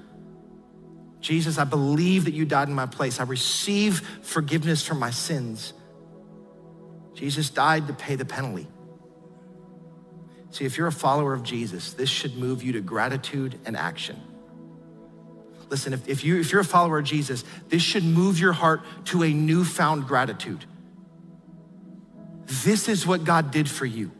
Jesus, 1.20 1.58
I 1.58 1.64
believe 1.64 2.24
that 2.24 2.32
you 2.32 2.46
died 2.46 2.68
in 2.68 2.74
my 2.74 2.86
place. 2.86 3.20
I 3.20 3.24
receive 3.24 4.00
forgiveness 4.22 4.82
for 4.82 4.94
my 4.94 5.10
sins. 5.10 5.74
Jesus 7.12 7.50
died 7.50 7.86
to 7.88 7.92
pay 7.92 8.16
the 8.16 8.24
penalty. 8.24 8.66
See, 10.52 10.64
if 10.64 10.78
you're 10.78 10.86
a 10.86 10.92
follower 10.92 11.34
of 11.34 11.42
Jesus, 11.42 11.92
this 11.92 12.08
should 12.08 12.34
move 12.38 12.62
you 12.62 12.72
to 12.72 12.80
gratitude 12.80 13.60
and 13.66 13.76
action. 13.76 14.18
Listen, 15.68 15.92
if, 15.92 16.08
if, 16.08 16.24
you, 16.24 16.40
if 16.40 16.50
you're 16.50 16.62
a 16.62 16.64
follower 16.64 17.00
of 17.00 17.04
Jesus, 17.04 17.44
this 17.68 17.82
should 17.82 18.04
move 18.04 18.40
your 18.40 18.54
heart 18.54 18.80
to 19.04 19.22
a 19.22 19.30
newfound 19.30 20.08
gratitude. 20.08 20.64
This 22.46 22.88
is 22.88 23.06
what 23.06 23.24
God 23.24 23.50
did 23.50 23.68
for 23.68 23.84
you. 23.84 24.12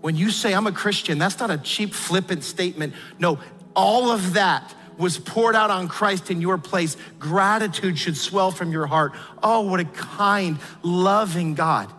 When 0.00 0.16
you 0.16 0.30
say, 0.30 0.54
I'm 0.54 0.66
a 0.66 0.72
Christian, 0.72 1.18
that's 1.18 1.38
not 1.38 1.50
a 1.50 1.58
cheap, 1.58 1.92
flippant 1.92 2.44
statement. 2.44 2.94
No, 3.18 3.38
all 3.74 4.10
of 4.10 4.34
that 4.34 4.74
was 4.96 5.18
poured 5.18 5.54
out 5.54 5.70
on 5.70 5.88
Christ 5.88 6.30
in 6.30 6.40
your 6.40 6.58
place. 6.58 6.96
Gratitude 7.18 7.98
should 7.98 8.16
swell 8.16 8.50
from 8.50 8.72
your 8.72 8.86
heart. 8.86 9.12
Oh, 9.42 9.62
what 9.62 9.80
a 9.80 9.84
kind, 9.84 10.58
loving 10.82 11.54
God. 11.54 11.92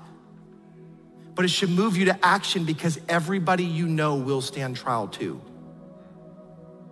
But 1.33 1.45
it 1.45 1.49
should 1.49 1.69
move 1.69 1.95
you 1.95 2.05
to 2.05 2.25
action 2.25 2.65
because 2.65 2.99
everybody 3.07 3.63
you 3.63 3.87
know 3.87 4.15
will 4.15 4.41
stand 4.41 4.75
trial 4.75 5.07
too. 5.07 5.41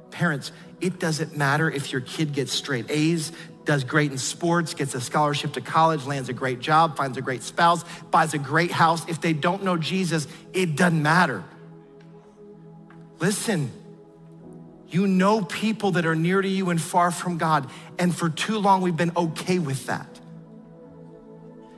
Parents, 0.10 0.54
it 0.80 1.00
doesn't 1.00 1.36
matter 1.36 1.70
if 1.70 1.92
your 1.92 2.02
kid 2.02 2.34
gets 2.34 2.54
straight 2.54 2.90
A's, 2.90 3.34
does 3.68 3.84
great 3.84 4.12
in 4.12 4.18
sports, 4.18 4.74
gets 4.74 4.96
a 4.96 5.02
scholarship 5.02 5.54
to 5.54 5.62
college, 5.62 6.06
lands 6.06 6.30
a 6.30 6.34
great 6.34 6.60
job, 6.60 6.96
finds 6.96 7.18
a 7.18 7.22
great 7.22 7.44
spouse, 7.44 7.84
buys 8.10 8.34
a 8.34 8.40
great 8.40 8.72
house. 8.72 9.08
If 9.08 9.22
they 9.22 9.34
don't 9.34 9.64
know 9.64 9.78
Jesus, 9.78 10.26
it 10.54 10.78
doesn't 10.78 11.04
matter. 11.04 11.44
Listen, 13.20 13.70
you 14.88 15.06
know 15.06 15.42
people 15.44 15.92
that 15.92 16.06
are 16.06 16.16
near 16.16 16.42
to 16.42 16.48
you 16.48 16.70
and 16.70 16.82
far 16.82 17.12
from 17.12 17.38
God, 17.38 17.70
and 18.00 18.16
for 18.16 18.30
too 18.30 18.58
long 18.58 18.82
we've 18.82 18.96
been 18.96 19.12
okay 19.18 19.60
with 19.60 19.86
that. 19.88 20.08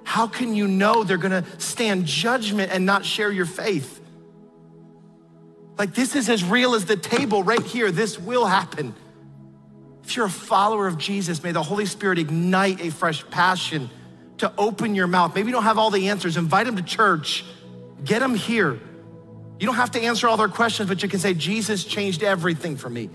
How 0.03 0.27
can 0.27 0.55
you 0.55 0.67
know 0.67 1.03
they're 1.03 1.17
gonna 1.17 1.43
stand 1.57 2.05
judgment 2.05 2.71
and 2.71 2.85
not 2.85 3.03
share 3.03 3.31
your 3.31 3.47
faith? 3.47 3.99
Like, 5.79 5.95
this 5.95 6.15
is 6.15 6.29
as 6.29 6.43
real 6.43 6.75
as 6.75 6.85
the 6.85 6.97
table 6.97 7.41
right 7.41 7.63
here. 7.63 7.89
This 7.89 8.19
will 8.19 8.45
happen. 8.45 8.93
If 10.09 10.15
you're 10.15 10.25
a 10.25 10.29
follower 10.29 10.87
of 10.87 10.97
Jesus, 10.97 11.43
may 11.43 11.51
the 11.51 11.61
Holy 11.61 11.85
Spirit 11.85 12.17
ignite 12.17 12.81
a 12.81 12.89
fresh 12.89 13.23
passion 13.29 13.91
to 14.39 14.51
open 14.57 14.95
your 14.95 15.05
mouth. 15.05 15.35
Maybe 15.35 15.49
you 15.49 15.51
don't 15.53 15.61
have 15.65 15.77
all 15.77 15.91
the 15.91 16.09
answers. 16.09 16.35
Invite 16.35 16.65
them 16.65 16.77
to 16.77 16.81
church. 16.81 17.45
Get 18.03 18.17
them 18.17 18.33
here. 18.33 18.79
You 19.59 19.67
don't 19.67 19.75
have 19.75 19.91
to 19.91 20.01
answer 20.01 20.27
all 20.27 20.35
their 20.35 20.47
questions, 20.47 20.89
but 20.89 21.03
you 21.03 21.09
can 21.09 21.19
say, 21.19 21.35
Jesus 21.35 21.83
changed 21.83 22.23
everything 22.23 22.75
for 22.75 22.89
me. 22.89 23.07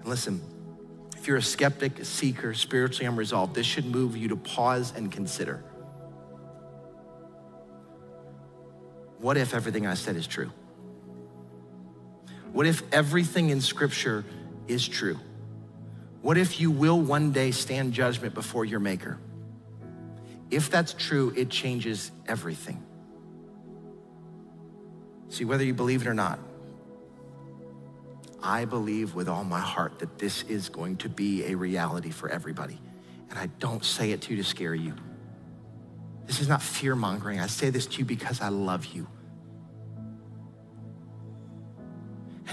And 0.00 0.08
listen, 0.08 0.42
if 1.16 1.28
you're 1.28 1.36
a 1.36 1.42
skeptic, 1.42 2.00
a 2.00 2.04
seeker, 2.04 2.52
spiritually 2.52 3.06
unresolved, 3.06 3.54
this 3.54 3.66
should 3.66 3.86
move 3.86 4.16
you 4.16 4.26
to 4.30 4.36
pause 4.36 4.92
and 4.96 5.12
consider. 5.12 5.62
what 9.20 9.36
if 9.36 9.54
everything 9.54 9.86
I 9.86 9.94
said 9.94 10.16
is 10.16 10.26
true? 10.26 10.50
What 12.52 12.66
if 12.66 12.82
everything 12.92 13.50
in 13.50 13.60
Scripture 13.60 14.24
is 14.68 14.86
true? 14.86 15.18
What 16.22 16.38
if 16.38 16.60
you 16.60 16.70
will 16.70 17.00
one 17.00 17.32
day 17.32 17.50
stand 17.50 17.92
judgment 17.92 18.34
before 18.34 18.64
your 18.64 18.80
Maker? 18.80 19.18
If 20.50 20.70
that's 20.70 20.94
true, 20.94 21.32
it 21.36 21.50
changes 21.50 22.10
everything. 22.26 22.82
See, 25.28 25.44
whether 25.44 25.64
you 25.64 25.74
believe 25.74 26.02
it 26.02 26.06
or 26.06 26.14
not, 26.14 26.38
I 28.42 28.66
believe 28.66 29.14
with 29.14 29.28
all 29.28 29.42
my 29.42 29.60
heart 29.60 29.98
that 30.00 30.18
this 30.18 30.42
is 30.44 30.68
going 30.68 30.98
to 30.98 31.08
be 31.08 31.46
a 31.46 31.54
reality 31.54 32.10
for 32.10 32.28
everybody. 32.28 32.80
And 33.30 33.38
I 33.38 33.46
don't 33.58 33.84
say 33.84 34.12
it 34.12 34.20
to 34.22 34.30
you 34.30 34.36
to 34.42 34.44
scare 34.44 34.74
you. 34.74 34.94
This 36.26 36.40
is 36.40 36.48
not 36.48 36.62
fear 36.62 36.94
mongering. 36.94 37.40
I 37.40 37.46
say 37.48 37.70
this 37.70 37.86
to 37.86 37.98
you 37.98 38.04
because 38.04 38.40
I 38.40 38.48
love 38.48 38.86
you. 38.86 39.08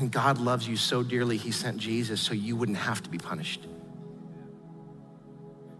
And 0.01 0.11
God 0.11 0.39
loves 0.39 0.67
you 0.67 0.77
so 0.77 1.03
dearly, 1.03 1.37
He 1.37 1.51
sent 1.51 1.77
Jesus 1.77 2.19
so 2.19 2.33
you 2.33 2.55
wouldn't 2.55 2.79
have 2.79 3.03
to 3.03 3.09
be 3.09 3.19
punished. 3.19 3.67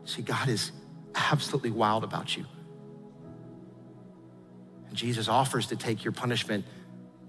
See, 0.06 0.22
God 0.22 0.48
is 0.48 0.72
absolutely 1.16 1.72
wild 1.72 2.04
about 2.04 2.38
you. 2.38 2.46
And 4.90 4.96
Jesus 4.96 5.28
offers 5.28 5.66
to 5.68 5.76
take 5.76 6.04
your 6.04 6.12
punishment, 6.12 6.66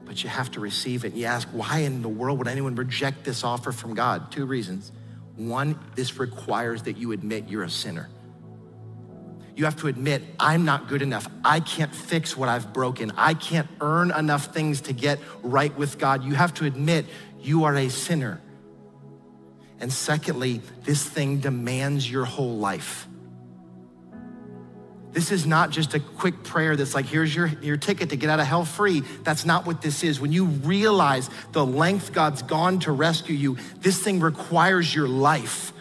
but 0.04 0.22
you 0.22 0.28
have 0.28 0.50
to 0.50 0.60
receive 0.60 1.06
it. 1.06 1.12
And 1.12 1.16
you 1.16 1.24
ask, 1.24 1.48
why 1.48 1.78
in 1.78 2.02
the 2.02 2.10
world 2.10 2.38
would 2.38 2.48
anyone 2.48 2.74
reject 2.74 3.24
this 3.24 3.42
offer 3.42 3.72
from 3.72 3.94
God? 3.94 4.30
Two 4.30 4.44
reasons. 4.44 4.92
One, 5.36 5.78
this 5.94 6.18
requires 6.18 6.82
that 6.82 6.98
you 6.98 7.12
admit 7.12 7.48
you're 7.48 7.62
a 7.62 7.70
sinner. 7.70 8.10
You 9.54 9.64
have 9.66 9.76
to 9.76 9.88
admit, 9.88 10.22
I'm 10.40 10.64
not 10.64 10.88
good 10.88 11.02
enough. 11.02 11.28
I 11.44 11.60
can't 11.60 11.94
fix 11.94 12.36
what 12.36 12.48
I've 12.48 12.72
broken. 12.72 13.12
I 13.16 13.34
can't 13.34 13.68
earn 13.80 14.10
enough 14.10 14.54
things 14.54 14.82
to 14.82 14.92
get 14.92 15.18
right 15.42 15.76
with 15.76 15.98
God. 15.98 16.24
You 16.24 16.34
have 16.34 16.54
to 16.54 16.64
admit 16.64 17.06
you 17.40 17.64
are 17.64 17.76
a 17.76 17.88
sinner. 17.90 18.40
And 19.78 19.92
secondly, 19.92 20.62
this 20.84 21.04
thing 21.04 21.38
demands 21.38 22.10
your 22.10 22.24
whole 22.24 22.56
life. 22.56 23.08
This 25.12 25.30
is 25.30 25.44
not 25.44 25.70
just 25.70 25.92
a 25.92 26.00
quick 26.00 26.42
prayer 26.42 26.74
that's 26.74 26.94
like, 26.94 27.04
here's 27.04 27.34
your, 27.34 27.48
your 27.60 27.76
ticket 27.76 28.10
to 28.10 28.16
get 28.16 28.30
out 28.30 28.40
of 28.40 28.46
hell 28.46 28.64
free. 28.64 29.00
That's 29.24 29.44
not 29.44 29.66
what 29.66 29.82
this 29.82 30.02
is. 30.02 30.18
When 30.18 30.32
you 30.32 30.46
realize 30.46 31.28
the 31.52 31.66
length 31.66 32.14
God's 32.14 32.42
gone 32.42 32.78
to 32.80 32.92
rescue 32.92 33.36
you, 33.36 33.58
this 33.80 34.02
thing 34.02 34.20
requires 34.20 34.94
your 34.94 35.08
life. 35.08 35.71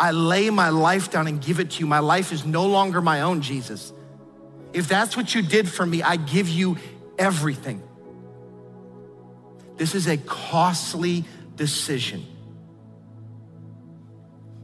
I 0.00 0.12
lay 0.12 0.50
my 0.50 0.68
life 0.68 1.10
down 1.10 1.26
and 1.26 1.40
give 1.40 1.60
it 1.60 1.72
to 1.72 1.80
you. 1.80 1.86
My 1.86 1.98
life 1.98 2.32
is 2.32 2.44
no 2.46 2.66
longer 2.66 3.00
my 3.00 3.22
own, 3.22 3.42
Jesus. 3.42 3.92
If 4.72 4.88
that's 4.88 5.16
what 5.16 5.34
you 5.34 5.42
did 5.42 5.68
for 5.68 5.84
me, 5.84 6.02
I 6.02 6.16
give 6.16 6.48
you 6.48 6.76
everything. 7.18 7.82
This 9.76 9.94
is 9.94 10.06
a 10.06 10.16
costly 10.16 11.24
decision. 11.56 12.26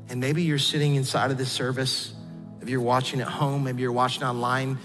And 0.09 0.21
maybe 0.21 0.43
you're 0.43 0.59
sitting 0.59 0.95
inside 0.97 1.31
of 1.31 1.39
this 1.39 1.51
service, 1.51 2.13
maybe 2.59 2.73
you're 2.73 2.81
watching 2.81 3.21
at 3.21 3.29
home, 3.29 3.65
maybe 3.65 3.83
you're 3.83 3.93
watching 3.93 4.23
online, 4.23 4.79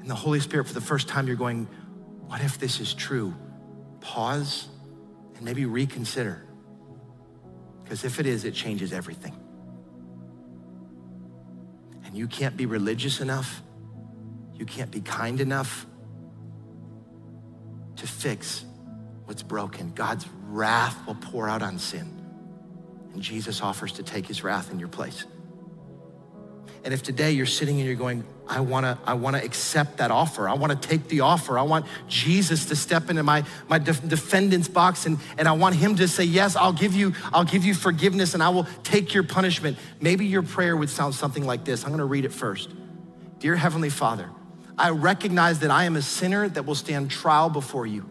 and 0.00 0.10
the 0.10 0.14
Holy 0.14 0.40
Spirit, 0.40 0.66
for 0.66 0.74
the 0.74 0.80
first 0.80 1.08
time, 1.08 1.26
you're 1.26 1.36
going, 1.36 1.68
What 2.26 2.40
if 2.40 2.58
this 2.58 2.80
is 2.80 2.94
true? 2.94 3.34
Pause 4.00 4.68
and 5.34 5.44
maybe 5.44 5.66
reconsider. 5.66 6.45
Because 7.86 8.04
if 8.04 8.18
it 8.18 8.26
is, 8.26 8.44
it 8.44 8.52
changes 8.52 8.92
everything. 8.92 9.32
And 12.04 12.16
you 12.16 12.26
can't 12.26 12.56
be 12.56 12.66
religious 12.66 13.20
enough, 13.20 13.62
you 14.56 14.66
can't 14.66 14.90
be 14.90 15.00
kind 15.00 15.40
enough 15.40 15.86
to 17.94 18.06
fix 18.08 18.64
what's 19.26 19.44
broken. 19.44 19.92
God's 19.92 20.26
wrath 20.48 20.96
will 21.06 21.14
pour 21.14 21.48
out 21.48 21.62
on 21.62 21.78
sin. 21.78 22.12
And 23.12 23.22
Jesus 23.22 23.60
offers 23.60 23.92
to 23.92 24.02
take 24.02 24.26
his 24.26 24.42
wrath 24.42 24.72
in 24.72 24.80
your 24.80 24.88
place. 24.88 25.24
And 26.82 26.92
if 26.92 27.04
today 27.04 27.30
you're 27.30 27.46
sitting 27.46 27.76
and 27.76 27.86
you're 27.86 27.94
going, 27.94 28.24
I 28.48 28.60
wanna, 28.60 28.98
I 29.04 29.14
wanna 29.14 29.38
accept 29.38 29.98
that 29.98 30.10
offer. 30.10 30.48
I 30.48 30.54
wanna 30.54 30.76
take 30.76 31.08
the 31.08 31.20
offer. 31.20 31.58
I 31.58 31.62
want 31.62 31.86
Jesus 32.08 32.66
to 32.66 32.76
step 32.76 33.10
into 33.10 33.22
my, 33.22 33.44
my 33.68 33.78
def- 33.78 34.06
defendant's 34.08 34.68
box 34.68 35.06
and, 35.06 35.18
and 35.36 35.48
I 35.48 35.52
want 35.52 35.74
him 35.74 35.96
to 35.96 36.06
say, 36.06 36.24
yes, 36.24 36.54
I'll 36.54 36.72
give 36.72 36.94
you, 36.94 37.14
I'll 37.32 37.44
give 37.44 37.64
you 37.64 37.74
forgiveness 37.74 38.34
and 38.34 38.42
I 38.42 38.50
will 38.50 38.66
take 38.84 39.14
your 39.14 39.24
punishment. 39.24 39.78
Maybe 40.00 40.26
your 40.26 40.42
prayer 40.42 40.76
would 40.76 40.90
sound 40.90 41.14
something 41.14 41.44
like 41.44 41.64
this. 41.64 41.84
I'm 41.84 41.90
gonna 41.90 42.04
read 42.04 42.24
it 42.24 42.32
first. 42.32 42.70
Dear 43.40 43.56
Heavenly 43.56 43.90
Father, 43.90 44.30
I 44.78 44.90
recognize 44.90 45.60
that 45.60 45.70
I 45.70 45.84
am 45.84 45.96
a 45.96 46.02
sinner 46.02 46.48
that 46.48 46.64
will 46.64 46.74
stand 46.74 47.10
trial 47.10 47.50
before 47.50 47.86
you. 47.86 48.08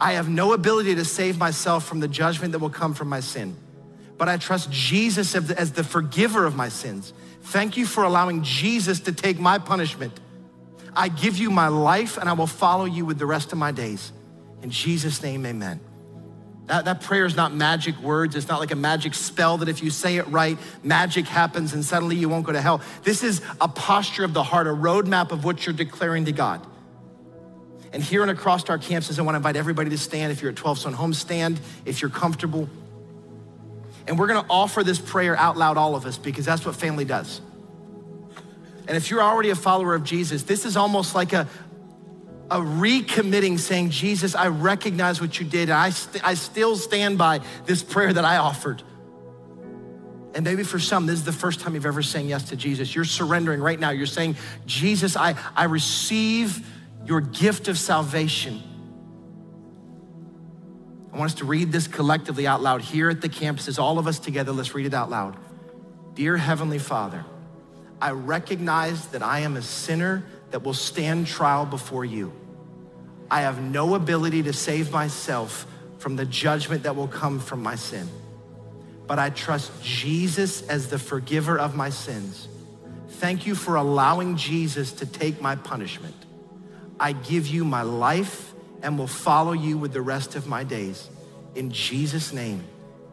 I 0.00 0.12
have 0.12 0.28
no 0.28 0.52
ability 0.52 0.94
to 0.96 1.04
save 1.04 1.38
myself 1.38 1.84
from 1.86 2.00
the 2.00 2.08
judgment 2.08 2.52
that 2.52 2.58
will 2.58 2.70
come 2.70 2.94
from 2.94 3.08
my 3.08 3.20
sin, 3.20 3.56
but 4.16 4.28
I 4.28 4.36
trust 4.36 4.70
Jesus 4.70 5.34
as 5.34 5.72
the 5.72 5.84
forgiver 5.84 6.44
of 6.44 6.54
my 6.54 6.68
sins 6.68 7.12
Thank 7.42 7.76
you 7.76 7.86
for 7.86 8.04
allowing 8.04 8.42
Jesus 8.42 9.00
to 9.00 9.12
take 9.12 9.38
my 9.38 9.58
punishment. 9.58 10.18
I 10.94 11.08
give 11.08 11.38
you 11.38 11.50
my 11.50 11.68
life 11.68 12.18
and 12.18 12.28
I 12.28 12.32
will 12.32 12.46
follow 12.46 12.84
you 12.84 13.04
with 13.04 13.18
the 13.18 13.26
rest 13.26 13.52
of 13.52 13.58
my 13.58 13.72
days. 13.72 14.12
In 14.62 14.70
Jesus' 14.70 15.22
name, 15.22 15.46
amen. 15.46 15.80
That, 16.66 16.84
that 16.84 17.00
prayer 17.00 17.24
is 17.24 17.34
not 17.34 17.54
magic 17.54 17.96
words. 18.00 18.36
It's 18.36 18.48
not 18.48 18.60
like 18.60 18.72
a 18.72 18.76
magic 18.76 19.14
spell 19.14 19.58
that 19.58 19.68
if 19.68 19.82
you 19.82 19.90
say 19.90 20.16
it 20.16 20.26
right, 20.28 20.58
magic 20.82 21.26
happens 21.26 21.72
and 21.72 21.84
suddenly 21.84 22.16
you 22.16 22.28
won't 22.28 22.44
go 22.44 22.52
to 22.52 22.60
hell. 22.60 22.82
This 23.04 23.22
is 23.22 23.40
a 23.60 23.68
posture 23.68 24.24
of 24.24 24.34
the 24.34 24.42
heart, 24.42 24.66
a 24.66 24.70
roadmap 24.70 25.30
of 25.30 25.44
what 25.44 25.64
you're 25.64 25.74
declaring 25.74 26.26
to 26.26 26.32
God. 26.32 26.66
And 27.92 28.02
here 28.02 28.20
and 28.20 28.30
across 28.30 28.68
our 28.68 28.78
campuses, 28.78 29.18
I 29.18 29.22
want 29.22 29.34
to 29.34 29.38
invite 29.38 29.56
everybody 29.56 29.88
to 29.90 29.98
stand. 29.98 30.30
If 30.30 30.42
you're 30.42 30.50
at 30.50 30.56
12 30.56 30.80
Stone 30.80 30.92
Home, 30.92 31.14
stand. 31.14 31.58
If 31.86 32.02
you're 32.02 32.10
comfortable, 32.10 32.68
and 34.08 34.18
we're 34.18 34.26
gonna 34.26 34.46
offer 34.50 34.82
this 34.82 34.98
prayer 34.98 35.36
out 35.36 35.56
loud, 35.56 35.76
all 35.76 35.94
of 35.94 36.06
us, 36.06 36.18
because 36.18 36.44
that's 36.44 36.64
what 36.66 36.74
family 36.74 37.04
does. 37.04 37.40
And 38.88 38.96
if 38.96 39.10
you're 39.10 39.22
already 39.22 39.50
a 39.50 39.54
follower 39.54 39.94
of 39.94 40.02
Jesus, 40.02 40.44
this 40.44 40.64
is 40.64 40.76
almost 40.76 41.14
like 41.14 41.34
a, 41.34 41.46
a 42.50 42.56
recommitting 42.56 43.58
saying, 43.58 43.90
Jesus, 43.90 44.34
I 44.34 44.48
recognize 44.48 45.20
what 45.20 45.38
you 45.38 45.44
did. 45.44 45.68
And 45.68 45.78
I, 45.78 45.90
st- 45.90 46.26
I 46.26 46.32
still 46.32 46.74
stand 46.74 47.18
by 47.18 47.40
this 47.66 47.82
prayer 47.82 48.12
that 48.12 48.24
I 48.24 48.38
offered. 48.38 48.82
And 50.34 50.42
maybe 50.44 50.62
for 50.62 50.78
some, 50.78 51.04
this 51.04 51.18
is 51.18 51.24
the 51.24 51.32
first 51.32 51.60
time 51.60 51.74
you've 51.74 51.84
ever 51.84 52.02
saying 52.02 52.28
yes 52.28 52.44
to 52.50 52.56
Jesus. 52.56 52.94
You're 52.94 53.04
surrendering 53.04 53.60
right 53.60 53.78
now. 53.78 53.90
You're 53.90 54.06
saying, 54.06 54.36
Jesus, 54.64 55.16
I, 55.16 55.34
I 55.54 55.64
receive 55.64 56.66
your 57.04 57.20
gift 57.20 57.68
of 57.68 57.78
salvation. 57.78 58.62
I 61.12 61.18
want 61.18 61.32
us 61.32 61.38
to 61.38 61.44
read 61.44 61.72
this 61.72 61.86
collectively 61.86 62.46
out 62.46 62.62
loud 62.62 62.82
here 62.82 63.08
at 63.08 63.20
the 63.20 63.28
campuses, 63.28 63.78
all 63.78 63.98
of 63.98 64.06
us 64.06 64.18
together. 64.18 64.52
Let's 64.52 64.74
read 64.74 64.86
it 64.86 64.94
out 64.94 65.10
loud. 65.10 65.36
Dear 66.14 66.36
Heavenly 66.36 66.78
Father, 66.78 67.24
I 68.00 68.10
recognize 68.10 69.06
that 69.08 69.22
I 69.22 69.40
am 69.40 69.56
a 69.56 69.62
sinner 69.62 70.24
that 70.50 70.62
will 70.62 70.74
stand 70.74 71.26
trial 71.26 71.64
before 71.64 72.04
you. 72.04 72.32
I 73.30 73.42
have 73.42 73.60
no 73.60 73.94
ability 73.94 74.42
to 74.44 74.52
save 74.52 74.92
myself 74.92 75.66
from 75.98 76.16
the 76.16 76.24
judgment 76.24 76.84
that 76.84 76.96
will 76.96 77.08
come 77.08 77.40
from 77.40 77.62
my 77.62 77.74
sin. 77.74 78.08
But 79.06 79.18
I 79.18 79.30
trust 79.30 79.72
Jesus 79.82 80.66
as 80.68 80.88
the 80.88 80.98
forgiver 80.98 81.58
of 81.58 81.74
my 81.74 81.90
sins. 81.90 82.48
Thank 83.08 83.46
you 83.46 83.54
for 83.54 83.76
allowing 83.76 84.36
Jesus 84.36 84.92
to 84.92 85.06
take 85.06 85.40
my 85.40 85.56
punishment. 85.56 86.14
I 87.00 87.12
give 87.12 87.46
you 87.46 87.64
my 87.64 87.82
life 87.82 88.54
and 88.82 88.98
will 88.98 89.06
follow 89.06 89.52
you 89.52 89.78
with 89.78 89.92
the 89.92 90.00
rest 90.00 90.34
of 90.34 90.46
my 90.46 90.64
days. 90.64 91.08
In 91.54 91.70
Jesus' 91.70 92.32
name, 92.32 92.62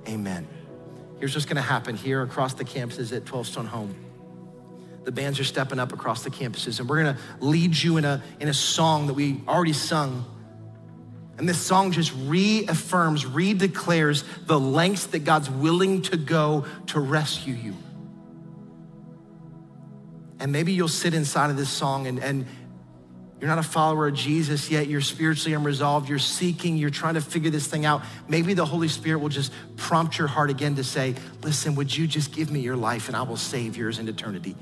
amen. 0.07 0.47
Here's 1.19 1.33
what's 1.33 1.45
gonna 1.45 1.61
happen 1.61 1.95
here 1.95 2.21
across 2.21 2.53
the 2.53 2.65
campuses 2.65 3.15
at 3.15 3.25
12 3.25 3.47
Stone 3.47 3.65
Home. 3.67 3.95
The 5.03 5.11
bands 5.11 5.39
are 5.39 5.43
stepping 5.43 5.79
up 5.79 5.93
across 5.93 6.23
the 6.23 6.29
campuses, 6.29 6.79
and 6.79 6.89
we're 6.89 7.03
gonna 7.03 7.17
lead 7.39 7.75
you 7.77 7.97
in 7.97 8.05
a, 8.05 8.23
in 8.39 8.47
a 8.47 8.53
song 8.53 9.07
that 9.07 9.13
we 9.13 9.41
already 9.47 9.73
sung. 9.73 10.25
And 11.37 11.49
this 11.49 11.59
song 11.59 11.91
just 11.91 12.13
reaffirms, 12.25 13.25
redeclares 13.25 14.23
the 14.45 14.59
lengths 14.59 15.07
that 15.07 15.19
God's 15.19 15.49
willing 15.49 16.01
to 16.03 16.17
go 16.17 16.65
to 16.87 16.99
rescue 16.99 17.53
you. 17.53 17.75
And 20.39 20.51
maybe 20.51 20.73
you'll 20.73 20.87
sit 20.87 21.13
inside 21.13 21.49
of 21.49 21.57
this 21.57 21.69
song 21.69 22.07
and, 22.07 22.19
and 22.19 22.45
you're 23.39 23.49
not 23.49 23.59
a 23.59 23.63
follower 23.63 24.07
of 24.07 24.13
Jesus 24.13 24.71
yet. 24.71 24.87
You're 24.87 25.01
spiritually 25.01 25.53
unresolved. 25.53 26.07
You're 26.07 26.19
seeking. 26.19 26.77
You're 26.77 26.89
trying 26.89 27.15
to 27.15 27.21
figure 27.21 27.49
this 27.49 27.67
thing 27.67 27.85
out. 27.85 28.01
Maybe 28.29 28.53
the 28.53 28.65
Holy 28.65 28.87
Spirit 28.87 29.19
will 29.19 29.29
just 29.29 29.51
prompt 29.75 30.17
your 30.17 30.27
heart 30.27 30.49
again 30.49 30.75
to 30.75 30.83
say, 30.83 31.15
Listen, 31.43 31.75
would 31.75 31.95
you 31.95 32.07
just 32.07 32.33
give 32.33 32.49
me 32.49 32.61
your 32.61 32.77
life 32.77 33.07
and 33.07 33.15
I 33.15 33.23
will 33.23 33.37
save 33.37 33.75
yours 33.75 33.99
in 33.99 34.07
eternity? 34.07 34.55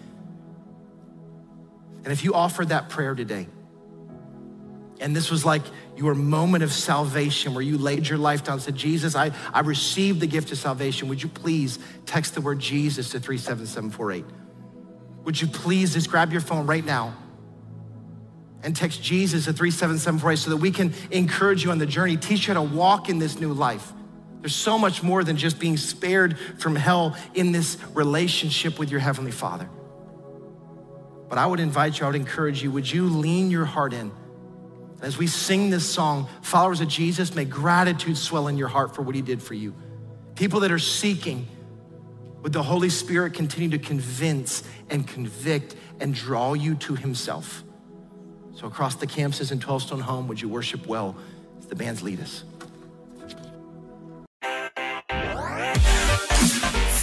And 2.04 2.12
if 2.12 2.24
you 2.24 2.34
offered 2.34 2.70
that 2.70 2.90
prayer 2.90 3.16
today, 3.16 3.48
and 5.00 5.16
this 5.16 5.30
was 5.30 5.46
like 5.46 5.62
your 5.96 6.16
moment 6.16 6.64
of 6.64 6.72
salvation 6.72 7.54
where 7.54 7.62
you 7.62 7.78
laid 7.78 8.08
your 8.08 8.18
life 8.18 8.44
down 8.44 8.54
and 8.54 8.62
said, 8.62 8.76
Jesus, 8.76 9.16
I, 9.16 9.32
I 9.54 9.60
received 9.62 10.20
the 10.20 10.28
gift 10.28 10.52
of 10.52 10.58
salvation. 10.58 11.08
Would 11.10 11.22
you 11.22 11.30
please 11.30 11.78
text 12.06 12.36
the 12.36 12.42
word 12.42 12.60
Jesus 12.60 13.10
to 13.10 13.20
37748? 13.20 14.26
Would 15.26 15.42
you 15.42 15.48
please 15.48 15.94
just 15.94 16.10
grab 16.10 16.32
your 16.32 16.42
phone 16.42 16.68
right 16.68 16.84
now? 16.84 17.16
And 18.64 18.76
text 18.76 19.04
Jesus 19.04 19.48
at 19.48 19.56
37748 19.56 20.36
so 20.38 20.50
that 20.50 20.58
we 20.58 20.72
can 20.72 20.94
encourage 21.12 21.64
you 21.64 21.72
on 21.72 21.78
the 21.78 21.86
journey, 21.86 22.18
teach 22.18 22.48
you 22.48 22.54
how 22.54 22.64
to 22.64 22.76
walk 22.76 23.10
in 23.10 23.20
this 23.20 23.40
new 23.40 23.54
life. 23.54 23.92
There's 24.40 24.56
so 24.56 24.78
much 24.78 25.04
more 25.04 25.24
than 25.24 25.38
just 25.38 25.60
being 25.60 25.78
spared 25.78 26.38
from 26.60 26.76
hell 26.76 27.16
in 27.34 27.52
this 27.52 27.78
relationship 27.94 28.80
with 28.80 28.90
your 28.90 29.00
Heavenly 29.00 29.32
Father. 29.32 29.70
But 31.30 31.38
I 31.38 31.46
would 31.46 31.60
invite 31.60 32.00
you, 32.00 32.06
I 32.06 32.10
would 32.10 32.16
encourage 32.16 32.62
you, 32.62 32.72
would 32.72 32.90
you 32.90 33.08
lean 33.08 33.52
your 33.52 33.66
heart 33.66 33.94
in? 33.94 34.12
As 35.02 35.18
we 35.18 35.28
sing 35.28 35.70
this 35.70 35.90
song, 35.90 36.30
followers 36.42 36.80
of 36.80 36.88
Jesus, 36.88 37.36
may 37.36 37.44
gratitude 37.44 38.18
swell 38.18 38.48
in 38.48 38.58
your 38.58 38.70
heart 38.70 38.96
for 38.96 39.02
what 39.02 39.16
He 39.16 39.22
did 39.22 39.42
for 39.42 39.54
you. 39.54 39.74
People 40.36 40.62
that 40.62 40.72
are 40.72 40.80
seeking, 40.80 41.48
would 42.42 42.54
the 42.54 42.64
Holy 42.64 42.90
Spirit 42.90 43.34
continue 43.34 43.70
to 43.78 43.80
convince 43.80 44.64
and 44.90 45.08
convict 45.08 45.76
and 46.00 46.14
draw 46.14 46.54
you 46.54 46.76
to 46.76 46.96
Himself? 46.96 47.64
So, 48.56 48.68
across 48.68 48.96
the 48.96 49.08
campuses 49.08 49.52
in 49.52 49.60
12 49.60 49.82
Stone 49.84 50.00
Home, 50.02 50.28
would 50.28 50.42
you 50.42 50.48
worship 50.48 50.86
well 50.88 51.16
as 51.60 51.66
the 51.66 51.76
bands 51.76 52.04
lead 52.04 52.22
us? 52.22 52.44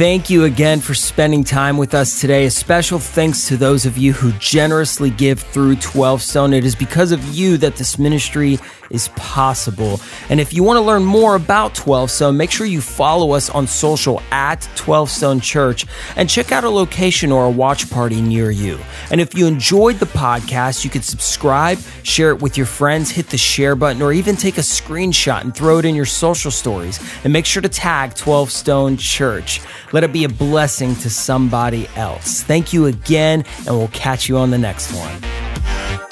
Thank 0.01 0.31
you 0.31 0.45
again 0.45 0.81
for 0.81 0.95
spending 0.95 1.45
time 1.45 1.77
with 1.77 1.93
us 1.93 2.23
today. 2.23 2.47
A 2.47 2.51
special 2.51 2.99
thanks 2.99 3.47
to 3.49 3.59
those 3.59 3.85
of 3.85 3.99
you 3.99 4.15
who 4.15 4.33
generously 4.39 5.11
give 5.11 5.41
through 5.41 5.77
12 5.77 6.23
Stone. 6.23 6.55
It 6.55 6.65
is 6.65 6.75
because 6.75 7.13
of 7.13 7.23
you 7.35 7.59
that 7.59 7.77
this 7.77 7.99
ministry 7.99 8.59
is 8.91 9.09
possible. 9.17 10.01
And 10.29 10.41
if 10.41 10.53
you 10.53 10.63
want 10.63 10.77
to 10.77 10.83
learn 10.83 11.05
more 11.05 11.37
about 11.37 11.75
12 11.75 12.11
Stone, 12.11 12.37
make 12.37 12.51
sure 12.51 12.67
you 12.67 12.81
follow 12.81 13.33
us 13.33 13.49
on 13.51 13.67
social 13.67 14.21
at 14.31 14.69
12 14.77 15.11
Stone 15.11 15.41
Church 15.41 15.87
and 16.17 16.29
check 16.29 16.53
out 16.53 16.65
a 16.65 16.69
location 16.69 17.33
or 17.33 17.47
a 17.47 17.51
watch 17.51 17.91
party 17.91 18.21
near 18.21 18.51
you. 18.51 18.79
And 19.11 19.21
if 19.21 19.35
you 19.35 19.47
enjoyed 19.47 19.97
the 19.97 20.07
podcast, 20.07 20.85
you 20.85 20.91
could 20.91 21.05
subscribe, 21.05 21.79
share 22.03 22.31
it 22.31 22.43
with 22.43 22.57
your 22.57 22.67
friends, 22.67 23.11
hit 23.11 23.29
the 23.29 23.39
share 23.39 23.75
button, 23.75 24.03
or 24.03 24.13
even 24.13 24.37
take 24.37 24.59
a 24.59 24.63
screenshot 24.63 25.43
and 25.43 25.55
throw 25.55 25.79
it 25.79 25.85
in 25.85 25.95
your 25.95 26.07
social 26.07 26.51
stories. 26.51 27.01
And 27.25 27.33
make 27.33 27.47
sure 27.47 27.63
to 27.63 27.69
tag 27.69 28.15
12 28.15 28.51
Stone 28.51 28.97
Church. 28.97 29.61
Let 29.93 30.05
it 30.05 30.13
be 30.13 30.25
a 30.25 30.29
blessing 30.29 30.95
to 30.97 31.11
somebody 31.11 31.89
else. 31.97 32.43
Thank 32.43 32.73
you 32.73 32.87
again, 32.87 33.45
and 33.67 33.77
we'll 33.77 33.89
catch 33.89 34.29
you 34.29 34.37
on 34.37 34.51
the 34.51 34.59
next 34.59 34.93
one. 34.93 36.10